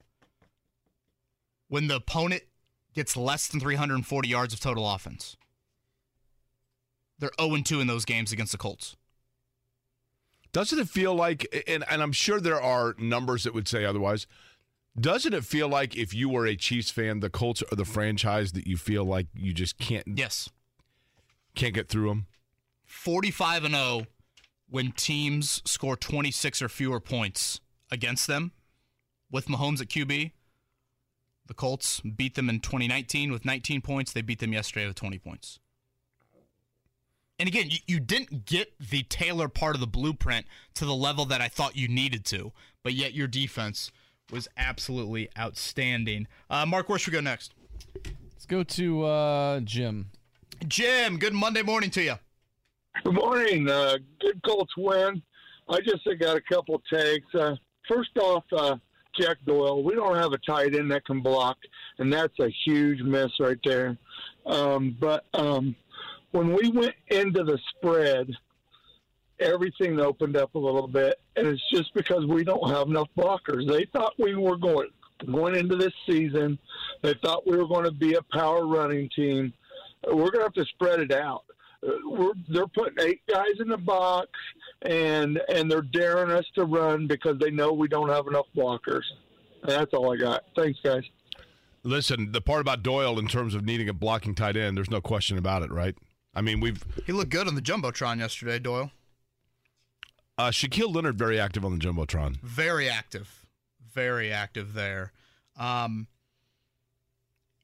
when 1.67 1.87
the 1.87 1.95
opponent 1.95 2.43
gets 2.93 3.15
less 3.17 3.47
than 3.47 3.59
340 3.59 4.27
yards 4.29 4.53
of 4.53 4.59
total 4.59 4.89
offense. 4.89 5.37
They're 7.19 7.31
0 7.39 7.55
and 7.55 7.65
2 7.65 7.79
in 7.81 7.87
those 7.87 8.05
games 8.05 8.31
against 8.31 8.51
the 8.51 8.57
Colts. 8.57 8.95
Doesn't 10.53 10.79
it 10.79 10.87
feel 10.89 11.13
like, 11.13 11.63
and, 11.67 11.83
and 11.89 12.01
I'm 12.01 12.11
sure 12.11 12.39
there 12.39 12.61
are 12.61 12.95
numbers 12.97 13.43
that 13.43 13.53
would 13.53 13.67
say 13.67 13.85
otherwise, 13.85 14.27
doesn't 14.99 15.33
it 15.33 15.43
feel 15.45 15.67
like 15.67 15.95
if 15.95 16.13
you 16.13 16.29
were 16.29 16.47
a 16.47 16.55
Chiefs 16.55 16.89
fan, 16.89 17.19
the 17.19 17.29
Colts 17.29 17.61
are 17.71 17.75
the 17.75 17.85
franchise 17.85 18.53
that 18.53 18.65
you 18.65 18.77
feel 18.77 19.03
like 19.03 19.27
you 19.35 19.53
just 19.53 19.77
can't 19.77 20.07
Yes. 20.15 20.49
can't 21.55 21.73
get 21.73 21.89
through 21.89 22.09
them? 22.09 22.27
45 22.85 23.65
and 23.65 23.75
0 23.75 24.07
when 24.69 24.91
teams 24.93 25.61
score 25.65 25.95
26 25.95 26.61
or 26.61 26.69
fewer 26.69 26.99
points 26.99 27.59
against 27.91 28.25
them 28.27 28.51
with 29.29 29.47
Mahomes 29.47 29.81
at 29.81 29.87
QB. 29.89 30.31
The 31.47 31.53
Colts 31.53 32.01
beat 32.01 32.35
them 32.35 32.49
in 32.49 32.59
2019 32.59 33.31
with 33.31 33.45
19 33.45 33.81
points. 33.81 34.13
They 34.13 34.21
beat 34.21 34.39
them 34.39 34.53
yesterday 34.53 34.87
with 34.87 34.95
20 34.95 35.17
points. 35.19 35.59
And 37.39 37.47
again, 37.47 37.69
you, 37.69 37.77
you 37.85 37.99
didn't 37.99 38.45
get 38.45 38.73
the 38.79 39.03
Taylor 39.03 39.47
part 39.47 39.75
of 39.75 39.81
the 39.81 39.87
blueprint 39.87 40.45
to 40.75 40.85
the 40.85 40.95
level 40.95 41.25
that 41.25 41.39
I 41.39 41.47
thought 41.47 41.75
you 41.75 41.87
needed 41.87 42.25
to, 42.25 42.51
but 42.83 42.93
yet 42.93 43.13
your 43.13 43.27
defense 43.27 43.91
was 44.31 44.47
absolutely 44.57 45.29
outstanding. 45.37 46.27
Uh, 46.49 46.65
Mark, 46.65 46.89
where 46.89 46.97
should 46.97 47.13
we 47.13 47.17
go 47.17 47.21
next? 47.21 47.53
Let's 48.33 48.45
go 48.45 48.63
to 48.63 49.05
uh, 49.05 49.59
Jim. 49.61 50.09
Jim, 50.67 51.17
good 51.19 51.33
Monday 51.33 51.61
morning 51.61 51.91
to 51.91 52.01
you. 52.01 52.15
Good 53.03 53.13
morning. 53.13 53.69
Uh, 53.69 53.97
good 54.19 54.41
Colts 54.43 54.75
win. 54.75 55.21
I 55.69 55.79
just 55.81 56.07
got 56.19 56.37
a 56.37 56.41
couple 56.41 56.81
takes. 56.91 57.33
Uh, 57.35 57.55
first 57.87 58.17
off, 58.17 58.43
uh, 58.51 58.77
Jack 59.19 59.37
Doyle. 59.45 59.83
We 59.83 59.95
don't 59.95 60.15
have 60.15 60.33
a 60.33 60.37
tight 60.39 60.75
end 60.75 60.91
that 60.91 61.05
can 61.05 61.21
block, 61.21 61.57
and 61.99 62.11
that's 62.11 62.39
a 62.39 62.49
huge 62.65 63.01
miss 63.01 63.31
right 63.39 63.59
there. 63.63 63.97
Um, 64.45 64.95
but 64.99 65.25
um, 65.33 65.75
when 66.31 66.53
we 66.53 66.69
went 66.69 66.95
into 67.07 67.43
the 67.43 67.59
spread, 67.75 68.29
everything 69.39 69.99
opened 69.99 70.37
up 70.37 70.55
a 70.55 70.59
little 70.59 70.87
bit, 70.87 71.19
and 71.35 71.47
it's 71.47 71.69
just 71.71 71.93
because 71.93 72.25
we 72.25 72.43
don't 72.43 72.69
have 72.69 72.87
enough 72.87 73.09
blockers. 73.17 73.67
They 73.69 73.85
thought 73.85 74.13
we 74.17 74.35
were 74.35 74.57
going 74.57 74.89
going 75.25 75.55
into 75.55 75.75
this 75.75 75.93
season. 76.07 76.59
They 77.01 77.15
thought 77.15 77.47
we 77.47 77.57
were 77.57 77.67
going 77.67 77.85
to 77.85 77.91
be 77.91 78.13
a 78.13 78.21
power 78.31 78.67
running 78.67 79.09
team. 79.15 79.53
We're 80.05 80.31
going 80.31 80.39
to 80.39 80.43
have 80.43 80.53
to 80.53 80.65
spread 80.65 80.99
it 80.99 81.11
out. 81.11 81.43
Uh, 81.85 81.91
We're, 82.05 82.31
they're 82.49 82.67
putting 82.67 83.05
eight 83.07 83.21
guys 83.27 83.59
in 83.59 83.67
the 83.67 83.77
box, 83.77 84.27
and 84.83 85.39
and 85.53 85.69
they're 85.71 85.81
daring 85.81 86.31
us 86.31 86.45
to 86.55 86.65
run 86.65 87.07
because 87.07 87.37
they 87.39 87.51
know 87.51 87.73
we 87.73 87.87
don't 87.87 88.09
have 88.09 88.27
enough 88.27 88.45
blockers. 88.55 89.03
And 89.63 89.71
that's 89.71 89.93
all 89.93 90.13
I 90.13 90.17
got. 90.17 90.43
Thanks, 90.55 90.79
guys. 90.83 91.03
Listen, 91.83 92.31
the 92.31 92.41
part 92.41 92.61
about 92.61 92.83
Doyle 92.83 93.17
in 93.19 93.27
terms 93.27 93.55
of 93.55 93.63
needing 93.63 93.87
a 93.89 93.93
blocking 93.93 94.35
tight 94.35 94.57
end, 94.57 94.77
there's 94.77 94.89
no 94.89 95.01
question 95.01 95.37
about 95.37 95.63
it, 95.63 95.71
right? 95.71 95.95
I 96.35 96.41
mean, 96.41 96.59
we've 96.59 96.83
He 97.05 97.11
looked 97.13 97.31
good 97.31 97.47
on 97.47 97.55
the 97.55 97.61
Jumbotron 97.61 98.19
yesterday, 98.19 98.59
Doyle. 98.59 98.91
uh, 100.37 100.49
Shaquille 100.49 100.93
Leonard 100.93 101.17
very 101.17 101.39
active 101.39 101.63
on 101.65 101.77
the 101.77 101.83
jumbotron. 101.83 102.37
very 102.41 102.89
active, 102.89 103.45
very 103.93 104.31
active 104.31 104.73
there. 104.73 105.11
Um, 105.57 106.07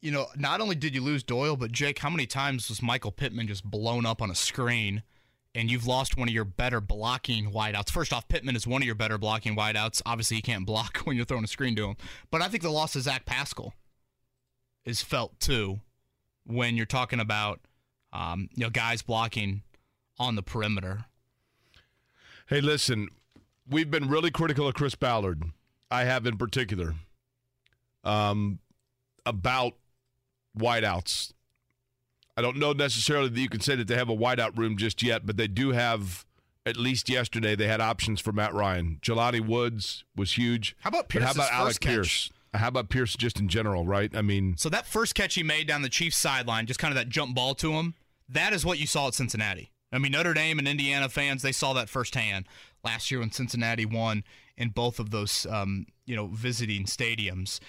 you 0.03 0.11
know, 0.11 0.27
not 0.35 0.59
only 0.59 0.75
did 0.75 0.93
you 0.93 1.01
lose 1.01 1.23
Doyle, 1.23 1.55
but 1.55 1.71
Jake, 1.71 1.99
how 1.99 2.09
many 2.09 2.25
times 2.25 2.67
was 2.67 2.81
Michael 2.81 3.11
Pittman 3.11 3.47
just 3.47 3.63
blown 3.63 4.05
up 4.05 4.21
on 4.21 4.29
a 4.29 4.35
screen? 4.35 5.01
And 5.55 5.71
you've 5.71 5.87
lost 5.87 6.17
one 6.17 6.27
of 6.27 6.33
your 6.33 6.43
better 6.43 6.81
blocking 6.81 7.51
wideouts. 7.51 7.89
First 7.89 8.11
off, 8.11 8.27
Pittman 8.27 8.57
is 8.57 8.67
one 8.67 8.81
of 8.81 8.85
your 8.85 8.95
better 8.95 9.17
blocking 9.17 9.55
wideouts. 9.55 10.01
Obviously, 10.05 10.35
he 10.35 10.41
can't 10.41 10.65
block 10.65 10.97
when 11.05 11.15
you're 11.15 11.23
throwing 11.25 11.45
a 11.45 11.47
screen 11.47 11.73
to 11.77 11.87
him. 11.87 11.95
But 12.31 12.41
I 12.41 12.49
think 12.49 12.63
the 12.63 12.69
loss 12.69 12.97
of 12.97 13.03
Zach 13.03 13.25
Pascal 13.25 13.73
is 14.83 15.01
felt 15.01 15.39
too 15.39 15.79
when 16.45 16.75
you're 16.75 16.85
talking 16.85 17.21
about 17.21 17.61
um, 18.11 18.49
you 18.55 18.65
know 18.65 18.69
guys 18.69 19.01
blocking 19.01 19.61
on 20.19 20.35
the 20.35 20.43
perimeter. 20.43 21.05
Hey, 22.47 22.59
listen, 22.59 23.07
we've 23.69 23.89
been 23.89 24.09
really 24.09 24.31
critical 24.31 24.67
of 24.67 24.73
Chris 24.73 24.95
Ballard. 24.95 25.43
I 25.89 26.03
have 26.03 26.25
in 26.25 26.35
particular 26.37 26.95
um, 28.03 28.59
about 29.25 29.75
wideouts. 30.57 31.33
I 32.35 32.41
don't 32.41 32.57
know 32.57 32.73
necessarily 32.73 33.29
that 33.29 33.39
you 33.39 33.49
can 33.49 33.61
say 33.61 33.75
that 33.75 33.87
they 33.87 33.95
have 33.95 34.09
a 34.09 34.15
wideout 34.15 34.57
room 34.57 34.77
just 34.77 35.03
yet, 35.03 35.25
but 35.25 35.37
they 35.37 35.47
do 35.47 35.71
have. 35.71 36.25
At 36.65 36.77
least 36.77 37.09
yesterday, 37.09 37.57
they 37.57 37.67
had 37.67 37.81
options 37.81 38.21
for 38.21 38.31
Matt 38.31 38.53
Ryan. 38.53 38.97
Jelani 39.01 39.45
Woods 39.45 40.05
was 40.15 40.37
huge. 40.37 40.77
How 40.79 40.87
about 40.91 41.09
But 41.09 41.21
how 41.21 41.31
about 41.31 41.51
Alec 41.51 41.81
catch? 41.81 41.91
Pierce? 41.91 42.31
How 42.53 42.69
about 42.69 42.87
Pierce 42.87 43.17
just 43.17 43.37
in 43.37 43.49
general, 43.49 43.85
right? 43.85 44.15
I 44.15 44.21
mean, 44.21 44.55
So 44.55 44.69
that 44.69 44.87
first 44.87 45.13
catch 45.13 45.35
he 45.35 45.43
made 45.43 45.67
down 45.67 45.81
the 45.81 45.89
Chiefs 45.89 46.15
sideline, 46.15 46.65
just 46.65 46.79
kind 46.79 46.93
of 46.93 46.95
that 46.95 47.09
jump 47.09 47.35
ball 47.35 47.53
to 47.55 47.73
him, 47.73 47.95
that 48.29 48.53
is 48.53 48.65
what 48.65 48.79
you 48.79 48.87
saw 48.87 49.07
at 49.09 49.13
Cincinnati. 49.13 49.71
I 49.91 49.97
mean, 49.97 50.13
Notre 50.13 50.33
Dame 50.33 50.57
and 50.57 50.67
Indiana 50.67 51.09
fans, 51.09 51.41
they 51.41 51.51
saw 51.51 51.73
that 51.73 51.89
firsthand 51.89 52.45
last 52.81 53.11
year 53.11 53.19
when 53.19 53.31
Cincinnati 53.31 53.85
won 53.85 54.23
in 54.55 54.69
both 54.69 54.99
of 54.99 55.09
those, 55.11 55.45
um, 55.49 55.87
you 56.05 56.15
know, 56.15 56.27
visiting 56.27 56.85
stadiums. 56.85 57.59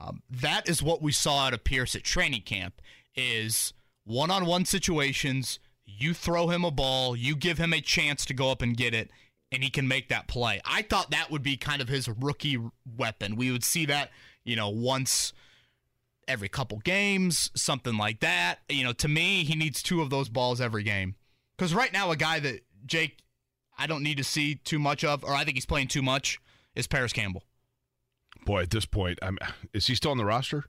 Um, 0.00 0.22
that 0.30 0.68
is 0.68 0.82
what 0.82 1.02
we 1.02 1.12
saw 1.12 1.46
out 1.46 1.54
of 1.54 1.64
Pierce 1.64 1.94
at 1.94 2.04
training 2.04 2.42
camp: 2.42 2.80
is 3.14 3.72
one-on-one 4.04 4.64
situations. 4.64 5.58
You 5.84 6.14
throw 6.14 6.48
him 6.48 6.64
a 6.64 6.70
ball, 6.70 7.14
you 7.16 7.36
give 7.36 7.58
him 7.58 7.72
a 7.72 7.80
chance 7.80 8.24
to 8.26 8.34
go 8.34 8.50
up 8.50 8.62
and 8.62 8.76
get 8.76 8.94
it, 8.94 9.10
and 9.52 9.62
he 9.62 9.70
can 9.70 9.88
make 9.88 10.08
that 10.08 10.28
play. 10.28 10.60
I 10.64 10.82
thought 10.82 11.10
that 11.10 11.30
would 11.30 11.42
be 11.42 11.56
kind 11.56 11.82
of 11.82 11.88
his 11.88 12.08
rookie 12.08 12.58
weapon. 12.96 13.36
We 13.36 13.50
would 13.50 13.64
see 13.64 13.86
that, 13.86 14.10
you 14.44 14.56
know, 14.56 14.70
once 14.70 15.32
every 16.28 16.48
couple 16.48 16.78
games, 16.78 17.50
something 17.56 17.96
like 17.96 18.20
that. 18.20 18.60
You 18.68 18.84
know, 18.84 18.92
to 18.92 19.08
me, 19.08 19.42
he 19.42 19.56
needs 19.56 19.82
two 19.82 20.00
of 20.00 20.10
those 20.10 20.28
balls 20.28 20.60
every 20.60 20.84
game. 20.84 21.16
Because 21.58 21.74
right 21.74 21.92
now, 21.92 22.10
a 22.12 22.16
guy 22.16 22.38
that 22.38 22.60
Jake, 22.86 23.24
I 23.76 23.86
don't 23.86 24.02
need 24.02 24.16
to 24.18 24.24
see 24.24 24.54
too 24.54 24.78
much 24.78 25.04
of, 25.04 25.24
or 25.24 25.34
I 25.34 25.44
think 25.44 25.56
he's 25.56 25.66
playing 25.66 25.88
too 25.88 26.02
much, 26.02 26.40
is 26.74 26.86
Parris 26.86 27.12
Campbell. 27.12 27.42
Boy, 28.44 28.62
at 28.62 28.70
this 28.70 28.86
point, 28.86 29.18
I'm, 29.22 29.38
is 29.72 29.86
he 29.86 29.94
still 29.94 30.10
on 30.10 30.18
the 30.18 30.24
roster? 30.24 30.64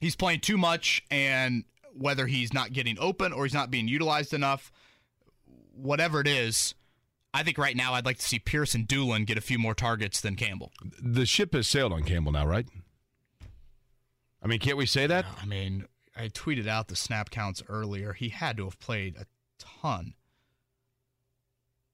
He's 0.00 0.16
playing 0.16 0.40
too 0.40 0.56
much, 0.58 1.02
and 1.10 1.64
whether 1.94 2.26
he's 2.26 2.52
not 2.52 2.72
getting 2.72 2.98
open 2.98 3.32
or 3.32 3.44
he's 3.44 3.54
not 3.54 3.70
being 3.70 3.88
utilized 3.88 4.34
enough, 4.34 4.70
whatever 5.74 6.20
it 6.20 6.26
is, 6.26 6.74
I 7.32 7.42
think 7.42 7.58
right 7.58 7.76
now 7.76 7.94
I'd 7.94 8.06
like 8.06 8.18
to 8.18 8.22
see 8.22 8.38
Pierce 8.38 8.74
and 8.74 8.86
Dulin 8.86 9.26
get 9.26 9.36
a 9.36 9.42
few 9.42 9.58
more 9.58 9.74
targets 9.74 10.20
than 10.20 10.36
Campbell. 10.36 10.72
The 11.02 11.26
ship 11.26 11.54
has 11.54 11.66
sailed 11.66 11.92
on 11.92 12.02
Campbell 12.02 12.32
now, 12.32 12.46
right? 12.46 12.66
I 14.42 14.46
mean, 14.46 14.58
can't 14.58 14.76
we 14.76 14.86
say 14.86 15.06
that? 15.06 15.26
I 15.40 15.46
mean, 15.46 15.86
I 16.16 16.28
tweeted 16.28 16.66
out 16.66 16.88
the 16.88 16.96
snap 16.96 17.30
counts 17.30 17.62
earlier. 17.68 18.12
He 18.12 18.30
had 18.30 18.56
to 18.58 18.64
have 18.64 18.78
played 18.78 19.16
a 19.16 19.26
ton. 19.58 20.14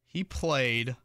He 0.07 0.23
played 0.23 0.97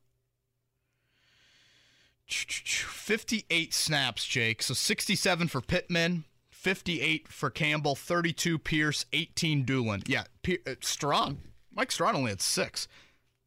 58 2.27 3.73
snaps, 3.73 4.25
Jake. 4.25 4.61
So 4.61 4.73
67 4.73 5.47
for 5.47 5.61
Pittman, 5.61 6.25
58 6.51 7.27
for 7.27 7.49
Campbell, 7.49 7.95
32 7.95 8.57
Pierce, 8.59 9.05
18 9.13 9.65
Dulin. 9.65 10.03
Yeah, 10.07 10.25
Pier- 10.43 10.59
uh, 10.67 10.75
Strachan. 10.81 11.39
Mike 11.73 11.91
Strachan 11.91 12.17
only 12.17 12.31
had 12.31 12.41
six. 12.41 12.87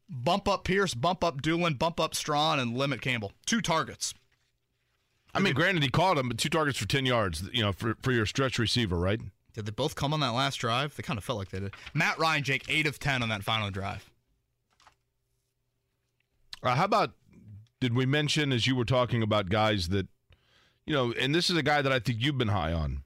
Bump 0.09 0.47
up 0.47 0.63
Pierce, 0.63 0.93
bump 0.93 1.23
up 1.23 1.41
Dulin, 1.41 1.77
bump 1.77 1.99
up 1.99 2.15
Strachan, 2.15 2.59
and 2.59 2.77
limit 2.77 3.01
Campbell. 3.01 3.31
Two 3.45 3.61
targets. 3.61 4.13
I 5.33 5.39
mean, 5.39 5.53
granted, 5.53 5.81
he 5.83 5.89
caught 5.89 6.17
him, 6.17 6.27
but 6.27 6.37
two 6.37 6.49
targets 6.49 6.77
for 6.77 6.85
10 6.85 7.05
yards, 7.05 7.43
you 7.53 7.61
know, 7.61 7.71
for, 7.71 7.95
for 8.01 8.11
your 8.11 8.25
stretch 8.25 8.59
receiver, 8.59 8.97
right? 8.97 9.21
Did 9.53 9.65
they 9.65 9.71
both 9.71 9.95
come 9.95 10.13
on 10.13 10.19
that 10.19 10.29
last 10.33 10.57
drive? 10.57 10.95
They 10.95 11.03
kind 11.03 11.17
of 11.17 11.23
felt 11.23 11.39
like 11.39 11.49
they 11.49 11.61
did. 11.61 11.73
Matt 11.93 12.17
Ryan, 12.19 12.43
Jake, 12.43 12.65
8 12.67 12.87
of 12.87 12.99
10 12.99 13.23
on 13.23 13.29
that 13.29 13.43
final 13.43 13.69
drive. 13.69 14.09
Uh, 16.63 16.75
how 16.75 16.83
about 16.85 17.13
did 17.81 17.93
we 17.93 18.05
mention 18.05 18.53
as 18.53 18.65
you 18.65 18.75
were 18.77 18.85
talking 18.85 19.21
about 19.21 19.49
guys 19.49 19.89
that 19.89 20.07
you 20.85 20.93
know, 20.93 21.13
and 21.19 21.35
this 21.35 21.49
is 21.49 21.57
a 21.57 21.63
guy 21.63 21.81
that 21.81 21.91
I 21.91 21.99
think 21.99 22.19
you've 22.21 22.37
been 22.37 22.47
high 22.47 22.73
on, 22.73 23.03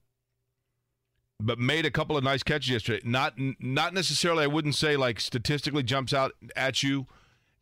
but 1.40 1.60
made 1.60 1.86
a 1.86 1.92
couple 1.92 2.16
of 2.16 2.24
nice 2.24 2.44
catches 2.44 2.70
yesterday. 2.70 3.02
Not 3.04 3.34
not 3.60 3.94
necessarily, 3.94 4.44
I 4.44 4.48
wouldn't 4.48 4.76
say 4.76 4.96
like 4.96 5.20
statistically 5.20 5.84
jumps 5.84 6.14
out 6.14 6.34
at 6.56 6.84
you 6.84 7.08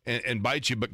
and, 0.04 0.22
and 0.24 0.42
bites 0.42 0.70
you, 0.70 0.76
but 0.76 0.90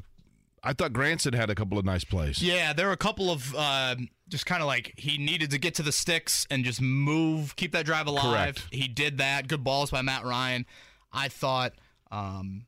I 0.63 0.73
thought 0.73 0.93
Granson 0.93 1.33
had 1.33 1.51
a 1.51 1.55
couple 1.55 1.79
of 1.79 1.85
nice 1.85 2.05
plays. 2.05 2.43
Yeah, 2.43 2.73
there 2.73 2.87
were 2.87 2.93
a 2.93 2.99
couple 2.99 3.31
of 3.31 3.55
uh, 3.55 3.97
just 4.29 4.47
kind 4.47 4.63
of 4.63 4.67
like 4.67 4.95
he 4.97 5.19
needed 5.19 5.51
to 5.51 5.59
get 5.59 5.75
to 5.77 5.83
the 5.83 5.93
sticks 5.93 6.47
and 6.51 6.65
just 6.65 6.81
move, 6.81 7.57
keep 7.57 7.73
that 7.73 7.87
drive 7.87 8.07
alive. 8.07 8.55
Correct. 8.57 8.65
He 8.71 8.89
did 8.89 9.19
that. 9.19 9.49
Good 9.49 9.65
balls 9.65 9.91
by 9.91 10.03
Matt 10.03 10.25
Ryan. 10.25 10.67
I 11.13 11.29
thought 11.29 11.73
um, 12.11 12.67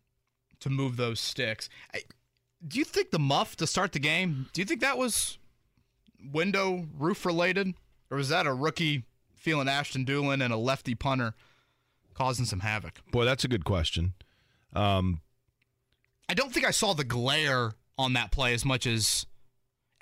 to 0.61 0.71
move 0.71 0.97
those 0.97 1.21
sticks. 1.21 1.69
I, 1.95 2.03
do 2.67 2.79
you 2.79 2.85
think 2.85 3.11
the 3.11 3.19
muff 3.19 3.57
to 3.57 3.67
start 3.67 3.93
the 3.93 3.99
game? 3.99 4.47
Do 4.53 4.61
you 4.61 4.65
think 4.65 4.81
that 4.81 4.99
was 4.99 5.39
window 6.33 6.87
roof 6.99 7.27
related, 7.27 7.75
or 8.11 8.19
was 8.19 8.29
that 8.29 8.47
a 8.47 8.55
rookie 8.55 9.05
feeling 9.35 9.69
Ashton 9.69 10.05
Dulin 10.05 10.43
and 10.43 10.53
a 10.53 10.57
lefty 10.57 10.95
punter 10.95 11.35
causing 12.15 12.45
some 12.45 12.61
havoc? 12.61 13.01
Boy, 13.11 13.25
that's 13.25 13.45
a 13.45 13.49
good 13.49 13.65
question. 13.65 14.15
Um, 14.75 15.21
I 16.29 16.35
don't 16.35 16.53
think 16.53 16.67
I 16.67 16.71
saw 16.71 16.95
the 16.95 17.05
glare 17.05 17.73
on 17.99 18.13
that 18.15 18.31
play 18.31 18.55
as 18.55 18.65
much 18.65 18.87
as 18.87 19.27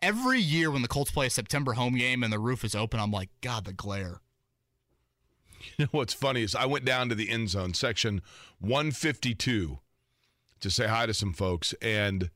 every 0.03 0.41
year 0.41 0.71
when 0.71 0.83
the 0.83 0.89
Colts 0.89 1.11
play 1.11 1.27
a 1.27 1.31
September 1.31 1.73
home 1.73 1.97
game 1.97 2.23
and 2.23 2.33
the 2.33 2.39
roof 2.39 2.65
is 2.65 2.75
open, 2.75 3.01
I'm 3.01 3.11
like, 3.11 3.31
God, 3.41 3.65
the 3.65 3.73
glare. 3.73 4.21
You 5.77 5.85
know 5.85 5.89
what's 5.91 6.15
funny 6.15 6.43
is 6.43 6.55
I 6.55 6.65
went 6.65 6.87
down 6.87 7.11
to 7.11 7.15
the 7.15 7.29
end 7.29 7.51
zone, 7.51 7.75
section 7.75 8.23
152, 8.61 9.79
to 10.61 10.71
say 10.71 10.87
hi 10.87 11.05
to 11.05 11.13
some 11.13 11.35
folks, 11.35 11.75
and 11.83 12.31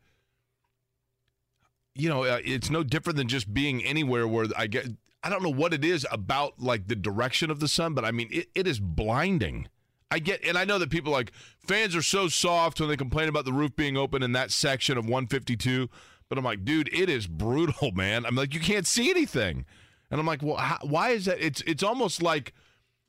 you 1.95 2.09
know 2.09 2.25
uh, 2.25 2.41
it's 2.45 2.71
no 2.71 2.83
different 2.83 3.17
than 3.17 3.29
just 3.29 3.53
being 3.53 3.83
anywhere 3.85 4.27
where 4.27 4.47
I 4.57 4.67
get. 4.67 4.87
I 5.23 5.31
don't 5.31 5.43
know 5.43 5.51
what 5.51 5.73
it 5.73 5.85
is 5.85 6.07
about 6.11 6.61
like 6.61 6.89
the 6.89 6.97
direction 6.97 7.51
of 7.51 7.61
the 7.61 7.69
sun, 7.69 7.95
but 7.95 8.05
I 8.05 8.11
mean 8.11 8.29
it, 8.31 8.49
it 8.55 8.67
is 8.67 8.79
blinding. 8.79 9.69
I 10.11 10.21
get, 10.21 10.45
and 10.45 10.57
I 10.57 10.65
know 10.65 10.79
that 10.79 10.91
people 10.91 11.11
like 11.11 11.33
fans 11.67 11.97
are 11.97 12.03
so 12.03 12.29
soft 12.29 12.79
when 12.79 12.89
they 12.89 12.97
complain 12.97 13.29
about 13.29 13.45
the 13.45 13.53
roof 13.53 13.75
being 13.75 13.97
open 13.97 14.23
in 14.23 14.31
that 14.33 14.53
section 14.53 14.97
of 14.97 15.07
152. 15.07 15.89
But 16.29 16.39
I'm 16.39 16.45
like, 16.45 16.65
dude, 16.65 16.89
it 16.93 17.09
is 17.09 17.27
brutal, 17.27 17.91
man. 17.95 18.25
I'm 18.25 18.37
like, 18.37 18.55
you 18.55 18.61
can't 18.61 18.87
see 18.87 19.11
anything, 19.11 19.65
and 20.11 20.21
I'm 20.21 20.27
like, 20.27 20.43
well, 20.43 20.57
how, 20.57 20.79
why 20.83 21.11
is 21.11 21.25
that? 21.25 21.45
It's 21.45 21.63
it's 21.63 21.83
almost 21.83 22.23
like 22.23 22.53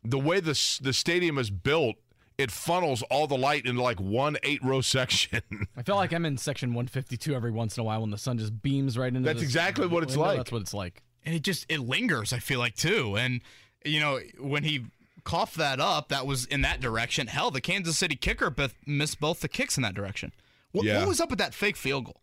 the 0.03 0.19
way 0.19 0.39
the 0.39 0.59
the 0.81 0.93
stadium 0.93 1.37
is 1.37 1.49
built. 1.49 1.95
It 2.37 2.51
funnels 2.51 3.01
all 3.03 3.27
the 3.27 3.37
light 3.37 3.65
into 3.65 3.81
like 3.81 3.99
one 3.99 4.37
eight 4.43 4.61
row 4.63 4.81
section. 4.95 5.41
I 5.77 5.83
feel 5.83 5.95
like 5.95 6.13
I'm 6.13 6.25
in 6.25 6.37
section 6.37 6.69
152 6.73 7.33
every 7.33 7.51
once 7.51 7.77
in 7.77 7.81
a 7.81 7.83
while 7.85 8.01
when 8.01 8.11
the 8.11 8.17
sun 8.17 8.37
just 8.37 8.61
beams 8.61 8.97
right 8.97 9.07
into. 9.07 9.21
That's 9.21 9.39
this 9.39 9.43
exactly 9.47 9.87
what 9.87 10.03
it's 10.03 10.17
window. 10.17 10.27
like. 10.29 10.37
That's 10.37 10.51
what 10.51 10.61
it's 10.61 10.73
like. 10.73 11.01
And 11.25 11.33
it 11.33 11.41
just 11.43 11.65
it 11.69 11.79
lingers, 11.79 12.33
I 12.33 12.39
feel 12.39 12.59
like 12.59 12.75
too. 12.75 13.15
And 13.17 13.41
you 13.85 13.99
know, 13.99 14.19
when 14.39 14.63
he 14.63 14.85
coughed 15.23 15.55
that 15.55 15.79
up, 15.79 16.09
that 16.09 16.27
was 16.27 16.45
in 16.45 16.61
that 16.61 16.81
direction. 16.81 17.27
Hell, 17.27 17.51
the 17.51 17.61
Kansas 17.61 17.97
City 17.97 18.15
kicker 18.15 18.49
beth- 18.49 18.75
missed 18.85 19.19
both 19.19 19.39
the 19.39 19.47
kicks 19.47 19.77
in 19.77 19.83
that 19.83 19.95
direction. 19.95 20.33
What, 20.71 20.85
Yeah. 20.85 20.99
what 20.99 21.07
was 21.07 21.21
up 21.21 21.29
with 21.29 21.39
that 21.39 21.53
fake 21.53 21.77
field 21.77 22.05
goal? 22.05 22.21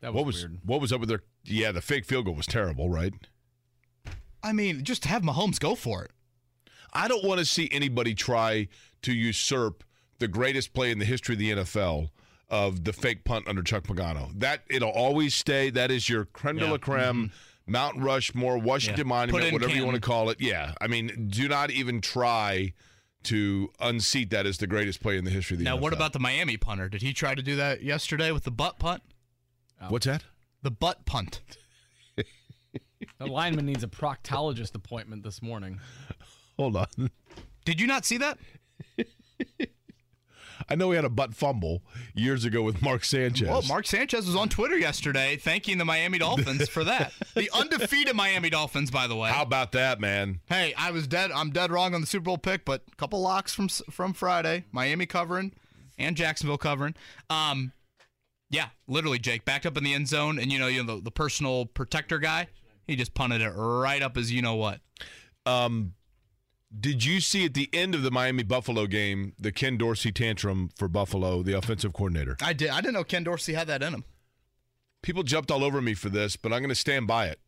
That 0.00 0.14
was, 0.14 0.16
what 0.16 0.26
was 0.26 0.36
weird. 0.36 0.58
what 0.64 0.80
was 0.80 0.92
up 0.92 1.00
with 1.00 1.08
their? 1.10 1.22
Yeah, 1.44 1.70
the 1.72 1.80
fake 1.82 2.06
field 2.06 2.24
goal 2.24 2.34
was 2.34 2.46
terrible, 2.46 2.88
right? 2.88 3.12
I 4.42 4.52
mean, 4.52 4.84
just 4.84 5.04
have 5.04 5.22
Mahomes 5.22 5.58
go 5.60 5.74
for 5.74 6.04
it. 6.04 6.10
I 6.92 7.08
don't 7.08 7.24
want 7.24 7.38
to 7.40 7.44
see 7.44 7.68
anybody 7.70 8.14
try 8.14 8.68
to 9.02 9.12
usurp 9.12 9.84
the 10.18 10.28
greatest 10.28 10.72
play 10.72 10.90
in 10.90 10.98
the 10.98 11.04
history 11.04 11.34
of 11.34 11.38
the 11.38 11.50
NFL 11.52 12.10
of 12.50 12.84
the 12.84 12.92
fake 12.92 13.24
punt 13.24 13.46
under 13.46 13.62
Chuck 13.62 13.84
Pagano. 13.84 14.30
That 14.38 14.62
it'll 14.70 14.90
always 14.90 15.34
stay. 15.34 15.70
That 15.70 15.90
is 15.90 16.08
your 16.08 16.24
creme 16.24 16.56
de 16.56 16.64
la 16.64 16.72
Yeah. 16.72 16.76
creme, 16.78 17.32
Mount 17.66 17.98
Rushmore, 17.98 18.58
Washington 18.58 19.06
Yeah. 19.06 19.10
Monument, 19.10 19.44
it 19.44 19.48
in 19.48 19.54
whatever 19.54 19.74
you 19.74 19.84
want 19.84 19.96
to 19.96 20.00
call 20.00 20.30
it. 20.30 20.40
Yeah, 20.40 20.72
I 20.80 20.86
mean, 20.86 21.28
do 21.30 21.46
not 21.48 21.70
even 21.70 22.00
try 22.00 22.72
to 23.24 23.70
unseat 23.80 24.30
that 24.30 24.46
as 24.46 24.58
the 24.58 24.66
greatest 24.66 25.00
play 25.00 25.18
in 25.18 25.24
the 25.24 25.30
history 25.30 25.56
of 25.56 25.58
the 25.58 25.64
NFL. 25.64 25.72
Now, 25.72 25.76
NFL. 25.76 25.82
what 25.82 25.92
about 25.92 26.12
the 26.14 26.20
Miami 26.20 26.56
punter? 26.56 26.88
Did 26.88 27.02
he 27.02 27.12
try 27.12 27.34
to 27.34 27.42
do 27.42 27.56
that 27.56 27.82
yesterday 27.82 28.32
with 28.32 28.44
the 28.44 28.50
butt 28.50 28.78
punt? 28.78 29.02
Oh. 29.80 29.86
what's 29.90 30.06
that? 30.06 30.24
The 30.62 30.70
butt 30.70 31.04
punt. 31.06 31.40
The 33.18 33.26
lineman 33.26 33.66
needs 33.66 33.82
a 33.82 33.88
proctologist 33.88 34.74
appointment 34.74 35.22
this 35.22 35.40
morning. 35.42 35.80
Hold 36.56 36.76
on. 36.76 37.10
Did 37.64 37.80
you 37.80 37.86
not 37.86 38.04
see 38.04 38.16
that? 38.18 38.38
I 40.70 40.74
know 40.74 40.88
we 40.88 40.96
had 40.96 41.04
a 41.06 41.10
butt 41.10 41.34
fumble 41.34 41.82
years 42.14 42.44
ago 42.44 42.62
with 42.62 42.82
Mark 42.82 43.02
Sanchez. 43.04 43.48
Well, 43.48 43.62
Mark 43.62 43.86
Sanchez 43.86 44.26
was 44.26 44.36
on 44.36 44.50
Twitter 44.50 44.76
yesterday 44.76 45.36
thanking 45.36 45.78
the 45.78 45.84
Miami 45.84 46.18
Dolphins 46.18 46.68
for 46.68 46.84
that. 46.84 47.12
The 47.34 47.48
undefeated 47.54 48.14
Miami 48.14 48.50
Dolphins, 48.50 48.90
by 48.90 49.06
the 49.06 49.16
way. 49.16 49.30
How 49.30 49.42
about 49.42 49.72
that, 49.72 49.98
man? 49.98 50.40
Hey, 50.46 50.74
I 50.76 50.90
was 50.90 51.06
dead. 51.06 51.30
I'm 51.32 51.50
dead 51.50 51.70
wrong 51.70 51.94
on 51.94 52.02
the 52.02 52.06
Super 52.06 52.24
Bowl 52.24 52.38
pick, 52.38 52.66
but 52.66 52.82
a 52.92 52.96
couple 52.96 53.20
locks 53.20 53.54
from 53.54 53.68
from 53.68 54.12
Friday. 54.12 54.64
Miami 54.70 55.06
covering 55.06 55.52
and 55.98 56.16
Jacksonville 56.16 56.58
covering. 56.58 56.94
Um, 57.30 57.72
yeah, 58.50 58.68
literally, 58.86 59.18
Jake 59.18 59.44
backed 59.44 59.66
up 59.66 59.76
in 59.76 59.84
the 59.84 59.94
end 59.94 60.08
zone, 60.08 60.38
and 60.38 60.52
you 60.52 60.58
know, 60.58 60.66
you 60.66 60.82
know 60.82 60.96
the, 60.96 61.02
the 61.04 61.10
personal 61.10 61.66
protector 61.66 62.18
guy. 62.18 62.48
He 62.86 62.96
just 62.96 63.14
punted 63.14 63.42
it 63.42 63.50
right 63.50 64.02
up 64.02 64.16
as 64.16 64.32
you 64.32 64.42
know 64.42 64.54
what. 64.54 64.80
Um, 65.44 65.94
did 66.76 67.04
you 67.04 67.20
see 67.20 67.46
at 67.46 67.54
the 67.54 67.68
end 67.72 67.94
of 67.94 68.02
the 68.02 68.10
Miami 68.10 68.42
Buffalo 68.42 68.86
game 68.86 69.32
the 69.38 69.52
Ken 69.52 69.76
Dorsey 69.78 70.12
tantrum 70.12 70.70
for 70.76 70.88
Buffalo, 70.88 71.42
the 71.42 71.54
offensive 71.54 71.92
coordinator? 71.92 72.36
I 72.42 72.52
did. 72.52 72.70
I 72.70 72.80
didn't 72.80 72.94
know 72.94 73.04
Ken 73.04 73.24
Dorsey 73.24 73.54
had 73.54 73.68
that 73.68 73.82
in 73.82 73.94
him. 73.94 74.04
People 75.02 75.22
jumped 75.22 75.50
all 75.50 75.64
over 75.64 75.80
me 75.80 75.94
for 75.94 76.08
this, 76.08 76.36
but 76.36 76.52
I'm 76.52 76.60
going 76.60 76.68
to 76.68 76.74
stand 76.74 77.06
by 77.06 77.26
it. 77.26 77.40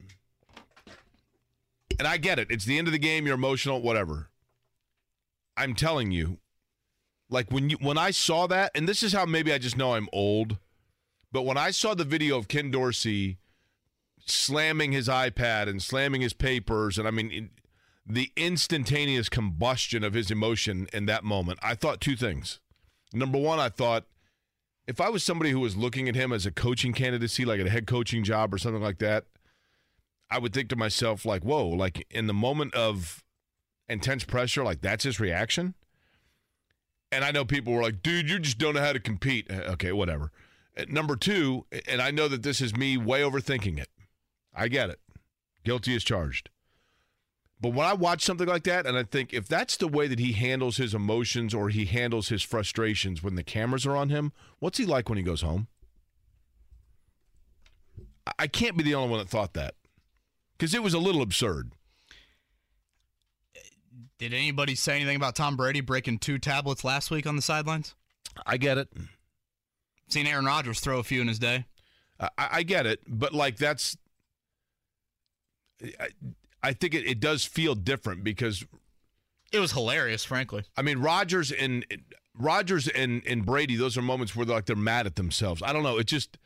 And 1.99 2.09
I 2.09 2.17
get 2.17 2.39
it. 2.39 2.51
It's 2.51 2.65
the 2.65 2.79
end 2.79 2.89
of 2.89 2.93
the 2.93 2.99
game. 2.99 3.27
You're 3.27 3.35
emotional, 3.35 3.83
whatever. 3.83 4.31
I'm 5.57 5.75
telling 5.75 6.13
you, 6.13 6.39
like 7.29 7.53
when 7.53 7.69
you 7.69 7.77
when 7.81 7.99
I 7.99 8.13
saw 8.13 8.47
that, 8.47 8.71
and 8.75 8.89
this 8.89 9.03
is 9.03 9.13
how 9.13 9.27
maybe 9.27 9.53
I 9.53 9.59
just 9.59 9.77
know 9.77 9.95
I'm 9.95 10.09
old, 10.13 10.57
but 11.31 11.43
when 11.43 11.59
I 11.59 11.71
saw 11.71 11.95
the 11.95 12.05
video 12.05 12.39
of 12.39 12.49
Ken 12.49 12.71
Dorsey 12.71 13.39
slamming 14.25 14.93
his 14.93 15.09
iPad 15.09 15.69
and 15.69 15.83
slamming 15.83 16.23
his 16.23 16.33
papers, 16.33 16.97
and 16.97 17.07
I 17.07 17.11
mean 17.11 17.51
the 18.11 18.33
instantaneous 18.37 19.29
combustion 19.29 20.03
of 20.05 20.15
his 20.15 20.31
emotion 20.31 20.89
in 20.93 21.07
that 21.07 21.25
moment, 21.25 21.59
I 21.63 21.75
thought 21.75 22.01
two 22.01 22.17
things. 22.17 22.61
Number 23.13 23.39
one, 23.39 23.59
I 23.59 23.69
thought 23.69 24.05
if 24.87 25.01
I 25.01 25.09
was 25.09 25.23
somebody 25.23 25.51
who 25.51 25.61
was 25.61 25.77
looking 25.77 26.09
at 26.09 26.15
him 26.15 26.33
as 26.33 26.47
a 26.47 26.51
coaching 26.51 26.93
candidacy, 26.93 27.45
like 27.45 27.61
a 27.61 27.71
head 27.71 27.87
coaching 27.87 28.25
job 28.25 28.53
or 28.53 28.59
something 28.59 28.83
like 28.83 28.99
that, 28.99 29.27
I 30.31 30.39
would 30.39 30.53
think 30.53 30.69
to 30.71 30.77
myself, 30.77 31.25
like, 31.25 31.43
whoa, 31.43 31.67
like 31.69 32.07
in 32.11 32.27
the 32.27 32.35
moment 32.35 32.75
of 32.75 33.23
intense 33.89 34.25
pressure, 34.25 34.63
like 34.63 34.81
that's 34.81 35.05
his 35.05 35.21
reaction. 35.21 35.75
And 37.13 37.25
I 37.25 37.33
know 37.33 37.45
people 37.45 37.73
were 37.73 37.83
like, 37.83 38.03
dude, 38.03 38.31
you 38.31 38.39
just 38.39 38.59
don't 38.59 38.75
know 38.75 38.81
how 38.81 38.93
to 38.93 39.01
compete. 39.01 39.51
Uh, 39.51 39.73
Okay, 39.73 39.93
whatever. 39.93 40.31
Uh, 40.77 40.85
Number 40.89 41.17
two, 41.17 41.67
and 41.89 42.01
I 42.01 42.11
know 42.11 42.29
that 42.29 42.43
this 42.43 42.61
is 42.61 42.77
me 42.77 42.97
way 42.97 43.23
overthinking 43.23 43.79
it. 43.79 43.89
I 44.55 44.69
get 44.69 44.91
it. 44.91 45.01
Guilty 45.65 45.95
as 45.97 46.05
charged. 46.05 46.51
But 47.61 47.75
when 47.75 47.87
I 47.87 47.93
watch 47.93 48.25
something 48.25 48.49
like 48.49 48.65
that, 48.65 48.87
and 48.87 48.97
I 48.97 49.03
think 49.03 49.35
if 49.35 49.47
that's 49.47 49.77
the 49.77 49.89
way 49.89 50.07
that 50.07 50.19
he 50.19 50.33
handles 50.33 50.79
his 50.79 50.95
emotions 50.95 51.53
or 51.53 51.69
he 51.69 51.85
handles 51.85 52.29
his 52.29 52.43
frustrations 52.43 53.23
when 53.23 53.35
the 53.35 53.43
cameras 53.43 53.87
are 53.87 53.97
on 53.97 54.09
him, 54.09 54.33
what's 54.61 54.79
he 54.79 54.87
like 54.87 55.09
when 55.09 55.19
he 55.19 55.25
goes 55.25 55.43
home? 55.43 55.69
I- 58.39 58.47
can't 58.47 58.77
be 58.77 58.85
the 58.85 58.95
only 58.95 59.11
one 59.11 59.19
that 59.19 59.29
thought 59.29 59.55
that 59.55 59.75
because 60.57 60.75
it 60.75 60.83
was 60.83 60.95
a 60.95 60.99
little 60.99 61.21
absurd. 61.21 61.73
Did 64.19 64.35
anybody 64.35 64.75
say 64.75 64.97
anything 64.97 65.17
about 65.17 65.35
Tom 65.35 65.57
Brady 65.57 65.81
breaking 65.81 66.19
two 66.19 66.39
tablets 66.39 66.85
last 66.85 67.11
week 67.11 67.27
on 67.27 67.37
the 67.37 67.43
sidelines? 67.43 67.95
I 68.47 68.57
get 68.59 68.79
it. 68.79 68.89
Seen 70.09 70.27
Aaron 70.27 70.45
Rodgers 70.45 70.81
throw 70.81 70.99
a 70.99 71.03
few 71.03 71.21
in 71.21 71.29
his 71.29 71.39
day. 71.39 71.65
I, 72.21 72.29
I 72.37 72.63
get 72.63 72.87
it, 72.87 73.01
but 73.07 73.33
like 73.33 73.57
that's, 73.57 73.97
I, 75.83 76.09
I 76.63 76.73
think 76.73 76.95
it, 76.95 77.07
it 77.07 77.21
does 77.21 77.45
feel 77.45 77.75
different 77.75 78.25
because 78.25 78.65
It 79.53 79.61
was 79.61 79.73
hilarious, 79.73 80.25
frankly. 80.25 80.65
I 80.77 80.83
mean 80.83 80.99
Rodgers 80.99 81.51
and 81.53 81.85
Rodgers 82.35 82.89
and 82.89 83.23
and 83.27 83.45
Brady. 83.45 83.77
Those 83.77 83.97
are 83.99 84.03
moments 84.03 84.37
where 84.37 84.47
they're 84.47 84.57
like 84.57 84.67
they're 84.67 84.77
mad 84.77 85.07
at 85.07 85.17
themselves. 85.17 85.63
I 85.63 85.73
don't 85.73 85.83
know. 85.83 85.99
It 85.99 86.07
just, 86.07 86.39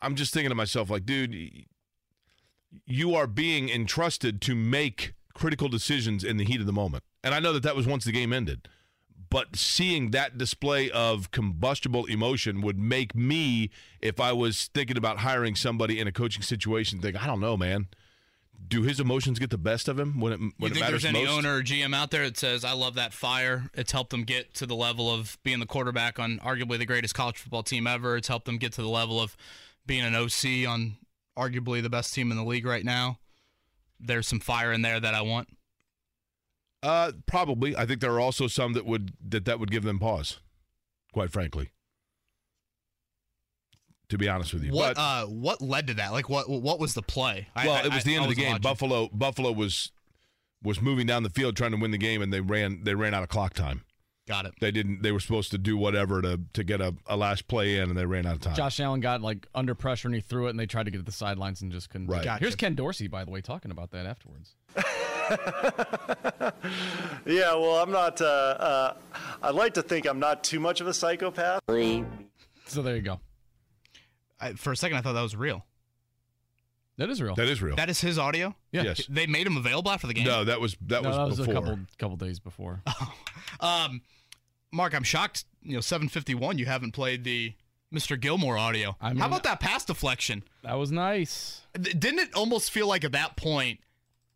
I'm 0.00 0.14
just 0.14 0.32
thinking 0.32 0.50
to 0.50 0.54
myself 0.54 0.90
like, 0.90 1.04
dude, 1.04 1.34
you 2.86 3.14
are 3.14 3.26
being 3.26 3.68
entrusted 3.68 4.40
to 4.42 4.54
make 4.54 5.14
critical 5.34 5.68
decisions 5.68 6.24
in 6.24 6.36
the 6.36 6.44
heat 6.44 6.60
of 6.60 6.66
the 6.66 6.72
moment. 6.72 7.04
And 7.22 7.34
I 7.34 7.40
know 7.40 7.52
that 7.52 7.62
that 7.62 7.76
was 7.76 7.86
once 7.86 8.04
the 8.04 8.12
game 8.12 8.32
ended. 8.32 8.68
But 9.30 9.56
seeing 9.56 10.10
that 10.12 10.38
display 10.38 10.90
of 10.90 11.30
combustible 11.30 12.06
emotion 12.06 12.62
would 12.62 12.78
make 12.78 13.14
me, 13.14 13.70
if 14.00 14.20
I 14.20 14.32
was 14.32 14.70
thinking 14.72 14.96
about 14.96 15.18
hiring 15.18 15.54
somebody 15.54 16.00
in 16.00 16.08
a 16.08 16.12
coaching 16.12 16.42
situation, 16.42 17.00
think, 17.00 17.22
I 17.22 17.26
don't 17.26 17.40
know, 17.40 17.56
man. 17.56 17.88
Do 18.66 18.82
his 18.82 19.00
emotions 19.00 19.38
get 19.38 19.50
the 19.50 19.58
best 19.58 19.88
of 19.88 19.98
him 19.98 20.20
when 20.20 20.32
it 20.32 20.38
when 20.38 20.52
you 20.60 20.66
it 20.66 20.80
matters 20.80 21.02
there's 21.02 21.14
any 21.14 21.24
most? 21.24 21.38
owner 21.38 21.56
or 21.56 21.62
GM 21.62 21.94
out 21.94 22.10
there 22.10 22.24
that 22.24 22.36
says, 22.36 22.64
"I 22.64 22.72
love 22.72 22.94
that 22.94 23.12
fire"? 23.12 23.70
It's 23.74 23.92
helped 23.92 24.10
them 24.10 24.24
get 24.24 24.54
to 24.54 24.66
the 24.66 24.74
level 24.74 25.12
of 25.12 25.38
being 25.44 25.60
the 25.60 25.66
quarterback 25.66 26.18
on 26.18 26.38
arguably 26.38 26.78
the 26.78 26.86
greatest 26.86 27.14
college 27.14 27.38
football 27.38 27.62
team 27.62 27.86
ever. 27.86 28.16
It's 28.16 28.28
helped 28.28 28.46
them 28.46 28.58
get 28.58 28.72
to 28.74 28.82
the 28.82 28.88
level 28.88 29.20
of 29.20 29.36
being 29.86 30.04
an 30.04 30.14
OC 30.14 30.66
on 30.66 30.96
arguably 31.36 31.82
the 31.82 31.90
best 31.90 32.12
team 32.12 32.30
in 32.30 32.36
the 32.36 32.44
league 32.44 32.66
right 32.66 32.84
now. 32.84 33.18
There's 34.00 34.26
some 34.26 34.40
fire 34.40 34.72
in 34.72 34.82
there 34.82 35.00
that 35.00 35.14
I 35.14 35.22
want. 35.22 35.48
Uh, 36.82 37.12
probably. 37.26 37.76
I 37.76 37.86
think 37.86 38.00
there 38.00 38.12
are 38.12 38.20
also 38.20 38.46
some 38.46 38.72
that 38.74 38.86
would 38.86 39.12
that 39.28 39.44
that 39.46 39.58
would 39.60 39.70
give 39.70 39.82
them 39.84 39.98
pause. 39.98 40.40
Quite 41.12 41.30
frankly, 41.30 41.70
to 44.08 44.18
be 44.18 44.28
honest 44.28 44.54
with 44.54 44.64
you, 44.64 44.72
What 44.72 44.96
But- 44.96 45.00
uh 45.00 45.26
what 45.26 45.60
led 45.60 45.86
to 45.88 45.94
that? 45.94 46.12
Like 46.12 46.28
what 46.28 46.48
what 46.48 46.78
was 46.80 46.94
the 46.94 47.02
play? 47.02 47.48
Well, 47.56 47.72
I- 47.72 47.82
it 47.82 47.92
was 47.94 48.04
the 48.04 48.14
end 48.14 48.22
I 48.24 48.28
of 48.28 48.30
the 48.30 48.36
game. 48.40 48.50
watching. 48.52 48.62
Buffalo 48.62 49.08
Buffalo 49.12 49.52
was 49.52 49.92
was 50.62 50.80
moving 50.82 51.06
down 51.06 51.22
the 51.22 51.30
field 51.30 51.56
trying 51.56 51.70
to 51.72 51.76
win 51.76 51.90
the 51.92 51.98
game, 51.98 52.20
and 52.22 52.32
they 52.32 52.40
ran 52.40 52.84
they 52.84 52.94
ran 52.94 53.14
out 53.14 53.22
of 53.22 53.28
clock 53.28 53.54
time. 53.54 53.82
Got 54.26 54.44
it. 54.44 54.52
They 54.60 54.70
didn't. 54.70 55.00
They 55.02 55.10
were 55.10 55.20
supposed 55.20 55.50
to 55.52 55.58
do 55.58 55.76
whatever 55.78 56.20
to 56.20 56.38
to 56.52 56.62
get 56.64 56.80
a, 56.82 56.94
a 57.06 57.16
last 57.16 57.48
play 57.48 57.76
in, 57.78 57.88
and 57.88 57.96
they 57.98 58.04
ran 58.04 58.26
out 58.26 58.34
of 58.34 58.40
time. 58.42 58.54
Josh 58.56 58.78
Allen 58.78 59.00
got 59.00 59.22
like 59.22 59.46
under 59.54 59.74
pressure 59.74 60.06
and 60.08 60.14
he 60.14 60.20
threw 60.20 60.48
it, 60.48 60.50
and 60.50 60.60
they 60.60 60.66
tried 60.66 60.82
to 60.84 60.90
get 60.90 60.98
to 60.98 61.02
the 61.04 61.12
sidelines 61.12 61.62
and 61.62 61.72
just 61.72 61.88
couldn't. 61.88 62.08
do 62.08 62.12
it. 62.12 62.16
Right. 62.16 62.24
Gotcha. 62.24 62.40
Here's 62.44 62.54
Ken 62.54 62.74
Dorsey, 62.74 63.08
by 63.08 63.24
the 63.24 63.30
way, 63.30 63.40
talking 63.40 63.70
about 63.70 63.90
that 63.92 64.04
afterwards. 64.04 64.54
Yeah, 67.26 67.54
well, 67.54 67.76
I'm 67.82 67.90
not. 67.90 68.20
Uh, 68.20 68.24
uh, 68.24 68.94
I'd 69.42 69.54
like 69.54 69.74
to 69.74 69.82
think 69.82 70.06
I'm 70.06 70.18
not 70.18 70.42
too 70.42 70.60
much 70.60 70.80
of 70.80 70.86
a 70.86 70.94
psychopath. 70.94 71.60
So 71.68 72.82
there 72.82 72.96
you 72.96 73.02
go. 73.02 73.20
I, 74.40 74.52
for 74.52 74.72
a 74.72 74.76
second, 74.76 74.96
I 74.98 75.00
thought 75.00 75.14
that 75.14 75.22
was 75.22 75.36
real. 75.36 75.64
That 76.96 77.10
is 77.10 77.22
real. 77.22 77.36
That 77.36 77.46
is 77.46 77.62
real. 77.62 77.76
That 77.76 77.88
is 77.88 78.00
his 78.00 78.18
audio. 78.18 78.56
Yeah. 78.72 78.82
Yes. 78.82 79.06
They 79.08 79.26
made 79.26 79.46
him 79.46 79.56
available 79.56 79.90
after 79.90 80.08
the 80.08 80.14
game. 80.14 80.24
No, 80.24 80.44
that 80.44 80.60
was 80.60 80.76
that 80.86 81.02
no, 81.02 81.10
was 81.10 81.16
that 81.16 81.26
was 81.28 81.36
before. 81.38 81.52
a 81.52 81.56
couple 81.56 81.78
couple 81.98 82.16
days 82.16 82.38
before. 82.38 82.82
Um, 83.60 84.02
Mark, 84.70 84.94
I'm 84.94 85.02
shocked. 85.02 85.44
You 85.62 85.74
know, 85.74 85.80
751. 85.80 86.58
You 86.58 86.66
haven't 86.66 86.92
played 86.92 87.24
the 87.24 87.54
Mr. 87.92 88.20
Gilmore 88.20 88.58
audio. 88.58 88.94
I 89.00 89.08
mean- 89.08 89.18
How 89.18 89.26
about 89.26 89.42
that 89.44 89.58
pass 89.58 89.84
deflection? 89.84 90.44
That 90.62 90.74
was 90.74 90.92
nice. 90.92 91.62
Didn't 91.80 92.18
it 92.18 92.34
almost 92.34 92.70
feel 92.70 92.86
like 92.86 93.04
at 93.04 93.12
that 93.12 93.36
point, 93.36 93.80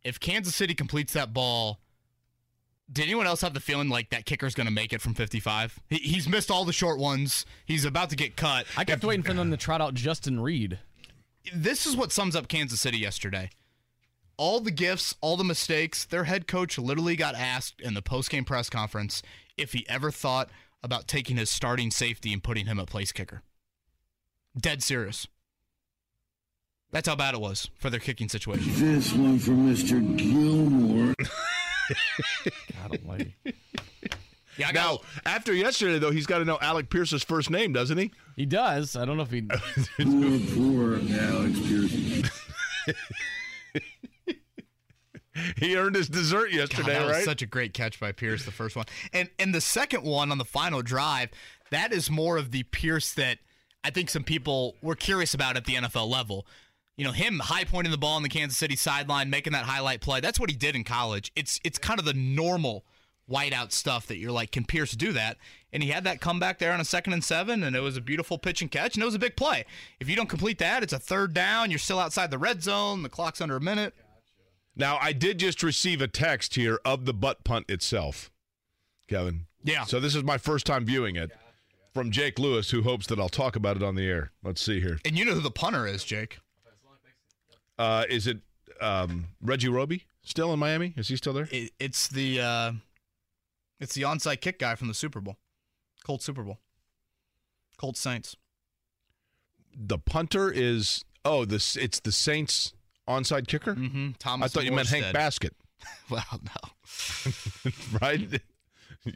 if 0.03 0.19
Kansas 0.19 0.55
City 0.55 0.75
completes 0.75 1.13
that 1.13 1.33
ball, 1.33 1.82
did 2.93 3.05
anyone 3.05 3.27
else 3.27 3.41
have 3.41 3.55
the 3.55 3.61
feeling 3.61 3.89
like 3.89 4.11
that 4.11 4.27
kicker's 4.27 4.55
going 4.55 4.67
to 4.67 4.73
make 4.73 4.93
it 4.93 5.01
from 5.01 5.15
55? 5.15 5.81
He, 5.89 5.97
he's 5.97 6.29
missed 6.29 6.51
all 6.51 6.65
the 6.65 6.73
short 6.73 6.99
ones. 6.99 7.47
He's 7.65 7.85
about 7.85 8.11
to 8.11 8.17
get 8.17 8.37
cut. 8.37 8.67
I 8.77 8.85
kept 8.85 9.05
waiting 9.05 9.23
for 9.23 9.33
them 9.33 9.51
to 9.51 9.57
trot 9.57 9.81
out 9.81 9.95
Justin 9.95 10.41
Reid. 10.41 10.79
this 11.55 11.87
is 11.87 11.97
what 11.97 12.13
sums 12.13 12.37
up 12.37 12.49
Kansas 12.49 12.81
City 12.81 12.99
yesterday. 12.99 13.51
All 14.37 14.61
the 14.61 14.71
gifts, 14.71 15.15
all 15.21 15.37
the 15.37 15.45
mistakes. 15.45 16.05
Their 16.05 16.25
head 16.25 16.47
coach 16.47 16.79
literally 16.79 17.17
got 17.17 17.35
asked 17.35 17.81
in 17.81 17.95
the 17.95 18.03
post-game 18.03 18.45
press 18.45 18.69
conference 18.69 19.23
if 19.57 19.73
he 19.73 19.87
ever 19.89 20.11
thought 20.11 20.51
about 20.83 21.07
taking 21.07 21.37
his 21.37 21.49
starting 21.49 21.91
safety 21.91 22.33
and 22.33 22.43
putting 22.43 22.67
him 22.67 22.81
at 22.81 22.89
place 22.89 23.13
kicker. 23.13 23.43
Dead 24.59 24.83
serious. 24.83 25.27
That's 26.91 27.09
how 27.09 27.17
bad 27.17 27.35
it 27.35 27.41
was 27.41 27.71
for 27.79 27.89
their 27.89 28.01
kicking 28.01 28.29
situation. 28.29 28.71
This 28.75 29.13
one 29.15 29.39
for 29.39 29.53
Mr. 29.53 30.05
Gilmore. 30.17 31.15
God 32.45 32.99
almighty. 32.99 33.37
Yeah, 34.59 34.69
I 34.69 34.73
Now, 34.73 34.97
got, 34.97 35.05
after 35.25 35.55
yesterday, 35.55 35.99
though, 35.99 36.11
he's 36.11 36.27
got 36.27 36.39
to 36.39 36.45
know 36.45 36.59
Alec 36.61 36.91
Pierce's 36.91 37.23
first 37.23 37.49
name, 37.49 37.73
doesn't 37.73 37.97
he? 37.97 38.13
He 38.37 38.45
does. 38.45 38.97
I 38.97 39.05
don't 39.07 39.17
know 39.17 39.23
if 39.23 39.31
he. 39.31 39.43
Poor, 39.43 40.39
poor 40.55 40.95
Alex 41.19 41.59
Pearson. 41.61 42.31
He 45.57 45.77
earned 45.77 45.97
his 45.97 46.09
dessert 46.09 46.51
God, 46.51 46.57
yesterday, 46.57 46.93
that 46.93 47.07
was 47.07 47.17
right? 47.17 47.25
such 47.25 47.41
a 47.41 47.47
great 47.47 47.73
catch 47.73 47.99
by 47.99 48.13
Pierce, 48.13 48.45
the 48.45 48.51
first 48.51 48.77
one. 48.77 48.85
And 49.13 49.31
and 49.39 49.55
the 49.55 49.61
second 49.63 50.03
one 50.05 50.31
on 50.31 50.37
the 50.39 50.45
final 50.45 50.83
drive, 50.83 51.31
that 51.71 51.93
is 51.93 52.11
more 52.11 52.37
of 52.37 52.51
the 52.51 52.65
Pierce 52.65 53.15
that 53.15 53.39
I 53.83 53.91
think 53.91 54.11
some 54.11 54.25
people 54.25 54.77
were 54.83 54.95
curious 54.95 55.33
about 55.33 55.57
at 55.57 55.65
the 55.65 55.75
NFL 55.75 56.09
level. 56.09 56.47
You 56.97 57.05
know, 57.05 57.13
him 57.13 57.39
high 57.39 57.65
pointing 57.65 57.91
the 57.91 57.99
ball 57.99 58.17
on 58.17 58.23
the 58.23 58.29
Kansas 58.29 58.59
City 58.59 58.77
sideline, 58.77 59.31
making 59.31 59.53
that 59.55 59.65
highlight 59.65 60.01
play. 60.01 60.21
That's 60.21 60.39
what 60.39 60.51
he 60.51 60.57
did 60.57 60.77
in 60.77 60.85
college. 60.85 61.33
It's 61.35 61.59
it's 61.65 61.79
kind 61.79 61.99
of 61.99 62.05
the 62.05 62.15
normal 62.15 62.85
whiteout 63.31 63.73
stuff 63.73 64.07
that 64.09 64.19
you're 64.19 64.33
like, 64.33 64.51
can 64.51 64.65
Pierce 64.65 64.93
do 64.93 65.13
that? 65.13 65.39
And 65.73 65.83
he 65.83 65.89
had 65.89 66.05
that 66.05 66.21
comeback 66.21 66.59
there 66.59 66.73
on 66.73 66.81
a 66.81 66.85
second 66.85 67.15
and 67.15 67.25
seven, 67.25 67.63
and 67.63 67.75
it 67.75 67.81
was 67.81 67.97
a 67.97 68.01
beautiful 68.01 68.37
pitch 68.37 68.61
and 68.61 68.71
catch, 68.71 68.95
and 68.95 69.03
it 69.03 69.07
was 69.07 69.15
a 69.15 69.19
big 69.19 69.37
play. 69.37 69.65
If 70.01 70.09
you 70.09 70.17
don't 70.17 70.29
complete 70.29 70.59
that, 70.59 70.83
it's 70.83 70.93
a 70.93 70.99
third 70.99 71.33
down. 71.33 71.71
You're 71.71 71.79
still 71.79 71.99
outside 71.99 72.31
the 72.31 72.39
red 72.39 72.63
zone. 72.63 73.03
The 73.03 73.09
clock's 73.09 73.41
under 73.41 73.57
a 73.57 73.61
minute. 73.61 73.95
Now, 74.77 74.99
I 75.01 75.13
did 75.13 75.39
just 75.39 75.63
receive 75.63 76.03
a 76.03 76.09
text 76.09 76.55
here 76.55 76.81
of 76.85 77.05
the 77.05 77.15
butt 77.15 77.45
punt 77.45 77.71
itself, 77.71 78.31
Kevin. 79.09 79.47
Yeah. 79.65 79.85
So 79.85 80.01
this 80.01 80.15
is 80.15 80.25
my 80.25 80.39
first 80.39 80.67
time 80.67 80.85
viewing 80.85 81.17
it 81.17 81.31
from 81.95 82.11
Jake 82.11 82.39
Lewis, 82.39 82.71
who 82.71 82.83
hopes 82.83 83.07
that 83.09 83.21
I'll 83.21 83.29
talk 83.29 83.55
about 83.55 83.77
it 83.77 83.83
on 83.83 83.95
the 83.95 84.07
air. 84.07 84.33
Let's 84.43 84.63
see 84.63 84.81
here. 84.81 84.99
And 85.05 85.19
you 85.19 85.25
know 85.25 85.35
who 85.35 85.41
the 85.41 85.51
punter 85.51 85.87
is, 85.87 86.05
Jake. 86.05 86.39
Uh, 87.83 88.05
is 88.09 88.27
it 88.29 88.39
um, 88.81 89.27
Reggie 89.41 89.69
Roby 89.69 90.05
still 90.23 90.53
in 90.53 90.59
Miami? 90.59 90.95
Is 90.97 91.09
he 91.09 91.17
still 91.17 91.33
there? 91.33 91.49
It, 91.51 91.73
it's 91.81 92.07
the 92.09 92.41
uh, 92.41 92.73
it's 93.81 93.95
the 93.95 94.03
onside 94.03 94.41
kick 94.41 94.59
guy 94.59 94.75
from 94.77 94.89
the 94.89 94.95
Super 94.95 95.21
Bowl, 95.21 95.37
Colts 96.05 96.25
Super 96.25 96.43
Bowl, 96.43 96.59
Colts 97.77 98.01
Saints. 98.01 98.37
The 99.77 99.99
punter 99.99 100.51
is 100.51 101.05
oh 101.25 101.45
this 101.45 101.77
it's 101.77 101.99
the 102.01 102.13
Saints 102.13 102.73
onside 103.09 103.49
kicker. 103.49 103.75
Mm-hmm. 103.75 104.09
I 104.11 104.15
Thomas. 104.19 104.53
thought 104.53 104.65
you 104.65 104.73
meant 104.73 104.89
Hank 104.89 105.07
Morstead. 105.07 105.13
Baskett, 105.13 105.57
Well, 106.11 106.25
no. 106.31 107.33
right? 108.01 108.41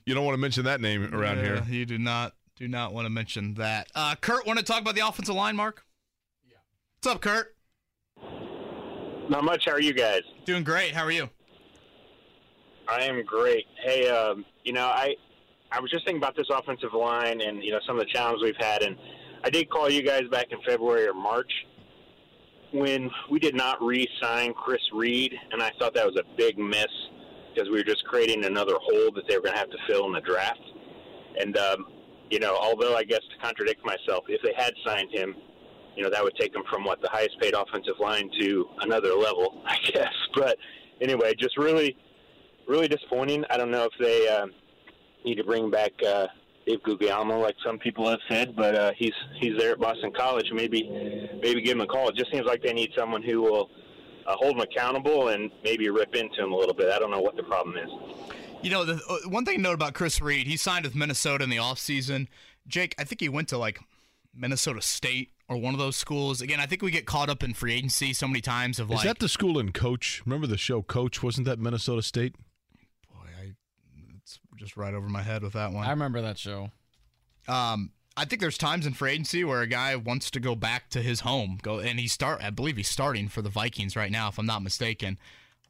you 0.05 0.15
don't 0.15 0.25
want 0.25 0.35
to 0.35 0.41
mention 0.41 0.65
that 0.65 0.81
name 0.81 1.15
around 1.15 1.39
Yeah, 1.39 1.65
here. 1.65 1.65
You 1.69 1.87
do 1.87 1.99
not 1.99 2.33
do 2.57 2.67
not 2.67 2.93
want 2.93 3.07
to 3.07 3.11
mention 3.11 3.55
that. 3.55 3.89
Uh, 3.95 4.15
Kurt, 4.21 4.47
want 4.47 4.59
to 4.59 4.65
talk 4.65 4.81
about 4.81 4.95
the 4.97 5.07
offensive 5.07 5.35
line, 5.35 5.55
Mark? 5.57 5.85
Yeah. 6.49 6.57
What's 6.97 7.15
up, 7.15 7.21
Kurt? 7.23 7.56
Not 9.29 9.43
much. 9.43 9.65
How 9.67 9.73
are 9.73 9.81
you 9.81 9.93
guys? 9.93 10.23
Doing 10.45 10.63
great. 10.63 10.93
How 10.93 11.03
are 11.05 11.11
you? 11.11 11.29
I 12.89 13.03
am 13.03 13.25
great. 13.25 13.65
Hey, 13.85 14.09
um, 14.09 14.45
you 14.65 14.73
know, 14.73 14.87
I 14.87 15.17
I 15.73 15.81
was 15.81 15.91
just 15.91 16.05
thinking 16.05 16.23
about 16.23 16.37
this 16.37 16.47
offensive 16.51 16.95
line 16.95 17.41
and 17.41 17.63
you 17.63 17.73
know 17.73 17.81
some 17.87 17.99
of 17.99 18.07
the 18.07 18.13
challenges 18.13 18.45
we've 18.45 18.55
had, 18.65 18.83
and 18.83 18.97
I 19.43 19.51
did 19.51 19.69
call 19.69 19.91
you 19.91 20.03
guys 20.03 20.23
back 20.31 20.47
in 20.51 20.59
February 20.63 21.09
or 21.09 21.15
March 21.15 21.51
when 22.73 23.11
we 23.31 23.39
did 23.39 23.55
not 23.55 23.83
re-sign 23.83 24.53
Chris 24.53 24.81
Reed, 24.93 25.35
and 25.51 25.63
I 25.63 25.71
thought 25.79 25.95
that 25.95 26.07
was 26.07 26.17
a 26.17 26.37
big 26.37 26.59
miss 26.59 26.87
because 27.53 27.69
we 27.71 27.79
were 27.79 27.85
just 27.85 28.05
creating 28.05 28.45
another 28.45 28.75
hole 28.81 29.11
that 29.15 29.25
they 29.29 29.37
were 29.37 29.43
going 29.43 29.55
to 29.55 29.59
have 29.59 29.71
to 29.71 29.79
fill 29.89 30.07
in 30.07 30.13
the 30.13 30.21
draft. 30.21 30.61
And 31.41 31.57
um, 31.57 31.87
you 32.31 32.39
know, 32.39 32.57
although 32.57 32.95
I 32.95 33.03
guess 33.03 33.21
to 33.21 33.45
contradict 33.45 33.85
myself, 33.85 34.25
if 34.29 34.41
they 34.43 34.53
had 34.57 34.73
signed 34.85 35.11
him, 35.11 35.35
you 35.97 36.03
know, 36.03 36.11
that 36.11 36.23
would 36.23 36.37
take 36.37 36.53
them 36.53 36.63
from 36.71 36.85
what 36.85 37.01
the 37.01 37.09
highest 37.09 37.41
paid 37.41 37.55
offensive 37.55 37.99
line 37.99 38.31
to 38.41 38.67
another 38.81 39.15
level, 39.15 39.63
I 39.67 39.79
guess. 39.93 40.13
But 40.35 40.57
anyway, 41.01 41.35
just 41.39 41.57
really, 41.57 41.97
really 42.69 42.89
disappointing. 42.89 43.45
I 43.51 43.57
don't 43.57 43.71
know 43.71 43.85
if 43.85 43.93
they 43.99 44.29
uh, 44.29 44.47
need 45.25 45.37
to 45.37 45.45
bring 45.45 45.71
back 45.71 45.93
uh, 46.07 46.27
Dave 46.67 46.83
Guglielmo, 46.83 47.41
like 47.41 47.55
some 47.65 47.79
people 47.79 48.09
have 48.09 48.19
said, 48.29 48.57
but 48.57 48.75
uh, 48.75 48.93
he's 48.97 49.13
he's 49.41 49.57
there 49.59 49.73
at 49.73 49.79
Boston 49.79 50.13
College. 50.17 50.47
Maybe 50.53 50.83
maybe 51.41 51.63
give 51.63 51.77
him 51.77 51.81
a 51.81 51.87
call. 51.87 52.09
It 52.09 52.17
just 52.17 52.33
seems 52.33 52.45
like 52.45 52.63
they 52.63 52.73
need 52.73 52.91
someone 52.97 53.23
who 53.23 53.41
will 53.41 53.71
uh, 54.27 54.35
hold 54.37 54.57
him 54.57 54.61
accountable 54.61 55.29
and 55.29 55.51
maybe 55.63 55.89
rip 55.89 56.15
into 56.15 56.43
him 56.43 56.53
a 56.53 56.57
little 56.57 56.75
bit. 56.75 56.93
I 56.93 56.99
don't 56.99 57.11
know 57.11 57.21
what 57.21 57.37
the 57.37 57.45
problem 57.45 57.77
is. 57.77 57.91
You 58.63 58.71
know, 58.71 58.85
the 58.85 58.95
uh, 59.09 59.29
one 59.29 59.45
thing 59.45 59.57
to 59.57 59.63
note 59.63 59.75
about 59.75 59.95
Chris 59.95 60.21
Reed, 60.21 60.49
he 60.49 60.57
signed 60.57 60.85
with 60.85 60.95
Minnesota 60.95 61.45
in 61.45 61.51
the 61.51 61.59
offseason. 61.59 62.27
Jake, 62.67 62.97
I 62.99 63.05
think 63.05 63.21
he 63.21 63.29
went 63.29 63.49
to 63.49 63.59
like 63.59 63.79
Minnesota 64.35 64.83
State 64.83 65.31
or 65.49 65.57
one 65.57 65.75
of 65.75 65.79
those 65.79 65.97
schools. 65.97 66.41
Again, 66.41 66.61
I 66.61 66.67
think 66.67 66.83
we 66.83 66.91
get 66.91 67.07
caught 67.07 67.29
up 67.29 67.43
in 67.43 67.55
free 67.55 67.75
agency 67.75 68.13
so 68.13 68.27
many 68.27 68.41
times 68.41 68.79
of 68.79 68.91
Is 68.91 68.97
like 68.97 69.07
that 69.07 69.19
the 69.19 69.29
school 69.29 69.59
in 69.59 69.73
Coach? 69.73 70.23
Remember 70.27 70.47
the 70.47 70.59
show 70.59 70.83
Coach? 70.83 71.23
Wasn't 71.23 71.47
that 71.47 71.59
Minnesota 71.59 72.03
State? 72.03 72.35
Boy, 73.13 73.29
I 73.41 73.53
it's 74.17 74.41
just 74.57 74.77
right 74.77 74.95
over 74.95 75.09
my 75.09 75.23
head 75.23 75.43
with 75.43 75.53
that 75.53 75.73
one. 75.73 75.87
I 75.87 75.91
remember 75.91 76.21
that 76.23 76.39
show. 76.39 76.71
Um, 77.49 77.93
I 78.17 78.25
think 78.25 78.41
there's 78.41 78.59
times 78.59 78.87
in 78.87 78.95
free 78.95 79.13
agency 79.13 79.45
where 79.45 79.61
a 79.61 79.67
guy 79.67 79.95
wants 79.95 80.31
to 80.33 80.41
go 80.41 80.55
back 80.55 80.89
to 80.91 81.03
his 81.03 81.21
home, 81.21 81.59
go 81.63 81.79
and 81.79 82.01
he 82.01 82.09
start. 82.09 82.43
I 82.43 82.51
believe 82.51 82.77
he's 82.77 82.89
starting 82.89 83.29
for 83.29 83.43
the 83.43 83.51
Vikings 83.51 83.95
right 83.95 84.11
now, 84.11 84.29
if 84.29 84.39
I'm 84.39 84.47
not 84.47 84.63
mistaken. 84.63 85.19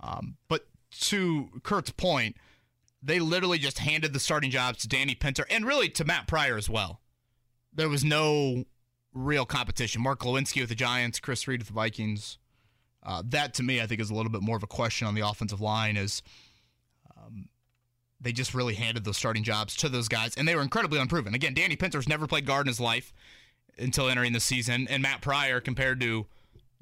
Um, 0.01 0.37
but 0.49 0.67
to 1.01 1.49
Kurt's 1.65 1.91
point, 1.91 2.37
they 3.03 3.19
literally 3.19 3.59
just 3.59 3.81
handed 3.81 4.13
the 4.13 4.21
starting 4.21 4.51
jobs 4.51 4.79
to 4.79 4.89
Danny 4.89 5.15
Pinter 5.15 5.47
and 5.51 5.67
really 5.67 5.89
to 5.91 6.05
Matt 6.05 6.27
Pryor 6.29 6.57
as 6.57 6.71
well. 6.71 7.01
There 7.75 7.89
was 7.89 8.05
no 8.05 8.65
real 9.17 9.47
competition. 9.47 10.03
Mark 10.03 10.21
Glowinski 10.21 10.61
with 10.61 10.69
the 10.69 10.75
Giants, 10.75 11.19
Chris 11.19 11.49
Reed 11.49 11.61
with 11.61 11.69
the 11.69 11.75
Vikings. 11.75 12.39
Uh, 13.03 13.23
that 13.27 13.55
to 13.55 13.63
me, 13.63 13.81
I 13.81 13.87
think, 13.87 14.01
is 14.01 14.11
a 14.11 14.15
little 14.15 14.31
bit 14.31 14.43
more 14.43 14.57
of 14.57 14.63
a 14.63 14.69
question 14.69 15.07
on 15.07 15.15
the 15.15 15.27
offensive 15.27 15.61
line. 15.61 15.97
Is 15.97 16.23
um, 17.17 17.49
they 18.21 18.33
just 18.33 18.55
really 18.55 18.75
handed 18.75 19.05
those 19.05 19.17
starting 19.17 19.45
jobs 19.45 19.77
to 19.77 19.89
those 19.89 20.09
guys, 20.09 20.35
and 20.37 20.47
they 20.47 20.55
were 20.55 20.63
incredibly 20.63 20.99
unproven. 20.99 21.35
Again, 21.35 21.55
Danny 21.55 21.77
Pinter's 21.77 22.09
never 22.09 22.27
played 22.27 22.47
guard 22.47 22.67
in 22.67 22.69
his 22.69 22.81
life 22.81 23.13
until 23.79 24.09
entering 24.09 24.33
the 24.33 24.41
season, 24.41 24.87
and 24.89 25.03
Matt 25.03 25.21
Pryor, 25.21 25.61
compared 25.61 26.01
to 26.01 26.27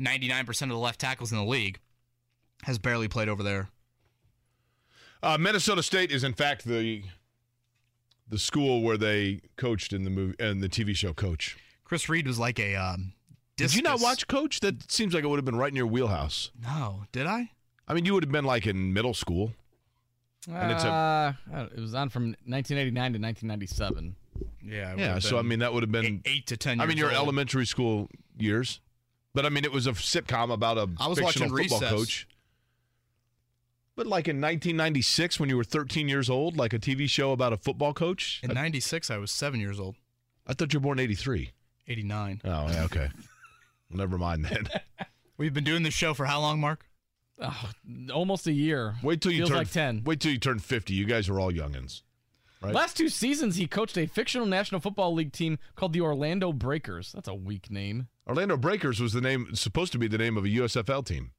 99% 0.00 0.62
of 0.62 0.68
the 0.68 0.78
left 0.78 1.00
tackles 1.00 1.32
in 1.32 1.38
the 1.38 1.44
league, 1.44 1.78
has 2.62 2.78
barely 2.78 3.08
played 3.08 3.28
over 3.28 3.42
there. 3.42 3.68
Uh, 5.22 5.38
Minnesota 5.38 5.82
State 5.82 6.10
is 6.10 6.22
in 6.22 6.34
fact 6.34 6.64
the 6.64 7.02
the 8.28 8.38
school 8.38 8.82
where 8.82 8.96
they 8.96 9.40
coached 9.56 9.92
in 9.92 10.04
the 10.04 10.10
movie 10.10 10.34
and 10.38 10.62
the 10.62 10.68
TV 10.68 10.96
show 10.96 11.12
Coach. 11.12 11.56
Chris 11.84 12.08
Reed 12.08 12.26
was 12.26 12.38
like 12.38 12.58
a. 12.58 12.74
Um, 12.74 13.12
Did 13.56 13.74
you 13.74 13.82
not 13.82 14.00
watch 14.00 14.26
Coach? 14.26 14.60
That 14.60 14.90
seems 14.90 15.14
like 15.14 15.22
it 15.24 15.26
would 15.28 15.36
have 15.38 15.44
been 15.44 15.56
right 15.56 15.70
in 15.70 15.76
your 15.76 15.86
wheelhouse. 15.86 16.50
No, 16.62 17.04
did 17.12 17.26
I? 17.26 17.50
I 17.86 17.94
mean, 17.94 18.04
you 18.04 18.14
would 18.14 18.24
have 18.24 18.32
been 18.32 18.44
like 18.46 18.66
in 18.66 18.92
middle 18.92 19.14
school. 19.14 19.52
And 20.50 20.72
it's 20.72 20.84
a- 20.84 21.36
Uh, 21.54 21.66
it 21.74 21.80
was 21.80 21.94
on 21.94 22.08
from 22.10 22.34
1989 22.46 22.92
to 23.14 23.18
1997. 23.18 24.16
Yeah. 24.62 24.94
Yeah, 24.96 25.18
so 25.18 25.38
I 25.38 25.42
mean 25.42 25.60
that 25.60 25.72
would 25.72 25.82
have 25.82 25.92
been 25.92 26.22
eight 26.24 26.46
to 26.48 26.56
ten. 26.56 26.80
I 26.80 26.86
mean 26.86 26.96
your 26.96 27.08
old. 27.08 27.16
elementary 27.16 27.66
school 27.66 28.08
years, 28.36 28.80
but 29.32 29.46
I 29.46 29.48
mean 29.48 29.64
it 29.64 29.72
was 29.72 29.86
a 29.86 29.92
sitcom 29.92 30.52
about 30.52 30.76
a 30.76 30.88
I 30.98 31.06
was 31.06 31.18
fictional 31.18 31.24
watching 31.50 31.68
football 31.68 31.80
Recess. 31.80 31.90
coach. 31.90 32.28
But 33.96 34.06
like 34.06 34.26
in 34.26 34.36
1996, 34.40 35.38
when 35.38 35.48
you 35.48 35.56
were 35.56 35.64
13 35.64 36.08
years 36.08 36.28
old, 36.28 36.56
like 36.56 36.72
a 36.72 36.78
TV 36.78 37.08
show 37.08 37.30
about 37.32 37.52
a 37.52 37.56
football 37.56 37.94
coach. 37.94 38.40
In 38.42 38.52
'96, 38.52 39.08
I 39.10 39.18
was 39.18 39.30
seven 39.30 39.60
years 39.60 39.78
old. 39.78 39.96
I 40.46 40.52
thought 40.52 40.72
you 40.72 40.80
were 40.80 40.84
born 40.84 40.98
83. 40.98 41.52
'89. 41.86 42.42
Oh, 42.44 42.48
yeah, 42.68 42.84
okay. 42.84 43.08
Never 43.90 44.18
mind 44.18 44.44
then. 44.44 44.68
We've 45.36 45.54
been 45.54 45.64
doing 45.64 45.82
this 45.82 45.94
show 45.94 46.14
for 46.14 46.26
how 46.26 46.40
long, 46.40 46.60
Mark? 46.60 46.86
Oh, 47.40 47.70
almost 48.12 48.46
a 48.46 48.52
year. 48.52 48.94
Wait 49.02 49.20
till 49.20 49.32
you 49.32 49.38
Feels 49.38 49.50
turn 49.50 49.58
like 49.58 49.70
10. 49.70 50.02
Wait 50.04 50.20
till 50.20 50.32
you 50.32 50.38
turn 50.38 50.58
50. 50.58 50.94
You 50.94 51.04
guys 51.04 51.28
are 51.28 51.38
all 51.38 51.50
youngins. 51.50 52.02
Right? 52.62 52.72
Last 52.72 52.96
two 52.96 53.08
seasons, 53.08 53.56
he 53.56 53.66
coached 53.66 53.98
a 53.98 54.06
fictional 54.06 54.46
National 54.46 54.80
Football 54.80 55.12
League 55.14 55.32
team 55.32 55.58
called 55.74 55.92
the 55.92 56.00
Orlando 56.00 56.52
Breakers. 56.52 57.12
That's 57.12 57.28
a 57.28 57.34
weak 57.34 57.70
name. 57.70 58.08
Orlando 58.26 58.56
Breakers 58.56 59.00
was 59.00 59.12
the 59.12 59.20
name 59.20 59.54
supposed 59.54 59.92
to 59.92 59.98
be 59.98 60.08
the 60.08 60.16
name 60.16 60.36
of 60.36 60.44
a 60.44 60.48
USFL 60.48 61.04
team. 61.04 61.32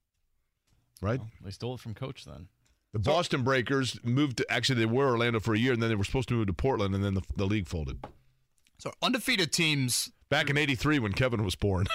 Right? 1.02 1.20
They 1.44 1.52
stole 1.52 1.76
it 1.76 1.80
from 1.80 1.94
Coach 1.94 2.26
then. 2.26 2.48
The 2.94 3.00
Boston 3.00 3.44
Breakers 3.44 4.00
moved 4.04 4.38
to 4.38 4.52
actually 4.52 4.80
they 4.80 4.86
were 4.86 5.10
Orlando 5.10 5.40
for 5.40 5.54
a 5.54 5.58
year 5.58 5.74
and 5.74 5.82
then 5.82 5.90
they 5.90 5.96
were 5.96 6.04
supposed 6.04 6.30
to 6.30 6.36
move 6.36 6.48
to 6.48 6.54
Portland 6.54 6.94
and 6.94 7.04
then 7.04 7.16
the, 7.16 7.24
the 7.36 7.46
league 7.46 7.68
folded. 7.68 8.06
So 8.78 8.92
undefeated 9.02 9.52
teams 9.52 10.12
Back 10.30 10.50
in 10.50 10.58
83 10.58 11.00
when 11.00 11.14
Kevin 11.14 11.44
was 11.46 11.56
born. 11.56 11.86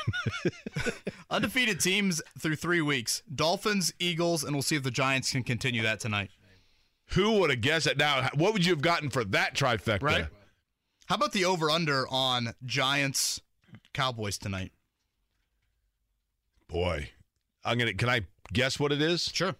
Undefeated 1.30 1.80
teams 1.80 2.22
through 2.38 2.56
three 2.56 2.80
weeks: 2.80 3.22
Dolphins, 3.34 3.92
Eagles, 3.98 4.44
and 4.44 4.54
we'll 4.54 4.62
see 4.62 4.76
if 4.76 4.84
the 4.84 4.90
Giants 4.90 5.32
can 5.32 5.42
continue 5.42 5.82
that 5.82 5.98
tonight. 5.98 6.30
Who 7.10 7.40
would 7.40 7.50
have 7.50 7.60
guessed 7.60 7.88
it? 7.88 7.98
Now, 7.98 8.28
what 8.34 8.52
would 8.52 8.64
you 8.64 8.72
have 8.72 8.82
gotten 8.82 9.10
for 9.10 9.24
that 9.24 9.56
trifecta? 9.56 10.02
Right. 10.02 10.26
How 11.06 11.16
about 11.16 11.32
the 11.32 11.44
over/under 11.44 12.06
on 12.08 12.54
Giants, 12.64 13.40
Cowboys 13.92 14.38
tonight? 14.38 14.70
Boy. 16.68 17.10
I'm 17.64 17.78
going 17.78 17.88
to 17.88 17.94
can 17.94 18.08
I 18.08 18.22
guess 18.52 18.78
what 18.78 18.92
it 18.92 19.02
is? 19.02 19.24
Sure. 19.34 19.56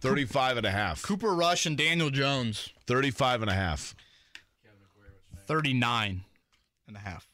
35 0.00 0.58
and 0.58 0.66
a 0.66 0.70
half. 0.70 1.02
Cooper 1.02 1.34
Rush 1.34 1.66
and 1.66 1.76
Daniel 1.76 2.08
Jones, 2.08 2.70
35 2.86 3.42
and 3.42 3.50
a 3.50 3.54
half. 3.54 3.96
39 5.48 6.24
and 6.86 6.96
a 6.96 7.00
half. 7.00 7.26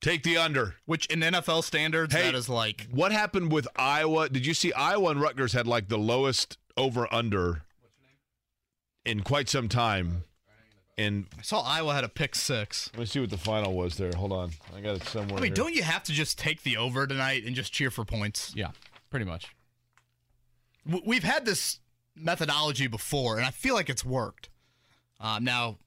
Take 0.00 0.22
the 0.22 0.38
under. 0.38 0.76
Which 0.86 1.06
in 1.06 1.20
NFL 1.20 1.64
standards, 1.64 2.14
Hey, 2.14 2.22
that 2.22 2.34
is 2.34 2.48
like 2.48 2.86
What 2.90 3.12
happened 3.12 3.52
with 3.52 3.68
Iowa? 3.76 4.28
Did 4.28 4.46
you 4.46 4.54
see 4.54 4.72
Iowa 4.72 5.10
and 5.10 5.20
Rutgers 5.20 5.52
had 5.52 5.66
like 5.66 5.88
the 5.88 5.98
lowest 5.98 6.56
over 6.76 7.12
under 7.12 7.62
in 9.04 9.20
quite 9.22 9.48
some 9.48 9.68
time? 9.68 10.24
And 10.96 11.26
I 11.38 11.42
saw 11.42 11.62
Iowa 11.62 11.94
had 11.94 12.04
a 12.04 12.08
pick 12.08 12.34
six. 12.34 12.90
let 12.94 13.00
me 13.00 13.06
see 13.06 13.20
what 13.20 13.30
the 13.30 13.38
final 13.38 13.74
was 13.74 13.96
there. 13.96 14.12
Hold 14.16 14.32
on. 14.32 14.50
I 14.76 14.80
got 14.80 14.96
it 14.96 15.04
somewhere. 15.04 15.38
I 15.38 15.40
mean, 15.40 15.50
here. 15.50 15.54
don't 15.54 15.74
you 15.74 15.82
have 15.82 16.02
to 16.04 16.12
just 16.12 16.38
take 16.38 16.62
the 16.62 16.76
over 16.76 17.06
tonight 17.06 17.44
and 17.44 17.56
just 17.56 17.72
cheer 17.72 17.90
for 17.90 18.04
points? 18.04 18.52
Yeah, 18.54 18.70
pretty 19.10 19.24
much. 19.24 19.46
We've 21.06 21.24
had 21.24 21.46
this 21.46 21.80
methodology 22.14 22.86
before, 22.86 23.38
and 23.38 23.46
I 23.46 23.50
feel 23.50 23.74
like 23.74 23.88
it's 23.88 24.04
worked. 24.04 24.50
Um, 25.20 25.44
now, 25.44 25.78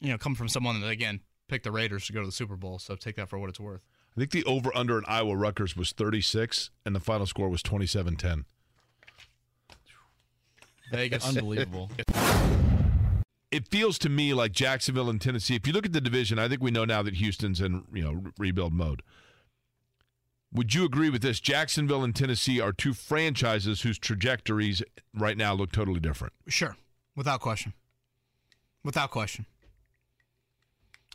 you 0.00 0.10
know, 0.10 0.18
come 0.18 0.34
from 0.34 0.48
someone 0.48 0.80
that 0.80 0.88
again 0.88 1.20
picked 1.48 1.64
the 1.64 1.72
Raiders 1.72 2.06
to 2.06 2.12
go 2.12 2.20
to 2.20 2.26
the 2.26 2.32
Super 2.32 2.56
Bowl, 2.56 2.78
so 2.78 2.94
take 2.94 3.16
that 3.16 3.28
for 3.28 3.38
what 3.38 3.48
it's 3.48 3.60
worth. 3.60 3.80
I 4.16 4.20
think 4.20 4.30
the 4.32 4.44
over 4.44 4.70
under 4.76 4.98
in 4.98 5.04
Iowa 5.06 5.36
Rutgers 5.36 5.76
was 5.76 5.92
36 5.92 6.70
and 6.84 6.94
the 6.94 7.00
final 7.00 7.26
score 7.26 7.48
was 7.48 7.62
27-10. 7.62 8.44
Vegas, 10.90 11.28
Unbelievable. 11.28 11.90
It 13.50 13.68
feels 13.68 13.98
to 14.00 14.08
me 14.08 14.34
like 14.34 14.52
Jacksonville 14.52 15.08
and 15.08 15.20
Tennessee. 15.20 15.54
If 15.54 15.66
you 15.66 15.72
look 15.72 15.86
at 15.86 15.92
the 15.92 16.00
division, 16.00 16.38
I 16.38 16.48
think 16.48 16.62
we 16.62 16.70
know 16.70 16.84
now 16.84 17.02
that 17.02 17.14
Houston's 17.14 17.60
in, 17.60 17.84
you 17.92 18.02
know, 18.02 18.12
re- 18.12 18.30
rebuild 18.38 18.72
mode. 18.72 19.02
Would 20.52 20.74
you 20.74 20.84
agree 20.84 21.10
with 21.10 21.22
this? 21.22 21.40
Jacksonville 21.40 22.04
and 22.04 22.14
Tennessee 22.14 22.60
are 22.60 22.72
two 22.72 22.94
franchises 22.94 23.82
whose 23.82 23.98
trajectories 23.98 24.82
right 25.14 25.36
now 25.36 25.54
look 25.54 25.72
totally 25.72 26.00
different. 26.00 26.32
Sure, 26.46 26.76
without 27.14 27.40
question, 27.40 27.74
without 28.82 29.10
question. 29.10 29.46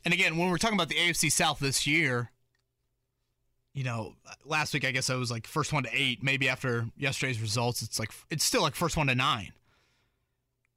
And 0.05 0.13
again, 0.13 0.37
when 0.37 0.49
we're 0.49 0.57
talking 0.57 0.77
about 0.77 0.89
the 0.89 0.95
AFC 0.95 1.31
South 1.31 1.59
this 1.59 1.87
year, 1.87 2.31
you 3.73 3.83
know, 3.83 4.15
last 4.45 4.73
week 4.73 4.85
I 4.85 4.91
guess 4.91 5.09
I 5.09 5.15
was 5.15 5.31
like 5.31 5.47
first 5.47 5.73
one 5.73 5.83
to 5.83 5.89
eight. 5.93 6.23
Maybe 6.23 6.47
after 6.47 6.87
yesterday's 6.97 7.41
results, 7.41 7.81
it's 7.81 7.99
like 7.99 8.11
it's 8.29 8.43
still 8.43 8.61
like 8.61 8.75
first 8.75 8.97
one 8.97 9.07
to 9.07 9.15
nine 9.15 9.53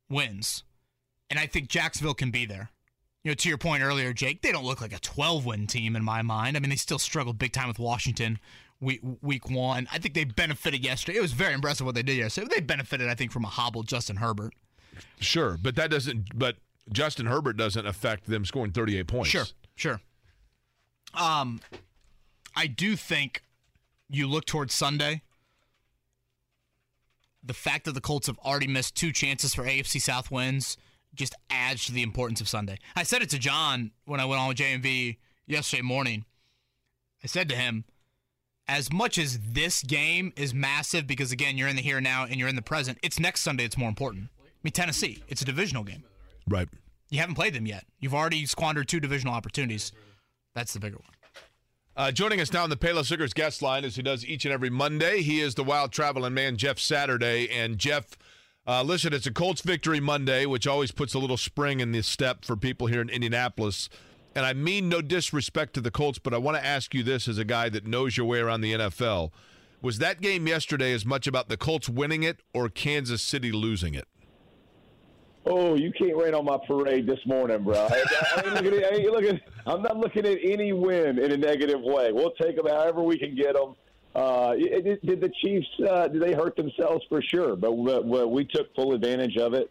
wins, 0.09 0.64
and 1.29 1.39
I 1.39 1.47
think 1.47 1.68
Jacksonville 1.68 2.14
can 2.14 2.31
be 2.31 2.47
there. 2.47 2.70
You 3.24 3.33
know, 3.33 3.35
to 3.35 3.49
your 3.49 3.59
point 3.59 3.83
earlier, 3.83 4.12
Jake, 4.12 4.43
they 4.43 4.53
don't 4.53 4.64
look 4.64 4.81
like 4.81 4.93
a 4.93 5.01
12 5.01 5.45
win 5.45 5.66
team 5.66 5.97
in 5.97 6.05
my 6.05 6.22
mind. 6.22 6.57
I 6.57 6.61
mean, 6.61 6.70
they 6.70 6.77
still 6.77 6.99
struggled 6.99 7.39
big 7.39 7.53
time 7.53 7.66
with 7.66 7.81
Washington 7.81 8.39
week, 8.81 9.01
week 9.20 9.51
one. 9.51 9.89
I 9.93 9.99
think 9.99 10.14
they 10.14 10.22
benefited 10.22 10.85
yesterday. 10.85 11.18
It 11.18 11.22
was 11.22 11.33
very 11.33 11.53
impressive 11.53 11.85
what 11.85 11.97
they 11.97 12.05
did 12.05 12.16
yesterday. 12.16 12.47
They 12.49 12.61
benefited, 12.61 13.09
I 13.09 13.14
think, 13.14 13.33
from 13.33 13.45
a 13.45 13.49
hobbled 13.49 13.89
Justin 13.89 14.16
Herbert. 14.16 14.55
Sure, 15.18 15.59
but 15.61 15.74
that 15.74 15.91
doesn't. 15.91 16.39
But 16.39 16.57
Justin 16.93 17.26
Herbert 17.26 17.57
doesn't 17.57 17.87
affect 17.87 18.26
them 18.26 18.45
scoring 18.45 18.72
38 18.72 19.07
points. 19.07 19.30
Sure, 19.30 19.45
sure. 19.74 20.01
Um, 21.14 21.61
I 22.55 22.66
do 22.66 22.97
think 22.97 23.43
you 24.09 24.26
look 24.26 24.45
towards 24.45 24.74
Sunday. 24.74 25.22
The 27.43 27.55
fact 27.55 27.84
that 27.84 27.93
the 27.93 28.01
Colts 28.01 28.26
have 28.26 28.39
already 28.39 28.66
missed 28.66 28.97
two 28.97 29.12
chances 29.12 29.55
for 29.55 29.64
AFC 29.64 30.01
South 30.01 30.30
wins 30.30 30.76
just 31.14 31.34
adds 31.51 31.87
to 31.87 31.93
the 31.93 32.03
importance 32.03 32.41
of 32.41 32.49
Sunday. 32.49 32.78
I 32.95 33.03
said 33.03 33.22
it 33.22 33.30
to 33.30 33.39
John 33.39 33.93
when 34.05 34.20
I 34.20 34.24
went 34.24 34.41
on 34.41 34.49
with 34.49 34.59
JMV 34.59 35.16
yesterday 35.47 35.82
morning. 35.82 36.24
I 37.22 37.26
said 37.26 37.49
to 37.49 37.57
him, 37.57 37.84
as 38.68 38.93
much 38.93 39.16
as 39.16 39.39
this 39.39 39.82
game 39.82 40.32
is 40.37 40.53
massive 40.53 41.07
because 41.07 41.30
again 41.32 41.57
you're 41.57 41.68
in 41.68 41.76
the 41.76 41.82
here 41.82 41.99
and 41.99 42.05
now 42.05 42.24
and 42.24 42.37
you're 42.37 42.49
in 42.49 42.57
the 42.57 42.62
present, 42.62 42.99
it's 43.03 43.18
next 43.18 43.43
Sunday 43.43 43.64
it's 43.64 43.78
more 43.78 43.89
important. 43.89 44.28
I 44.34 44.49
mean 44.62 44.72
Tennessee, 44.72 45.22
it's 45.28 45.43
a 45.43 45.45
divisional 45.45 45.84
game. 45.84 46.05
Right. 46.49 46.69
You 47.11 47.21
haven't 47.21 47.35
played 47.35 47.55
them 47.55 47.67
yet. 47.67 47.85
You've 48.01 48.15
already 48.15 48.47
squandered 48.47 48.89
two 48.89 49.01
divisional 49.01 49.35
opportunities. 49.35 49.93
That's 50.55 50.73
the 50.73 50.81
bigger 50.81 50.97
one. 50.97 51.13
Uh, 51.97 52.13
joining 52.13 52.41
us 52.41 52.53
now 52.53 52.63
on 52.63 52.71
the 52.71 52.77
Payless 52.77 53.11
Liquors 53.11 53.33
guest 53.33 53.63
line, 53.63 53.85
as 53.85 53.97
he 53.97 54.03
does 54.03 54.25
each 54.25 54.45
and 54.45 54.53
every 54.53 54.69
Monday, 54.69 55.23
he 55.23 55.41
is 55.41 55.55
the 55.55 55.65
wild 55.65 55.93
traveling 55.93 56.35
man, 56.35 56.57
Jeff 56.57 56.79
Saturday. 56.79 57.49
And 57.49 57.79
Jeff, 57.79 58.19
uh, 58.67 58.83
listen, 58.83 59.15
it's 59.15 59.27
a 59.27 59.33
Colts 59.33 59.63
victory 59.63 59.99
Monday, 59.99 60.45
which 60.45 60.67
always 60.67 60.93
puts 60.93 61.15
a 61.15 61.19
little 61.19 61.39
spring 61.39 61.81
in 61.81 61.93
the 61.93 62.03
step 62.03 62.45
for 62.45 62.55
people 62.55 62.87
here 62.87 63.01
in 63.01 63.09
Indianapolis. 63.09 63.89
And 64.35 64.45
I 64.45 64.53
mean 64.53 64.91
no 64.91 65.01
disrespect 65.01 65.73
to 65.75 65.81
the 65.81 65.91
Colts, 65.91 66.19
but 66.19 66.35
I 66.35 66.39
want 66.39 66.59
to 66.59 66.65
ask 66.65 66.93
you 66.95 67.03
this 67.03 67.29
as 67.29 67.39
a 67.39 67.45
guy 67.45 67.71
that 67.71 67.87
knows 67.87 68.19
your 68.19 68.27
way 68.27 68.41
around 68.41 68.61
the 68.61 68.75
NFL. 68.75 69.31
Was 69.81 69.97
that 69.99 70.21
game 70.21 70.47
yesterday 70.47 70.93
as 70.93 71.07
much 71.07 71.27
about 71.27 71.49
the 71.49 71.57
Colts 71.57 71.89
winning 71.89 72.23
it 72.23 72.41
or 72.53 72.69
Kansas 72.69 73.23
City 73.23 73.53
losing 73.53 73.95
it? 73.95 74.07
Oh, 75.49 75.77
you 75.77 75.93
can't 75.93 76.17
rain 76.17 76.35
on 76.35 76.45
my 76.45 76.59
parade 76.67 77.07
this 77.07 77.21
morning, 77.25 77.63
bro. 77.63 77.75
I, 77.75 78.05
I 78.37 78.43
ain't 78.45 78.55
looking 78.55 78.83
at, 78.83 78.93
I 78.93 78.97
ain't 78.97 79.13
looking, 79.13 79.41
I'm 79.65 79.81
not 79.81 79.97
looking 79.97 80.27
at 80.27 80.39
any 80.43 80.73
win 80.73 81.21
in 81.21 81.31
a 81.31 81.37
negative 81.37 81.81
way. 81.81 82.11
We'll 82.11 82.33
take 82.33 82.57
them 82.57 82.67
however 82.67 83.03
we 83.03 83.17
can 83.17 83.37
get 83.37 83.55
them. 83.55 83.77
Uh, 84.17 84.55
it, 84.57 84.87
it, 84.87 85.07
did 85.07 85.21
the 85.21 85.31
Chiefs? 85.41 85.69
Uh, 85.89 86.09
did 86.09 86.21
they 86.21 86.33
hurt 86.33 86.57
themselves 86.57 87.05
for 87.09 87.23
sure? 87.23 87.55
But, 87.55 87.77
but 87.85 88.31
we 88.31 88.45
took 88.45 88.75
full 88.75 88.93
advantage 88.93 89.37
of 89.37 89.55
it, 89.55 89.71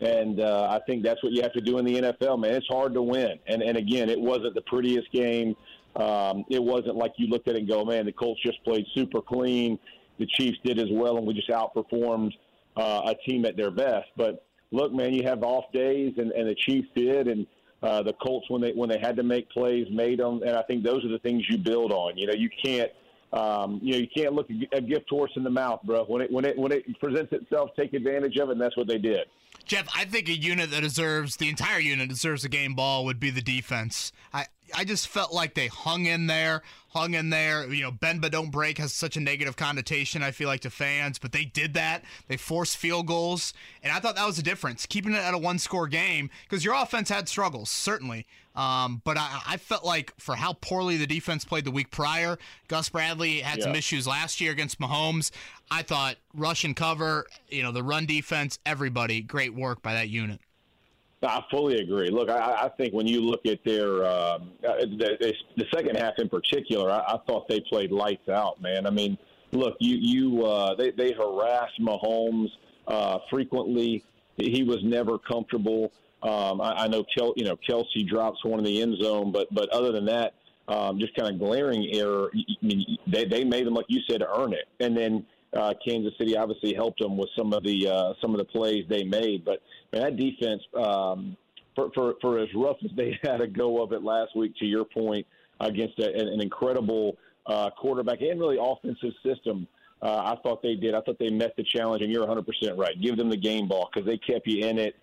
and 0.00 0.38
uh, 0.38 0.68
I 0.70 0.80
think 0.86 1.02
that's 1.02 1.20
what 1.24 1.32
you 1.32 1.42
have 1.42 1.54
to 1.54 1.60
do 1.60 1.78
in 1.78 1.84
the 1.84 1.94
NFL, 1.94 2.38
man. 2.38 2.54
It's 2.54 2.68
hard 2.68 2.94
to 2.94 3.02
win, 3.02 3.38
and 3.48 3.62
and 3.62 3.76
again, 3.76 4.08
it 4.10 4.20
wasn't 4.20 4.54
the 4.54 4.60
prettiest 4.62 5.10
game. 5.12 5.56
Um, 5.96 6.44
it 6.50 6.62
wasn't 6.62 6.96
like 6.96 7.14
you 7.16 7.26
looked 7.28 7.48
at 7.48 7.56
it 7.56 7.60
and 7.60 7.68
go, 7.68 7.84
man, 7.84 8.04
the 8.04 8.12
Colts 8.12 8.40
just 8.44 8.62
played 8.64 8.84
super 8.94 9.22
clean. 9.22 9.78
The 10.18 10.26
Chiefs 10.26 10.58
did 10.62 10.78
as 10.78 10.88
well, 10.90 11.16
and 11.16 11.26
we 11.26 11.32
just 11.32 11.48
outperformed 11.48 12.32
uh, 12.76 13.00
a 13.06 13.14
team 13.28 13.46
at 13.46 13.56
their 13.56 13.70
best. 13.70 14.08
But 14.16 14.45
look, 14.70 14.92
man, 14.92 15.14
you 15.14 15.22
have 15.24 15.42
off 15.42 15.64
days, 15.72 16.14
and, 16.16 16.32
and 16.32 16.48
the 16.48 16.54
Chiefs 16.54 16.88
did, 16.94 17.28
and 17.28 17.46
uh, 17.82 18.02
the 18.02 18.14
Colts 18.14 18.48
when 18.48 18.60
they 18.60 18.72
when 18.72 18.88
they 18.88 18.98
had 18.98 19.16
to 19.16 19.22
make 19.22 19.50
plays 19.50 19.86
made 19.90 20.18
them, 20.18 20.42
and 20.42 20.56
I 20.56 20.62
think 20.62 20.82
those 20.82 21.04
are 21.04 21.08
the 21.08 21.18
things 21.18 21.44
you 21.48 21.58
build 21.58 21.92
on. 21.92 22.16
You 22.16 22.26
know, 22.26 22.34
you 22.34 22.50
can't. 22.64 22.90
Um, 23.32 23.80
you 23.82 23.92
know, 23.92 23.98
you 23.98 24.08
can't 24.14 24.34
look 24.34 24.48
a 24.72 24.80
gift 24.80 25.10
horse 25.10 25.32
in 25.36 25.42
the 25.42 25.50
mouth, 25.50 25.80
bro. 25.84 26.04
When 26.04 26.22
it 26.22 26.30
when 26.30 26.44
it 26.44 26.56
when 26.56 26.72
it 26.72 26.98
presents 27.00 27.32
itself, 27.32 27.70
take 27.76 27.92
advantage 27.92 28.36
of 28.38 28.48
it, 28.48 28.52
and 28.52 28.60
that's 28.60 28.76
what 28.76 28.86
they 28.86 28.98
did. 28.98 29.26
Jeff, 29.64 29.88
I 29.94 30.04
think 30.04 30.28
a 30.28 30.32
unit 30.32 30.70
that 30.70 30.82
deserves 30.82 31.36
the 31.36 31.48
entire 31.48 31.80
unit 31.80 32.08
deserves 32.08 32.44
a 32.44 32.48
game 32.48 32.74
ball 32.74 33.04
would 33.04 33.18
be 33.18 33.30
the 33.30 33.42
defense. 33.42 34.12
I 34.32 34.46
I 34.74 34.84
just 34.84 35.08
felt 35.08 35.32
like 35.32 35.54
they 35.54 35.66
hung 35.66 36.06
in 36.06 36.28
there, 36.28 36.62
hung 36.90 37.14
in 37.14 37.30
there. 37.30 37.66
You 37.66 37.82
know, 37.82 37.90
bend 37.90 38.20
but 38.20 38.30
don't 38.30 38.50
break 38.50 38.78
has 38.78 38.92
such 38.92 39.16
a 39.16 39.20
negative 39.20 39.56
connotation, 39.56 40.22
I 40.22 40.30
feel 40.30 40.48
like, 40.48 40.60
to 40.60 40.70
fans, 40.70 41.18
but 41.18 41.32
they 41.32 41.44
did 41.44 41.74
that. 41.74 42.04
They 42.28 42.36
forced 42.36 42.76
field 42.76 43.06
goals, 43.08 43.52
and 43.82 43.92
I 43.92 43.98
thought 43.98 44.14
that 44.14 44.26
was 44.26 44.36
the 44.36 44.42
difference, 44.42 44.86
keeping 44.86 45.12
it 45.12 45.18
at 45.18 45.34
a 45.34 45.38
one 45.38 45.58
score 45.58 45.88
game, 45.88 46.30
because 46.44 46.64
your 46.64 46.74
offense 46.74 47.08
had 47.08 47.28
struggles, 47.28 47.68
certainly. 47.68 48.24
Um, 48.56 49.02
but 49.04 49.18
I, 49.18 49.40
I 49.46 49.56
felt 49.58 49.84
like 49.84 50.12
for 50.18 50.34
how 50.34 50.54
poorly 50.54 50.96
the 50.96 51.06
defense 51.06 51.44
played 51.44 51.64
the 51.64 51.70
week 51.70 51.90
prior, 51.90 52.38
Gus 52.68 52.88
Bradley 52.88 53.40
had 53.40 53.62
some 53.62 53.74
issues 53.74 54.06
last 54.06 54.40
year 54.40 54.52
against 54.52 54.80
Mahomes. 54.80 55.30
I 55.70 55.82
thought 55.82 56.16
rush 56.34 56.64
and 56.64 56.74
cover, 56.74 57.26
you 57.48 57.62
know, 57.62 57.72
the 57.72 57.82
run 57.82 58.06
defense, 58.06 58.58
everybody, 58.64 59.20
great 59.20 59.54
work 59.54 59.82
by 59.82 59.94
that 59.94 60.08
unit. 60.08 60.40
I 61.22 61.42
fully 61.50 61.80
agree. 61.80 62.10
Look, 62.10 62.28
I, 62.28 62.64
I 62.64 62.68
think 62.76 62.92
when 62.92 63.06
you 63.06 63.20
look 63.20 63.46
at 63.46 63.58
their 63.64 64.04
um, 64.04 64.52
uh, 64.66 64.76
the, 64.80 65.16
the, 65.18 65.34
the 65.56 65.64
second 65.74 65.96
half 65.96 66.14
in 66.18 66.28
particular, 66.28 66.90
I, 66.90 66.98
I 67.00 67.18
thought 67.26 67.48
they 67.48 67.60
played 67.60 67.90
lights 67.90 68.28
out, 68.28 68.60
man. 68.60 68.86
I 68.86 68.90
mean, 68.90 69.16
look, 69.52 69.76
you 69.80 69.96
you 69.96 70.44
uh, 70.44 70.74
they 70.74 70.90
they 70.90 71.12
harassed 71.12 71.80
Mahomes 71.80 72.48
uh, 72.86 73.18
frequently. 73.30 74.04
He 74.36 74.62
was 74.62 74.78
never 74.84 75.18
comfortable. 75.18 75.90
Um, 76.22 76.60
I, 76.60 76.84
I 76.84 76.88
know 76.88 77.04
Kel, 77.16 77.34
you 77.36 77.44
know 77.44 77.56
Kelce 77.68 78.06
drops 78.08 78.44
one 78.44 78.58
in 78.58 78.64
the 78.64 78.82
end 78.82 78.96
zone, 79.00 79.32
but 79.32 79.48
but 79.54 79.68
other 79.70 79.92
than 79.92 80.06
that, 80.06 80.34
um, 80.68 80.98
just 80.98 81.14
kind 81.14 81.32
of 81.32 81.38
glaring 81.38 81.88
error. 81.92 82.30
I 82.34 82.66
mean, 82.66 82.98
they 83.06 83.24
they 83.24 83.44
made 83.44 83.66
them 83.66 83.74
like 83.74 83.86
you 83.88 84.00
said 84.08 84.22
earn 84.22 84.52
it, 84.52 84.66
and 84.80 84.96
then 84.96 85.26
uh, 85.56 85.74
Kansas 85.86 86.12
City 86.18 86.36
obviously 86.36 86.74
helped 86.74 87.00
them 87.00 87.16
with 87.16 87.28
some 87.36 87.52
of 87.52 87.62
the 87.62 87.88
uh, 87.88 88.12
some 88.20 88.32
of 88.32 88.38
the 88.38 88.44
plays 88.44 88.84
they 88.88 89.04
made. 89.04 89.44
But 89.44 89.62
man, 89.92 90.02
that 90.02 90.16
defense, 90.16 90.62
um, 90.74 91.36
for, 91.74 91.90
for 91.94 92.14
for 92.20 92.38
as 92.38 92.48
rough 92.54 92.76
as 92.84 92.90
they 92.96 93.18
had 93.22 93.40
a 93.40 93.46
go 93.46 93.82
of 93.82 93.92
it 93.92 94.02
last 94.02 94.36
week, 94.36 94.56
to 94.58 94.66
your 94.66 94.84
point, 94.84 95.26
against 95.60 95.98
a, 95.98 96.12
an, 96.12 96.28
an 96.28 96.40
incredible 96.40 97.16
uh, 97.46 97.70
quarterback 97.70 98.20
and 98.20 98.40
really 98.40 98.58
offensive 98.60 99.12
system. 99.24 99.66
Uh, 100.02 100.34
I 100.36 100.36
thought 100.42 100.62
they 100.62 100.74
did. 100.74 100.94
I 100.94 101.00
thought 101.00 101.18
they 101.18 101.30
met 101.30 101.56
the 101.56 101.64
challenge, 101.64 102.02
and 102.02 102.12
you're 102.12 102.26
100% 102.26 102.44
right. 102.76 103.00
Give 103.00 103.16
them 103.16 103.30
the 103.30 103.36
game 103.36 103.66
ball 103.66 103.88
because 103.92 104.06
they 104.06 104.18
kept 104.18 104.46
you 104.46 104.66
in 104.66 104.78
it. 104.78 104.94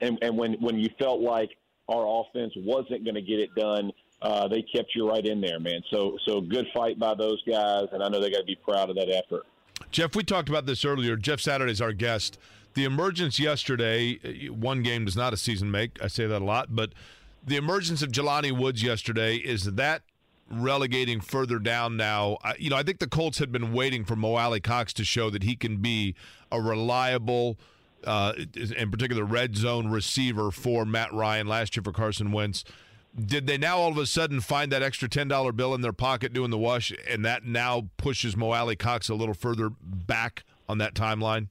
And, 0.00 0.18
and 0.22 0.36
when, 0.36 0.54
when 0.54 0.78
you 0.78 0.90
felt 0.98 1.20
like 1.20 1.50
our 1.88 2.22
offense 2.22 2.52
wasn't 2.56 3.04
going 3.04 3.14
to 3.14 3.22
get 3.22 3.38
it 3.38 3.54
done, 3.54 3.92
uh, 4.22 4.48
they 4.48 4.62
kept 4.62 4.94
you 4.94 5.08
right 5.08 5.24
in 5.24 5.40
there, 5.40 5.60
man. 5.60 5.82
So 5.90 6.16
so 6.26 6.40
good 6.40 6.66
fight 6.74 6.98
by 6.98 7.14
those 7.14 7.42
guys, 7.42 7.84
and 7.92 8.02
I 8.02 8.08
know 8.08 8.20
they 8.20 8.30
got 8.30 8.38
to 8.38 8.44
be 8.44 8.56
proud 8.56 8.88
of 8.88 8.96
that 8.96 9.10
effort. 9.10 9.44
Jeff, 9.90 10.16
we 10.16 10.24
talked 10.24 10.48
about 10.48 10.64
this 10.64 10.84
earlier. 10.84 11.16
Jeff 11.16 11.40
Saturday 11.40 11.72
is 11.72 11.82
our 11.82 11.92
guest. 11.92 12.38
The 12.74 12.84
emergence 12.84 13.38
yesterday, 13.38 14.18
uh, 14.24 14.52
one 14.52 14.82
game 14.82 15.04
does 15.04 15.16
not 15.16 15.32
a 15.32 15.36
season 15.36 15.70
make. 15.70 16.02
I 16.02 16.08
say 16.08 16.26
that 16.26 16.40
a 16.40 16.44
lot, 16.44 16.74
but 16.74 16.92
the 17.46 17.56
emergence 17.56 18.02
of 18.02 18.10
Jelani 18.10 18.56
Woods 18.58 18.82
yesterday 18.82 19.36
is 19.36 19.74
that 19.74 20.02
relegating 20.50 21.20
further 21.20 21.58
down 21.58 21.96
now. 21.96 22.38
I, 22.42 22.54
you 22.58 22.70
know, 22.70 22.76
I 22.76 22.82
think 22.82 22.98
the 22.98 23.06
Colts 23.06 23.38
had 23.38 23.52
been 23.52 23.72
waiting 23.72 24.04
for 24.04 24.16
Mo 24.16 24.34
Alie-Cox 24.34 24.92
to 24.94 25.04
show 25.04 25.28
that 25.30 25.42
he 25.42 25.56
can 25.56 25.78
be 25.78 26.14
a 26.50 26.60
reliable, 26.60 27.58
uh, 28.04 28.32
in 28.54 28.90
particular, 28.90 29.24
red 29.24 29.56
zone 29.56 29.88
receiver 29.88 30.50
for 30.50 30.84
Matt 30.84 31.12
Ryan 31.12 31.46
last 31.46 31.76
year 31.76 31.82
for 31.82 31.92
Carson 31.92 32.32
Wentz. 32.32 32.64
Did 33.18 33.46
they 33.46 33.56
now 33.56 33.78
all 33.78 33.90
of 33.90 33.98
a 33.98 34.06
sudden 34.06 34.40
find 34.40 34.70
that 34.72 34.82
extra 34.82 35.08
ten 35.08 35.26
dollar 35.28 35.52
bill 35.52 35.74
in 35.74 35.80
their 35.80 35.92
pocket 35.92 36.32
doing 36.32 36.50
the 36.50 36.58
wash, 36.58 36.92
and 37.08 37.24
that 37.24 37.44
now 37.44 37.88
pushes 37.96 38.36
Mo 38.36 38.52
Alie-Cox 38.52 39.08
a 39.08 39.14
little 39.14 39.34
further 39.34 39.70
back 39.80 40.44
on 40.68 40.78
that 40.78 40.94
timeline? 40.94 41.48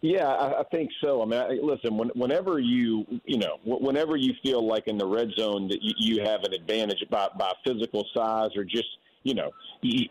Yeah, 0.00 0.28
I, 0.28 0.60
I 0.60 0.62
think 0.64 0.90
so. 1.02 1.22
I 1.22 1.24
mean, 1.24 1.40
I, 1.40 1.48
listen, 1.62 1.96
when, 1.96 2.08
whenever 2.10 2.60
you, 2.60 3.04
you 3.24 3.38
know, 3.38 3.56
wh- 3.64 3.82
whenever 3.82 4.16
you 4.16 4.32
feel 4.44 4.64
like 4.64 4.86
in 4.86 4.96
the 4.96 5.06
red 5.06 5.30
zone 5.36 5.66
that 5.68 5.82
you, 5.82 5.92
you 5.96 6.24
have 6.24 6.44
an 6.44 6.52
advantage 6.52 7.02
by, 7.10 7.28
by 7.36 7.52
physical 7.66 8.04
size 8.14 8.50
or 8.56 8.62
just, 8.62 8.86
you 9.28 9.34
know, 9.34 9.50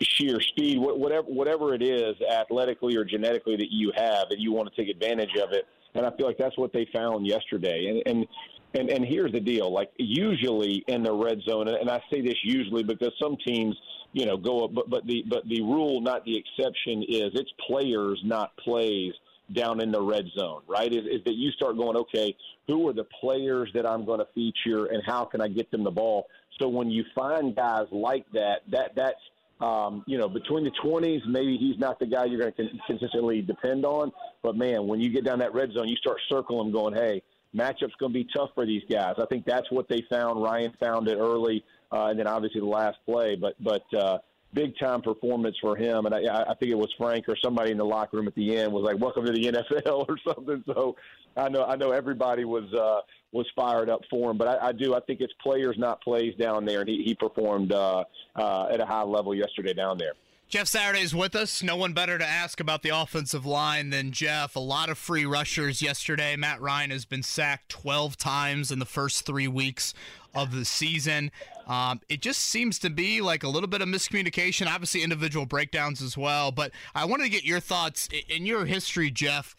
sheer 0.01 0.39
speed, 0.39 0.77
whatever, 0.79 1.27
whatever 1.27 1.73
it 1.73 1.81
is, 1.81 2.15
athletically 2.31 2.95
or 2.95 3.03
genetically 3.03 3.55
that 3.55 3.71
you 3.71 3.91
have, 3.95 4.27
and 4.29 4.39
you 4.39 4.51
want 4.51 4.71
to 4.71 4.79
take 4.79 4.93
advantage 4.93 5.35
of 5.41 5.53
it. 5.53 5.65
And 5.95 6.05
I 6.05 6.11
feel 6.15 6.27
like 6.27 6.37
that's 6.37 6.57
what 6.57 6.71
they 6.71 6.87
found 6.93 7.25
yesterday. 7.25 7.87
And 7.87 8.03
and 8.05 8.27
and, 8.75 8.89
and 8.91 9.03
here's 9.03 9.31
the 9.31 9.39
deal: 9.39 9.73
like 9.73 9.89
usually 9.97 10.83
in 10.87 11.01
the 11.01 11.11
red 11.13 11.41
zone, 11.49 11.67
and 11.67 11.89
I 11.89 11.99
say 12.11 12.21
this 12.21 12.35
usually 12.43 12.83
because 12.83 13.11
some 13.19 13.37
teams, 13.45 13.75
you 14.13 14.27
know, 14.27 14.37
go 14.37 14.65
up, 14.65 14.75
but 14.75 14.87
but 14.87 15.07
the 15.07 15.23
but 15.27 15.47
the 15.49 15.61
rule, 15.61 15.99
not 15.99 16.23
the 16.25 16.37
exception, 16.37 17.01
is 17.09 17.31
it's 17.33 17.51
players, 17.67 18.21
not 18.23 18.55
plays 18.57 19.13
down 19.53 19.81
in 19.81 19.91
the 19.91 20.01
red 20.01 20.25
zone, 20.37 20.61
right? 20.67 20.91
Is, 20.91 21.05
is 21.05 21.23
that 21.25 21.35
you 21.35 21.51
start 21.51 21.77
going, 21.77 21.95
okay, 21.95 22.35
who 22.67 22.87
are 22.89 22.93
the 22.93 23.05
players 23.21 23.69
that 23.73 23.87
I'm 23.87 24.05
going 24.05 24.19
to 24.19 24.27
feature 24.35 24.87
and 24.87 25.01
how 25.05 25.25
can 25.25 25.41
I 25.41 25.47
get 25.47 25.71
them 25.71 25.83
the 25.83 25.91
ball? 25.91 26.27
So 26.59 26.67
when 26.67 26.89
you 26.89 27.03
find 27.15 27.55
guys 27.55 27.87
like 27.91 28.25
that, 28.33 28.61
that 28.69 28.95
that's 28.95 29.21
um, 29.59 30.03
you 30.05 30.17
know, 30.17 30.29
between 30.29 30.63
the 30.63 30.71
20s, 30.83 31.25
maybe 31.25 31.57
he's 31.57 31.79
not 31.79 31.99
the 31.99 32.05
guy 32.05 32.25
you're 32.25 32.39
going 32.39 32.53
to 32.53 32.77
consistently 32.85 33.41
depend 33.41 33.85
on. 33.85 34.11
But 34.43 34.55
man, 34.55 34.87
when 34.87 34.99
you 34.99 35.09
get 35.09 35.23
down 35.23 35.39
that 35.39 35.53
red 35.53 35.71
zone, 35.73 35.87
you 35.87 35.95
start 35.95 36.17
circling, 36.29 36.71
going, 36.71 36.93
hey, 36.93 37.23
matchup's 37.55 37.95
going 37.99 38.13
to 38.13 38.19
be 38.19 38.27
tough 38.35 38.51
for 38.53 38.65
these 38.65 38.83
guys. 38.89 39.15
I 39.17 39.25
think 39.25 39.45
that's 39.45 39.71
what 39.71 39.87
they 39.89 40.03
found. 40.09 40.43
Ryan 40.43 40.73
found 40.79 41.07
it 41.07 41.17
early, 41.17 41.63
uh, 41.91 42.07
and 42.07 42.19
then 42.19 42.27
obviously 42.27 42.59
the 42.59 42.67
last 42.67 42.97
play. 43.05 43.35
But 43.35 43.55
but 43.59 43.91
uh, 43.97 44.19
big 44.53 44.77
time 44.77 45.01
performance 45.01 45.55
for 45.61 45.75
him. 45.75 46.05
And 46.05 46.15
I, 46.15 46.43
I 46.49 46.53
think 46.55 46.71
it 46.71 46.77
was 46.77 46.89
Frank 46.97 47.27
or 47.27 47.35
somebody 47.43 47.71
in 47.71 47.77
the 47.77 47.85
locker 47.85 48.17
room 48.17 48.27
at 48.27 48.35
the 48.35 48.57
end 48.57 48.71
was 48.71 48.83
like, 48.83 48.99
"Welcome 48.99 49.25
to 49.25 49.31
the 49.31 49.45
NFL" 49.45 50.09
or 50.09 50.17
something. 50.27 50.63
So 50.67 50.95
I 51.35 51.49
know 51.49 51.63
I 51.65 51.75
know 51.75 51.91
everybody 51.91 52.45
was 52.45 52.71
uh, 52.73 53.01
was 53.31 53.45
fired 53.55 53.89
up 53.89 54.01
for 54.09 54.31
him. 54.31 54.37
But 54.37 54.47
I, 54.47 54.67
I 54.67 54.71
do 54.71 54.95
I 54.95 54.99
think 55.01 55.21
it's 55.21 55.33
players, 55.41 55.77
not 55.77 56.01
plays 56.01 56.35
down 56.35 56.65
there, 56.65 56.81
and 56.81 56.89
he, 56.89 57.03
he 57.03 57.15
performed 57.15 57.71
uh, 57.71 58.03
uh, 58.35 58.67
at 58.71 58.79
a 58.79 58.85
high 58.85 59.03
level 59.03 59.35
yesterday 59.35 59.73
down 59.73 59.97
there. 59.97 60.13
Jeff 60.49 60.67
Saturday 60.67 61.01
is 61.01 61.13
with 61.13 61.35
us. 61.35 61.61
No 61.61 61.75
one 61.75 61.91
better 61.91 62.17
to 62.17 62.25
ask 62.25 62.61
about 62.61 62.81
the 62.81 62.89
offensive 62.89 63.45
line 63.45 63.89
than 63.89 64.13
Jeff. 64.13 64.55
A 64.55 64.61
lot 64.61 64.87
of 64.87 64.97
free 64.97 65.25
rushers 65.25 65.81
yesterday. 65.81 66.37
Matt 66.37 66.61
Ryan 66.61 66.91
has 66.91 67.03
been 67.03 67.21
sacked 67.21 67.67
12 67.67 68.15
times 68.15 68.71
in 68.71 68.79
the 68.79 68.85
first 68.85 69.25
three 69.25 69.49
weeks 69.49 69.93
of 70.33 70.55
the 70.55 70.63
season. 70.63 71.31
Um, 71.67 71.99
it 72.07 72.21
just 72.21 72.41
seems 72.41 72.79
to 72.79 72.89
be 72.89 73.21
like 73.21 73.43
a 73.43 73.49
little 73.49 73.67
bit 73.67 73.81
of 73.81 73.89
miscommunication, 73.89 74.67
obviously, 74.67 75.03
individual 75.03 75.45
breakdowns 75.45 76.01
as 76.01 76.17
well. 76.17 76.51
But 76.51 76.71
I 76.95 77.05
wanted 77.05 77.25
to 77.25 77.29
get 77.29 77.43
your 77.43 77.59
thoughts 77.59 78.07
in 78.29 78.45
your 78.45 78.65
history, 78.65 79.11
Jeff. 79.11 79.55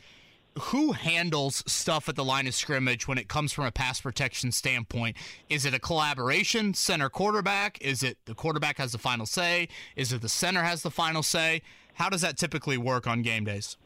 Who 0.58 0.90
handles 0.90 1.62
stuff 1.68 2.08
at 2.08 2.16
the 2.16 2.24
line 2.24 2.48
of 2.48 2.54
scrimmage 2.54 3.06
when 3.06 3.16
it 3.16 3.28
comes 3.28 3.52
from 3.52 3.66
a 3.66 3.70
pass 3.70 4.00
protection 4.00 4.50
standpoint? 4.50 5.16
Is 5.48 5.64
it 5.64 5.72
a 5.72 5.78
collaboration, 5.78 6.74
center 6.74 7.08
quarterback? 7.08 7.78
Is 7.80 8.02
it 8.02 8.18
the 8.24 8.34
quarterback 8.34 8.78
has 8.78 8.90
the 8.90 8.98
final 8.98 9.26
say? 9.26 9.68
Is 9.94 10.12
it 10.12 10.20
the 10.20 10.28
center 10.28 10.64
has 10.64 10.82
the 10.82 10.90
final 10.90 11.22
say? 11.22 11.62
How 11.94 12.08
does 12.08 12.22
that 12.22 12.38
typically 12.38 12.76
work 12.76 13.06
on 13.06 13.22
game 13.22 13.44
days? 13.44 13.76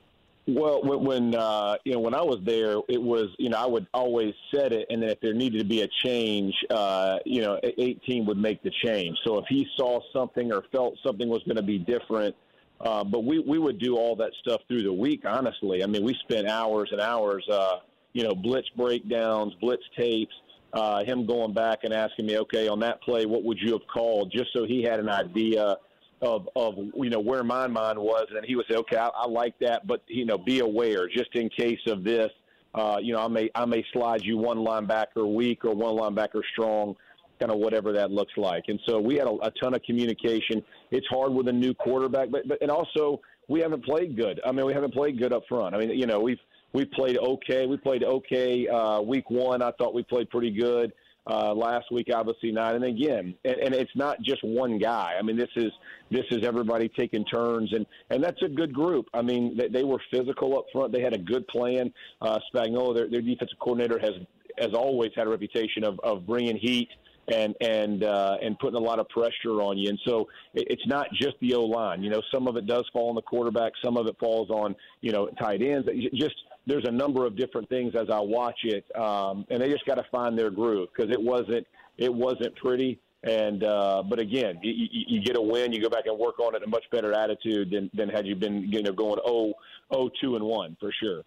Well, 0.47 0.83
when, 0.83 1.05
when 1.05 1.35
uh, 1.37 1.77
you 1.85 1.93
know 1.93 2.01
when 2.01 2.15
I 2.15 2.23
was 2.23 2.41
there, 2.45 2.79
it 2.89 3.01
was 3.01 3.29
you 3.39 3.49
know 3.49 3.59
I 3.59 3.67
would 3.67 3.87
always 3.95 4.35
set 4.53 4.73
it, 4.73 4.89
and 4.91 5.01
then 5.01 5.11
if 5.11 5.21
there 5.21 5.35
needed 5.35 5.59
to 5.59 5.65
be 5.65 5.83
a 5.83 5.89
change, 6.05 6.53
uh, 6.71 7.19
you 7.25 7.43
know, 7.43 7.61
18 7.63 8.27
would 8.27 8.39
make 8.39 8.61
the 8.63 8.73
change. 8.85 9.17
So 9.25 9.39
if 9.39 9.45
he 9.49 9.67
saw 9.77 10.01
something 10.13 10.53
or 10.53 10.65
felt 10.73 10.95
something 11.07 11.29
was 11.29 11.45
going 11.45 11.57
to 11.57 11.63
be 11.63 11.79
different, 11.79 12.35
uh, 12.81 13.05
but 13.05 13.25
we 13.25 13.39
we 13.39 13.59
would 13.59 13.79
do 13.79 13.97
all 13.97 14.17
that 14.17 14.33
stuff 14.41 14.63
through 14.67 14.83
the 14.83 14.93
week. 14.93 15.23
Honestly, 15.25 15.85
I 15.85 15.87
mean, 15.87 16.03
we 16.03 16.15
spent 16.25 16.49
hours 16.49 16.89
and 16.91 17.01
hours, 17.01 17.47
uh, 17.49 17.77
you 18.13 18.25
know, 18.25 18.35
blitz 18.35 18.69
breakdowns, 18.77 19.55
blitz 19.61 19.85
tapes. 19.97 20.35
Uh, 20.73 21.05
him 21.05 21.27
going 21.27 21.53
back 21.53 21.81
and 21.85 21.93
asking 21.93 22.25
me, 22.25 22.39
okay, 22.39 22.67
on 22.67 22.81
that 22.81 23.03
play, 23.03 23.27
what 23.27 23.45
would 23.45 23.59
you 23.61 23.73
have 23.73 23.87
called? 23.93 24.33
Just 24.33 24.55
so 24.55 24.65
he 24.65 24.83
had 24.83 24.99
an 24.99 25.09
idea 25.11 25.77
of 26.23 26.49
of 26.55 26.75
you 26.95 27.11
know 27.11 27.21
where 27.21 27.45
my 27.45 27.67
mind 27.67 27.99
was, 27.99 28.27
and 28.35 28.45
he 28.47 28.57
would 28.57 28.67
say, 28.71 28.77
okay, 28.77 28.97
I, 28.97 29.09
I 29.09 29.27
like 29.27 29.59
that, 29.59 29.87
but 29.87 30.03
you 30.07 30.25
know, 30.25 30.39
be 30.39 30.61
aware 30.61 31.09
just 31.09 31.35
in 31.35 31.49
case 31.51 31.81
of 31.87 32.05
this. 32.05 32.31
Uh, 32.75 32.97
you 33.03 33.13
know, 33.13 33.21
I 33.21 33.29
may 33.29 33.51
I 33.55 33.65
may 33.67 33.85
slide 33.93 34.25
you 34.25 34.39
one 34.39 34.59
linebacker 34.59 35.33
weak 35.35 35.65
or 35.65 35.75
one 35.75 35.95
linebacker 35.95 36.41
strong, 36.53 36.95
kind 37.39 37.53
of 37.53 37.59
whatever 37.59 37.93
that 37.93 38.11
looks 38.11 38.33
like. 38.37 38.65
And 38.69 38.81
so 38.87 38.99
we 39.01 39.17
had 39.17 39.27
a, 39.27 39.35
a 39.43 39.51
ton 39.63 39.75
of 39.75 39.83
communication. 39.83 40.63
It's 40.91 41.07
hard 41.09 41.33
with 41.33 41.49
a 41.49 41.53
new 41.53 41.75
quarterback, 41.75 42.31
but 42.31 42.49
but 42.49 42.63
and 42.63 42.71
also 42.71 43.21
we 43.49 43.61
haven't 43.61 43.85
played 43.85 44.17
good. 44.17 44.41
I 44.47 44.53
mean, 44.53 44.65
we 44.65 44.73
haven't 44.73 44.95
played 44.95 45.19
good 45.19 45.33
up 45.33 45.43
front. 45.49 45.75
I 45.75 45.79
mean, 45.79 45.91
you 45.91 46.07
know, 46.07 46.21
we've 46.21 46.41
we 46.73 46.85
played 46.85 47.19
okay. 47.19 47.67
We 47.67 47.77
played 47.77 48.05
okay 48.05 48.69
uh, 48.69 49.01
week 49.01 49.29
one. 49.29 49.61
I 49.61 49.73
thought 49.73 49.93
we 49.93 50.05
played 50.05 50.31
pretty 50.31 50.53
good 50.53 50.93
uh, 51.27 51.55
last 51.55 51.87
week, 51.93 52.09
obviously 52.15 52.53
not. 52.53 52.75
And 52.75 52.85
again, 52.85 53.35
and, 53.45 53.57
and 53.57 53.75
it's 53.75 53.95
not 53.95 54.21
just 54.23 54.43
one 54.43 54.79
guy. 54.79 55.15
I 55.19 55.23
mean, 55.23 55.37
this 55.37 55.51
is 55.57 55.71
this 56.11 56.25
is 56.31 56.45
everybody 56.45 56.91
taking 56.99 57.25
turns, 57.25 57.73
and 57.73 57.87
and 58.11 58.23
that's 58.23 58.41
a 58.43 58.49
good 58.49 58.73
group. 58.73 59.07
I 59.15 59.23
mean, 59.23 59.57
they, 59.57 59.69
they 59.69 59.85
were 59.85 60.01
physical 60.13 60.59
up 60.59 60.67
front. 60.73 60.93
They 60.93 61.01
had 61.01 61.15
a 61.15 61.19
good 61.19 61.47
plan. 61.49 61.93
Uh, 62.21 62.39
Spagnuolo, 62.53 62.95
their, 62.95 63.09
their 63.09 63.23
defensive 63.23 63.59
coordinator, 63.61 63.99
has 63.99 64.13
has 64.59 64.75
always 64.75 65.11
had 65.15 65.27
a 65.27 65.31
reputation 65.31 65.85
of 65.85 65.99
of 66.01 66.27
bringing 66.27 66.57
heat 66.57 66.89
and 67.29 67.55
and 67.61 68.05
uh, 68.05 68.37
and 68.43 68.59
putting 68.59 68.77
a 68.77 68.83
lot 68.83 68.99
of 68.99 69.09
pressure 69.09 69.61
on 69.63 69.79
you. 69.79 69.91
And 69.91 69.99
so 70.05 70.29
it, 70.55 70.67
it's 70.71 70.87
not 70.87 71.07
just 71.15 71.35
the 71.41 71.55
O 71.55 71.63
line. 71.63 72.03
You 72.03 72.11
know, 72.11 72.23
some 72.33 72.49
of 72.49 72.57
it 72.57 72.67
does 72.67 72.85
fall 72.93 73.09
on 73.09 73.15
the 73.15 73.23
quarterback. 73.23 73.73
Some 73.85 73.97
of 73.97 74.07
it 74.07 74.17
falls 74.19 74.51
on 74.51 74.75
you 75.01 75.13
know 75.13 75.29
tight 75.41 75.63
ends. 75.63 75.89
Just 76.15 76.35
there's 76.67 76.85
a 76.87 76.91
number 76.91 77.27
of 77.27 77.37
different 77.37 77.69
things 77.69 77.95
as 77.95 78.09
I 78.11 78.21
watch 78.21 78.59
it, 78.65 78.85
um, 78.97 79.45
and 79.51 79.61
they 79.61 79.71
just 79.71 79.85
got 79.85 79.97
to 79.97 80.07
find 80.11 80.39
their 80.39 80.51
groove 80.51 80.89
because 80.95 81.11
it 81.11 81.21
wasn't 81.21 81.67
it 81.99 82.13
wasn't 82.13 82.55
pretty. 82.57 83.01
And 83.25 83.63
uh, 83.63 84.03
but 84.09 84.19
again, 84.19 84.59
you, 84.63 84.89
you, 84.91 85.23
get 85.23 85.37
a 85.37 85.41
win, 85.41 85.73
you 85.73 85.81
go 85.81 85.89
back 85.89 86.07
and 86.07 86.19
work 86.19 86.41
on 86.41 86.57
it 86.57 86.63
a 86.65 86.67
much 86.67 86.83
better 86.91 87.13
attitude 87.13 87.71
than, 87.71 87.89
than 87.95 88.09
had 88.09 88.27
you 88.27 88.35
been 88.35 88.65
you 88.65 88.83
know 88.83 88.93
going 88.93 89.21
oh 89.25 89.55
oh 89.91 90.11
two 90.21 90.35
and 90.35 90.45
one 90.45 90.77
for 90.81 90.93
sure. 90.93 91.23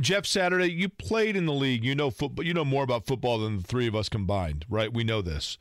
Jeff 0.00 0.26
Saturday, 0.26 0.72
you 0.72 0.88
played 0.88 1.36
in 1.36 1.46
the 1.46 1.52
league. 1.52 1.84
You 1.84 1.94
know 1.94 2.10
football. 2.10 2.44
You 2.44 2.52
know 2.52 2.64
more 2.64 2.82
about 2.82 3.06
football 3.06 3.38
than 3.38 3.58
the 3.58 3.62
three 3.62 3.86
of 3.86 3.94
us 3.94 4.08
combined, 4.08 4.64
right? 4.68 4.92
We 4.92 5.04
know 5.04 5.22
this. 5.22 5.56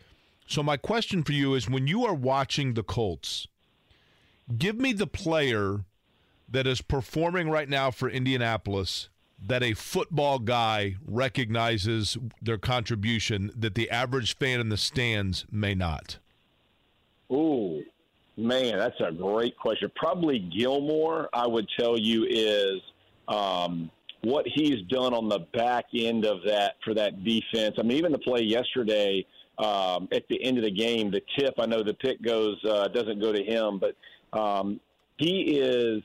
So 0.48 0.64
my 0.64 0.76
question 0.76 1.22
for 1.22 1.34
you 1.34 1.54
is: 1.54 1.70
When 1.70 1.86
you 1.86 2.04
are 2.04 2.16
watching 2.16 2.74
the 2.74 2.82
Colts, 2.82 3.48
give 4.58 4.78
me 4.80 4.92
the 4.92 5.08
player 5.08 5.86
that 6.54 6.68
is 6.68 6.82
performing 6.82 7.50
right 7.50 7.68
now 7.68 7.92
for 7.92 8.08
Indianapolis 8.08 9.10
that 9.46 9.62
a 9.62 9.74
football 9.74 10.40
guy 10.40 10.96
recognizes 11.06 12.18
their 12.42 12.58
contribution 12.58 13.52
that 13.58 13.76
the 13.76 13.90
average 13.90 14.38
fan 14.38 14.62
in 14.62 14.70
the 14.70 14.78
stands 14.78 15.46
may 15.52 15.76
not. 15.76 16.20
Ooh, 17.32 17.84
man, 18.38 18.78
that's 18.78 19.00
a 19.02 19.12
great 19.12 19.58
question. 19.58 19.92
Probably 19.96 20.40
Gilmore, 20.40 21.28
I 21.34 21.48
would 21.48 21.68
tell 21.78 21.98
you, 21.98 22.26
is 22.30 22.82
um, 23.28 23.90
what 24.22 24.46
he's 24.48 24.84
done 24.84 25.14
on 25.14 25.28
the 25.28 25.40
back 25.54 25.86
end 25.94 26.26
of 26.26 26.38
that 26.46 26.76
for 26.86 26.94
that 26.94 27.24
defense. 27.24 27.76
I 27.80 27.82
mean, 27.82 27.98
even 27.98 28.12
the 28.12 28.20
play 28.20 28.42
yesterday 28.42 29.26
um, 29.58 30.08
at 30.12 30.28
the 30.30 30.42
end 30.44 30.58
of 30.58 30.64
the 30.64 30.72
game, 30.72 31.12
the 31.12 31.22
tip. 31.38 31.56
I 31.60 31.66
know 31.66 31.84
the 31.84 31.96
pick 31.96 32.22
goes 32.22 32.64
uh, 32.64 32.88
doesn't 32.90 33.20
go 33.20 33.34
to 33.34 33.44
him, 33.44 33.80
but 33.80 33.96
um, 34.40 34.80
he 35.18 35.58
is. 35.60 36.04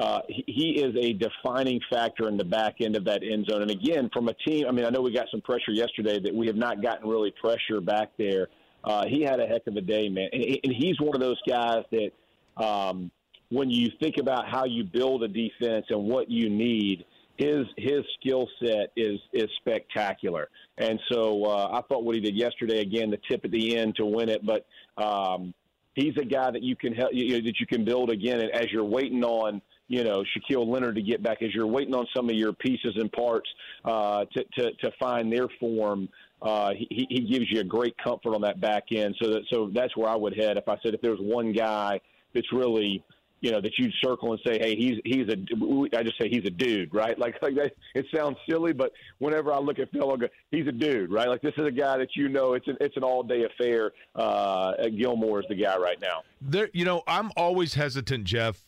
Uh, 0.00 0.22
he, 0.28 0.80
is 0.80 0.96
a 0.96 1.12
defining 1.12 1.78
factor 1.90 2.26
in 2.26 2.38
the 2.38 2.44
back 2.44 2.76
end 2.80 2.96
of 2.96 3.04
that 3.04 3.22
end 3.22 3.46
zone. 3.50 3.60
And 3.60 3.70
again, 3.70 4.08
from 4.14 4.28
a 4.28 4.34
team, 4.46 4.64
I 4.66 4.70
mean, 4.70 4.86
I 4.86 4.88
know 4.88 5.02
we 5.02 5.12
got 5.12 5.26
some 5.30 5.42
pressure 5.42 5.72
yesterday 5.72 6.18
that 6.18 6.34
we 6.34 6.46
have 6.46 6.56
not 6.56 6.82
gotten 6.82 7.06
really 7.06 7.34
pressure 7.38 7.82
back 7.82 8.10
there. 8.16 8.48
Uh, 8.82 9.04
he 9.06 9.20
had 9.20 9.40
a 9.40 9.46
heck 9.46 9.66
of 9.66 9.76
a 9.76 9.82
day, 9.82 10.08
man. 10.08 10.30
And, 10.32 10.42
and 10.64 10.74
he's 10.74 10.98
one 11.00 11.14
of 11.14 11.20
those 11.20 11.36
guys 11.46 11.84
that, 11.90 12.64
um, 12.64 13.10
when 13.50 13.68
you 13.68 13.90
think 14.00 14.16
about 14.18 14.48
how 14.48 14.64
you 14.64 14.84
build 14.84 15.22
a 15.22 15.28
defense 15.28 15.84
and 15.90 16.04
what 16.04 16.30
you 16.30 16.48
need, 16.48 17.04
his 17.36 17.66
his 17.76 18.00
skill 18.18 18.48
set 18.62 18.92
is 18.96 19.18
is 19.34 19.50
spectacular. 19.58 20.48
And 20.78 20.98
so 21.10 21.44
uh, 21.44 21.68
I 21.72 21.82
thought 21.88 22.04
what 22.04 22.14
he 22.14 22.22
did 22.22 22.36
yesterday, 22.36 22.80
again, 22.80 23.10
the 23.10 23.18
tip 23.30 23.44
at 23.44 23.50
the 23.50 23.76
end 23.76 23.96
to 23.96 24.06
win 24.06 24.30
it, 24.30 24.46
but 24.46 24.66
um, 25.02 25.52
he's 25.94 26.14
a 26.18 26.24
guy 26.24 26.50
that 26.50 26.62
you 26.62 26.76
can 26.76 26.94
help 26.94 27.10
you 27.12 27.32
know, 27.32 27.44
that 27.44 27.60
you 27.60 27.66
can 27.66 27.84
build 27.84 28.10
again. 28.10 28.40
And 28.40 28.50
as 28.52 28.70
you're 28.70 28.84
waiting 28.84 29.24
on 29.24 29.60
you 29.90 30.04
know 30.04 30.24
Shaquille 30.24 30.66
Leonard 30.66 30.94
to 30.94 31.02
get 31.02 31.22
back, 31.22 31.42
as 31.42 31.52
you're 31.52 31.66
waiting 31.66 31.94
on 31.94 32.06
some 32.14 32.30
of 32.30 32.36
your 32.36 32.52
pieces 32.52 32.94
and 32.96 33.10
parts 33.10 33.48
uh, 33.84 34.24
to, 34.32 34.44
to 34.56 34.72
to 34.72 34.90
find 34.98 35.30
their 35.32 35.48
form. 35.58 36.08
Uh, 36.40 36.70
he, 36.74 37.06
he 37.10 37.20
gives 37.20 37.50
you 37.50 37.60
a 37.60 37.64
great 37.64 37.94
comfort 37.98 38.34
on 38.34 38.40
that 38.40 38.60
back 38.62 38.84
end, 38.92 39.14
so 39.20 39.28
that 39.28 39.42
so 39.52 39.70
that's 39.74 39.94
where 39.96 40.08
I 40.08 40.16
would 40.16 40.34
head. 40.34 40.56
If 40.56 40.68
I 40.68 40.78
said 40.82 40.94
if 40.94 41.02
there 41.02 41.10
was 41.10 41.20
one 41.20 41.52
guy 41.52 42.00
that's 42.32 42.50
really 42.52 43.04
you 43.40 43.50
know, 43.50 43.60
that 43.60 43.72
you'd 43.78 43.92
circle 44.02 44.32
and 44.32 44.40
say, 44.46 44.58
"Hey, 44.58 44.76
he's 44.76 45.00
he's 45.04 45.26
a." 45.28 45.98
I 45.98 46.02
just 46.02 46.18
say 46.20 46.28
he's 46.28 46.44
a 46.44 46.50
dude, 46.50 46.94
right? 46.94 47.18
Like 47.20 47.36
like 47.42 47.54
that. 47.56 47.72
It 47.94 48.06
sounds 48.14 48.36
silly, 48.48 48.72
but 48.72 48.92
whenever 49.18 49.52
I 49.52 49.58
look 49.58 49.78
at 49.78 49.90
Phil, 49.92 50.16
go, 50.16 50.26
"He's 50.50 50.66
a 50.66 50.72
dude," 50.72 51.12
right? 51.12 51.28
Like 51.28 51.42
this 51.42 51.54
is 51.58 51.66
a 51.66 51.70
guy 51.70 51.98
that 51.98 52.16
you 52.16 52.28
know. 52.28 52.54
It's 52.54 52.66
an 52.68 52.76
it's 52.80 52.96
an 52.96 53.02
all 53.02 53.22
day 53.22 53.44
affair. 53.44 53.92
Uh, 54.14 54.72
Gilmore 54.96 55.40
is 55.40 55.46
the 55.48 55.54
guy 55.54 55.76
right 55.76 56.00
now. 56.00 56.22
There, 56.40 56.70
you 56.72 56.84
know, 56.84 57.02
I'm 57.06 57.30
always 57.36 57.74
hesitant, 57.74 58.24
Jeff, 58.24 58.64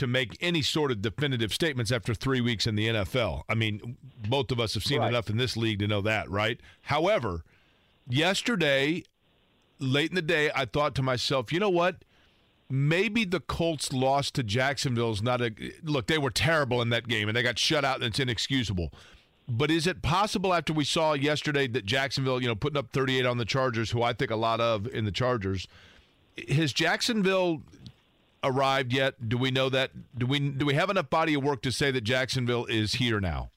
to 0.00 0.06
make 0.06 0.34
any 0.40 0.62
sort 0.62 0.90
of 0.90 1.02
definitive 1.02 1.52
statements 1.52 1.92
after 1.92 2.14
three 2.14 2.40
weeks 2.40 2.66
in 2.66 2.74
the 2.74 2.88
NFL. 2.88 3.42
I 3.50 3.54
mean, 3.54 3.98
both 4.28 4.50
of 4.50 4.58
us 4.58 4.72
have 4.72 4.82
seen 4.82 5.00
Right. 5.00 5.10
enough 5.10 5.28
in 5.28 5.36
this 5.36 5.58
league 5.58 5.78
to 5.80 5.86
know 5.86 6.00
that, 6.00 6.28
right? 6.30 6.58
However, 6.80 7.44
yesterday, 8.08 9.04
late 9.78 10.08
in 10.08 10.14
the 10.16 10.22
day, 10.22 10.50
I 10.54 10.64
thought 10.64 10.94
to 10.94 11.02
myself, 11.02 11.52
you 11.52 11.60
know 11.60 11.68
what? 11.68 11.96
Maybe 12.70 13.26
the 13.26 13.40
Colts 13.40 13.92
loss 13.92 14.30
to 14.30 14.42
Jacksonville 14.42 15.10
is 15.12 15.22
not 15.22 15.42
a 15.42 15.52
look. 15.82 16.06
They 16.06 16.16
were 16.18 16.30
terrible 16.30 16.80
in 16.80 16.88
that 16.90 17.06
game, 17.06 17.28
and 17.28 17.36
they 17.36 17.42
got 17.42 17.58
shut 17.58 17.84
out, 17.84 17.96
and 17.96 18.04
it's 18.04 18.18
inexcusable. 18.18 18.92
But 19.46 19.70
is 19.70 19.86
it 19.86 20.00
possible 20.00 20.54
after 20.54 20.72
we 20.72 20.84
saw 20.84 21.12
yesterday 21.12 21.66
that 21.68 21.84
Jacksonville, 21.84 22.40
you 22.40 22.48
know, 22.48 22.54
putting 22.54 22.78
up 22.78 22.90
38 22.92 23.26
on 23.26 23.36
the 23.36 23.44
Chargers, 23.44 23.90
who 23.90 24.02
I 24.02 24.14
think 24.14 24.30
a 24.30 24.36
lot 24.36 24.60
of 24.60 24.86
in 24.86 25.04
the 25.04 25.12
Chargers, 25.12 25.66
has 26.48 26.72
Jacksonville 26.72 27.62
arrived 28.42 28.92
yet? 28.92 29.28
Do 29.28 29.38
we 29.38 29.50
know 29.50 29.68
that? 29.68 29.90
Do 30.18 30.26
we 30.26 30.40
do 30.40 30.66
we 30.66 30.74
have 30.74 30.90
enough 30.90 31.10
body 31.10 31.34
of 31.34 31.42
work 31.42 31.62
to 31.62 31.72
say 31.72 31.90
that 31.90 32.02
Jacksonville 32.02 32.66
is 32.66 32.94
here 32.94 33.20
now? 33.20 33.50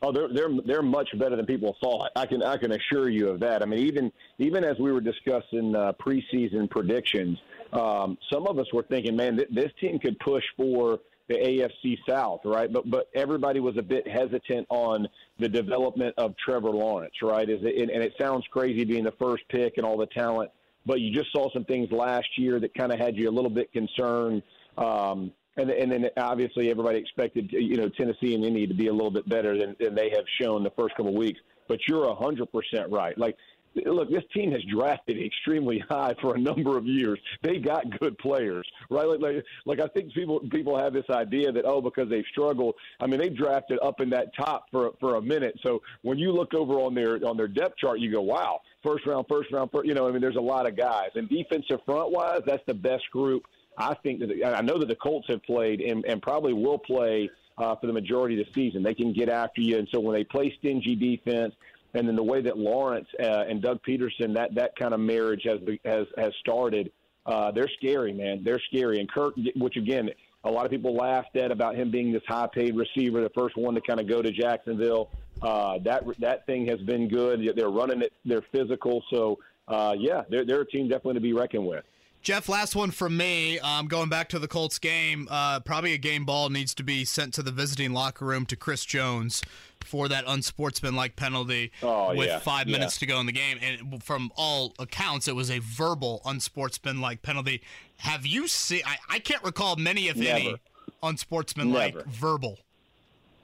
Oh, 0.00 0.12
they're 0.12 0.28
they're 0.32 0.50
they're 0.64 0.82
much 0.82 1.08
better 1.18 1.36
than 1.36 1.46
people 1.46 1.76
thought. 1.82 2.10
I 2.14 2.26
can 2.26 2.42
I 2.42 2.56
can 2.56 2.72
assure 2.72 3.08
you 3.08 3.28
of 3.28 3.40
that. 3.40 3.62
I 3.62 3.66
mean, 3.66 3.80
even 3.80 4.12
even 4.38 4.64
as 4.64 4.78
we 4.78 4.92
were 4.92 5.00
discussing 5.00 5.74
uh, 5.74 5.92
preseason 6.00 6.70
predictions, 6.70 7.38
um, 7.72 8.16
some 8.32 8.46
of 8.46 8.58
us 8.58 8.66
were 8.72 8.84
thinking, 8.84 9.16
man, 9.16 9.36
th- 9.36 9.48
this 9.50 9.72
team 9.80 9.98
could 9.98 10.18
push 10.20 10.44
for 10.56 11.00
the 11.28 11.34
AFC 11.34 11.98
South, 12.08 12.40
right? 12.44 12.72
But 12.72 12.88
but 12.88 13.08
everybody 13.14 13.58
was 13.58 13.76
a 13.76 13.82
bit 13.82 14.06
hesitant 14.06 14.66
on 14.70 15.08
the 15.40 15.48
development 15.48 16.14
of 16.16 16.34
Trevor 16.36 16.70
Lawrence, 16.70 17.14
right? 17.22 17.48
Is 17.48 17.60
it, 17.62 17.90
and 17.90 18.02
it 18.02 18.14
sounds 18.20 18.44
crazy 18.52 18.84
being 18.84 19.04
the 19.04 19.14
first 19.18 19.42
pick 19.48 19.78
and 19.78 19.86
all 19.86 19.98
the 19.98 20.06
talent, 20.06 20.50
but 20.88 21.00
you 21.00 21.12
just 21.12 21.30
saw 21.30 21.52
some 21.52 21.66
things 21.66 21.92
last 21.92 22.26
year 22.36 22.58
that 22.58 22.74
kind 22.74 22.90
of 22.90 22.98
had 22.98 23.14
you 23.14 23.28
a 23.28 23.30
little 23.30 23.50
bit 23.50 23.70
concerned. 23.72 24.42
Um, 24.78 25.32
and, 25.58 25.70
and 25.70 25.92
then 25.92 26.06
obviously 26.16 26.70
everybody 26.70 26.98
expected 26.98 27.52
you 27.52 27.76
know 27.76 27.88
Tennessee 27.90 28.34
and 28.34 28.44
Indy 28.44 28.66
to 28.66 28.74
be 28.74 28.86
a 28.86 28.92
little 28.92 29.10
bit 29.10 29.28
better 29.28 29.58
than, 29.58 29.76
than 29.78 29.94
they 29.94 30.10
have 30.10 30.24
shown 30.40 30.62
the 30.64 30.70
first 30.70 30.96
couple 30.96 31.12
of 31.12 31.18
weeks. 31.18 31.40
But 31.68 31.80
you're 31.86 32.04
a 32.04 32.14
hundred 32.14 32.50
percent 32.50 32.90
right. 32.90 33.18
Like, 33.18 33.36
look, 33.74 34.08
this 34.08 34.22
team 34.32 34.52
has 34.52 34.62
drafted 34.72 35.22
extremely 35.22 35.80
high 35.90 36.14
for 36.22 36.36
a 36.36 36.38
number 36.38 36.78
of 36.78 36.86
years. 36.86 37.18
They 37.42 37.58
got 37.58 37.98
good 37.98 38.16
players, 38.18 38.66
right? 38.88 39.06
Like, 39.06 39.20
like, 39.20 39.44
like 39.66 39.80
I 39.80 39.88
think 39.88 40.14
people 40.14 40.40
people 40.50 40.78
have 40.78 40.94
this 40.94 41.04
idea 41.10 41.52
that 41.52 41.66
oh 41.66 41.82
because 41.82 42.08
they've 42.08 42.24
struggled. 42.30 42.76
I 43.00 43.06
mean, 43.06 43.20
they've 43.20 43.36
drafted 43.36 43.78
up 43.82 44.00
in 44.00 44.08
that 44.10 44.34
top 44.36 44.66
for 44.70 44.92
for 45.00 45.16
a 45.16 45.22
minute. 45.22 45.58
So 45.62 45.82
when 46.02 46.18
you 46.18 46.32
look 46.32 46.54
over 46.54 46.74
on 46.74 46.94
their 46.94 47.16
on 47.26 47.36
their 47.36 47.48
depth 47.48 47.76
chart, 47.76 47.98
you 47.98 48.10
go, 48.10 48.22
wow, 48.22 48.60
first 48.82 49.06
round, 49.06 49.26
first 49.28 49.52
round, 49.52 49.70
first, 49.70 49.86
you 49.86 49.94
know, 49.94 50.08
I 50.08 50.12
mean, 50.12 50.20
there's 50.20 50.36
a 50.36 50.40
lot 50.40 50.66
of 50.66 50.76
guys. 50.76 51.10
And 51.14 51.28
defensive 51.28 51.80
front 51.84 52.10
wise, 52.10 52.40
that's 52.46 52.62
the 52.66 52.74
best 52.74 53.04
group 53.12 53.44
I 53.78 53.94
think 54.02 54.20
that 54.20 54.56
I 54.56 54.60
know 54.60 54.78
that 54.78 54.88
the 54.88 54.96
Colts 54.96 55.28
have 55.28 55.42
played 55.44 55.80
and, 55.80 56.04
and 56.04 56.20
probably 56.20 56.52
will 56.52 56.78
play 56.78 57.30
uh, 57.56 57.76
for 57.76 57.86
the 57.86 57.92
majority 57.92 58.40
of 58.40 58.46
the 58.46 58.52
season. 58.52 58.82
They 58.82 58.94
can 58.94 59.12
get 59.12 59.28
after 59.28 59.60
you, 59.60 59.78
and 59.78 59.88
so 59.92 60.00
when 60.00 60.14
they 60.14 60.24
play 60.24 60.54
stingy 60.58 60.96
defense, 60.96 61.54
and 61.94 62.06
then 62.06 62.16
the 62.16 62.22
way 62.22 62.42
that 62.42 62.58
Lawrence 62.58 63.08
uh, 63.20 63.44
and 63.48 63.62
Doug 63.62 63.80
Pederson 63.82 64.34
that 64.34 64.54
that 64.54 64.76
kind 64.76 64.92
of 64.92 65.00
marriage 65.00 65.42
has 65.44 65.60
has 65.84 66.06
has 66.16 66.32
started, 66.40 66.92
uh, 67.24 67.50
they're 67.52 67.70
scary, 67.78 68.12
man. 68.12 68.42
They're 68.44 68.60
scary. 68.68 68.98
And 69.00 69.10
Kirk, 69.10 69.34
which 69.56 69.76
again, 69.76 70.10
a 70.44 70.50
lot 70.50 70.64
of 70.64 70.70
people 70.70 70.94
laughed 70.94 71.36
at 71.36 71.50
about 71.50 71.74
him 71.74 71.90
being 71.90 72.12
this 72.12 72.22
high-paid 72.26 72.76
receiver, 72.76 73.22
the 73.22 73.30
first 73.30 73.56
one 73.56 73.74
to 73.74 73.80
kind 73.80 74.00
of 74.00 74.08
go 74.08 74.22
to 74.22 74.30
Jacksonville. 74.30 75.10
Uh, 75.42 75.78
that 75.84 76.04
that 76.18 76.46
thing 76.46 76.66
has 76.66 76.80
been 76.80 77.08
good. 77.08 77.52
They're 77.54 77.70
running 77.70 78.02
it. 78.02 78.12
They're 78.24 78.44
physical. 78.52 79.02
So 79.10 79.38
uh, 79.68 79.94
yeah, 79.98 80.22
they're 80.28 80.44
they're 80.44 80.62
a 80.62 80.66
team 80.66 80.88
definitely 80.88 81.14
to 81.14 81.20
be 81.20 81.32
reckoned 81.32 81.66
with. 81.66 81.84
Jeff, 82.20 82.48
last 82.48 82.74
one 82.76 82.90
from 82.90 83.16
me. 83.16 83.58
Um, 83.60 83.86
going 83.86 84.08
back 84.08 84.28
to 84.30 84.38
the 84.38 84.48
Colts 84.48 84.78
game, 84.78 85.28
uh, 85.30 85.60
probably 85.60 85.94
a 85.94 85.98
game 85.98 86.24
ball 86.24 86.50
needs 86.50 86.74
to 86.74 86.82
be 86.82 87.04
sent 87.04 87.32
to 87.34 87.42
the 87.42 87.52
visiting 87.52 87.92
locker 87.92 88.24
room 88.26 88.44
to 88.46 88.56
Chris 88.56 88.84
Jones 88.84 89.40
for 89.84 90.08
that 90.08 90.24
unsportsmanlike 90.26 91.16
penalty 91.16 91.70
Oh, 91.82 92.14
with 92.14 92.26
yeah, 92.28 92.40
five 92.40 92.66
yeah. 92.66 92.72
minutes 92.76 92.98
to 92.98 93.06
go 93.06 93.18
in 93.20 93.26
the 93.26 93.32
game. 93.32 93.58
And 93.62 94.02
from 94.02 94.30
all 94.36 94.74
accounts, 94.78 95.26
it 95.28 95.36
was 95.36 95.50
a 95.50 95.60
verbal 95.60 96.20
unsportsmanlike 96.26 97.22
penalty. 97.22 97.62
Have 97.98 98.26
you 98.26 98.46
seen? 98.48 98.82
I, 98.84 98.96
I 99.08 99.18
can't 99.20 99.42
recall 99.42 99.76
many, 99.76 100.08
if 100.08 100.16
any, 100.20 100.56
unsportsmanlike 101.02 101.94
Never. 101.94 102.08
verbal. 102.08 102.58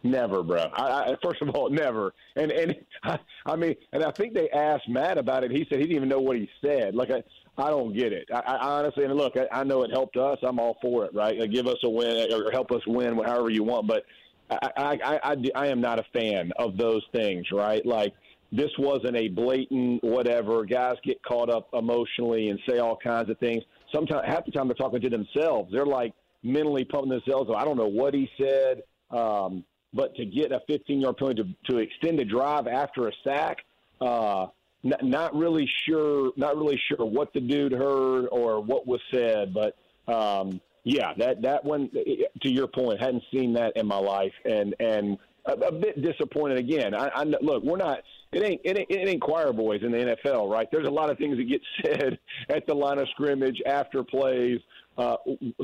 Never, 0.03 0.43
bro. 0.43 0.59
I, 0.75 1.13
I, 1.13 1.17
first 1.23 1.41
of 1.41 1.49
all, 1.51 1.71
never. 1.71 2.13
And 2.37 2.53
and 2.53 2.75
I, 3.05 3.19
I 3.47 3.57
mean, 3.57 3.75
and 3.93 4.05
I 4.05 4.11
think 4.11 4.35
they 4.35 4.51
asked 4.51 4.89
Matt 4.89 5.17
about 5.17 5.45
it. 5.45 5.51
He 5.51 5.65
said 5.71 5.79
he 5.79 5.85
didn't 5.85 5.97
even 5.97 6.09
know 6.11 6.21
what 6.21 6.37
he 6.37 6.51
said. 6.61 6.95
Like 6.95 7.11
I, 7.11 7.23
I 7.57 7.71
don't 7.71 7.97
get 7.97 8.13
it. 8.13 8.29
I, 8.35 8.41
I 8.41 8.79
honestly, 8.79 9.05
and 9.05 9.15
look, 9.15 9.35
I, 9.37 9.61
I 9.61 9.65
know 9.65 9.83
it 9.83 9.91
helped 9.91 10.17
us. 10.17 10.39
I'm 10.43 10.59
all 10.59 10.77
for 10.83 11.05
it, 11.05 11.15
right? 11.15 11.39
Give 11.51 11.67
us 11.67 11.79
a 11.85 11.89
win 11.89 12.33
or 12.33 12.51
help 12.51 12.73
us 12.73 12.83
win, 12.87 13.15
however 13.25 13.51
you 13.51 13.63
want. 13.63 13.87
But 13.87 14.05
I, 14.51 14.71
I, 14.77 14.99
I, 15.05 15.21
I, 15.23 15.37
I 15.55 15.67
am 15.69 15.81
not 15.81 15.99
a 15.99 16.05
fan 16.13 16.53
of 16.59 16.77
those 16.77 17.03
things, 17.13 17.47
right? 17.53 17.85
Like 17.87 18.13
this 18.51 18.71
wasn't 18.79 19.17
a 19.17 19.29
blatant 19.29 20.03
whatever. 20.03 20.65
Guys 20.65 20.95
get 21.05 21.23
caught 21.23 21.51
up 21.51 21.69
emotionally 21.73 22.49
and 22.49 22.59
say 22.69 22.79
all 22.79 22.97
kinds 22.97 23.31
of 23.31 23.39
things. 23.39 23.63
Sometimes, 23.93 24.27
half 24.27 24.45
the 24.45 24.51
time, 24.51 24.67
they're 24.67 24.75
talking 24.75 25.01
to 25.01 25.11
themselves. 25.11 25.73
They're 25.73 25.87
like 25.87 26.13
mentally 26.43 26.85
pumping 26.85 27.11
themselves. 27.11 27.51
I 27.57 27.65
don't 27.65 27.77
know 27.77 27.89
what 27.89 28.15
he 28.15 28.29
said. 28.37 28.83
Um, 29.11 29.65
but 29.93 30.15
to 30.17 30.25
get 30.25 30.51
a 30.51 30.61
15 30.67 31.01
yard 31.01 31.17
penalty 31.17 31.43
to, 31.43 31.73
to 31.73 31.79
extend 31.79 32.19
a 32.19 32.25
drive 32.25 32.67
after 32.67 33.07
a 33.09 33.13
sack, 33.23 33.59
uh, 34.01 34.47
n- 34.85 34.97
not 35.03 35.35
really 35.35 35.69
sure, 35.87 36.33
not 36.37 36.57
really 36.57 36.81
sure 36.89 37.07
what 37.07 37.33
the 37.33 37.41
dude 37.41 37.73
heard 37.73 38.27
or 38.31 38.61
what 38.61 38.87
was 38.87 39.01
said, 39.13 39.55
but 39.55 39.77
um, 40.13 40.61
yeah, 40.85 41.15
that 41.17 41.43
that 41.43 41.65
one 41.65 41.91
to 41.91 42.51
your 42.51 42.67
point, 42.67 43.01
hadn't 43.01 43.23
seen 43.33 43.55
that 43.55 43.77
in 43.77 43.87
my 43.87 43.99
life, 43.99 44.33
and 44.45 44.75
and 44.79 45.19
a, 45.47 45.53
a 45.53 45.73
bit 45.73 46.01
disappointed 46.03 46.59
again. 46.59 46.95
I, 46.95 47.09
I 47.09 47.23
look, 47.25 47.63
we're 47.63 47.77
not. 47.77 48.01
It 48.33 48.43
ain't, 48.43 48.61
it 48.65 48.79
ain't 48.79 48.91
it 48.91 49.09
ain't 49.09 49.23
choir 49.23 49.53
boys 49.53 49.83
in 49.83 49.93
the 49.93 49.99
NFL, 49.99 50.51
right? 50.51 50.69
There's 50.71 50.87
a 50.87 50.91
lot 50.91 51.11
of 51.11 51.19
things 51.19 51.37
that 51.37 51.45
get 51.45 51.63
said 51.85 52.19
at 52.51 52.67
the 52.67 52.75
line 52.75 52.99
of 52.99 53.09
scrimmage 53.11 53.61
after 53.67 54.03
plays. 54.03 54.61
Uh, 54.97 55.17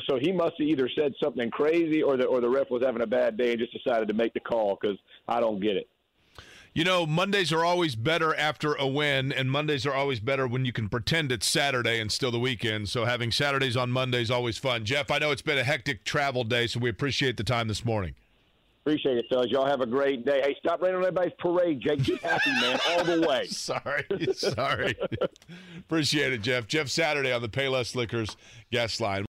so 0.09 0.19
he 0.21 0.33
must 0.33 0.55
have 0.59 0.67
either 0.67 0.89
said 0.97 1.13
something 1.23 1.51
crazy, 1.51 2.03
or 2.03 2.17
the 2.17 2.25
or 2.25 2.41
the 2.41 2.49
ref 2.49 2.71
was 2.71 2.83
having 2.83 3.03
a 3.03 3.07
bad 3.07 3.37
day 3.37 3.53
and 3.53 3.61
just 3.61 3.73
decided 3.73 4.09
to 4.09 4.15
make 4.15 4.33
the 4.35 4.41
call 4.41 4.79
because 4.81 4.97
I 5.29 5.41
don't 5.41 5.61
get 5.61 5.77
it. 5.77 5.89
You 6.73 6.85
know, 6.85 7.05
Mondays 7.05 7.53
are 7.53 7.65
always 7.65 7.97
better 7.97 8.33
after 8.37 8.75
a 8.75 8.87
win, 8.87 9.33
and 9.33 9.51
Mondays 9.51 9.85
are 9.87 9.93
always 9.93 10.21
better 10.21 10.47
when 10.47 10.65
you 10.65 10.73
can 10.73 10.89
pretend 10.89 11.33
it's 11.33 11.47
Saturday 11.47 11.99
and 11.99 12.13
still 12.13 12.31
the 12.31 12.39
weekend. 12.39 12.89
So 12.89 13.05
having 13.05 13.33
Saturdays 13.33 13.77
on 13.77 13.91
Monday 13.91 14.23
is 14.23 14.31
always 14.31 14.57
fun. 14.57 14.85
Jeff, 14.85 15.11
I 15.11 15.19
know 15.19 15.33
it's 15.33 15.43
been 15.43 15.59
a 15.59 15.65
hectic 15.65 16.05
travel 16.05 16.45
day, 16.45 16.69
so 16.69 16.79
we 16.79 16.89
appreciate 16.89 17.37
the 17.37 17.43
time 17.43 17.67
this 17.67 17.85
morning. 17.85 18.15
Appreciate 18.83 19.19
it, 19.19 19.27
fellas. 19.29 19.51
Y'all 19.51 19.67
have 19.67 19.81
a 19.81 19.87
great 19.87 20.25
day. 20.25 20.41
Hey, 20.43 20.57
stop 20.61 20.81
raining 20.81 20.99
on 20.99 21.03
everybody's 21.03 21.35
parade, 21.39 21.81
Jake. 21.81 22.07
Be 22.07 22.17
happy, 22.17 22.51
man, 22.51 22.79
all 22.91 23.05
the 23.05 23.27
way. 23.29 23.47
sorry, 23.49 24.05
sorry. 24.33 24.95
appreciate 25.81 26.33
it, 26.33 26.41
Jeff. 26.41 26.69
Jeff 26.69 26.89
Saturday 26.89 27.33
on 27.33 27.43
the 27.43 27.49
Payless 27.49 27.97
Liquors 27.97 28.37
guest 28.71 29.01
line. 29.01 29.27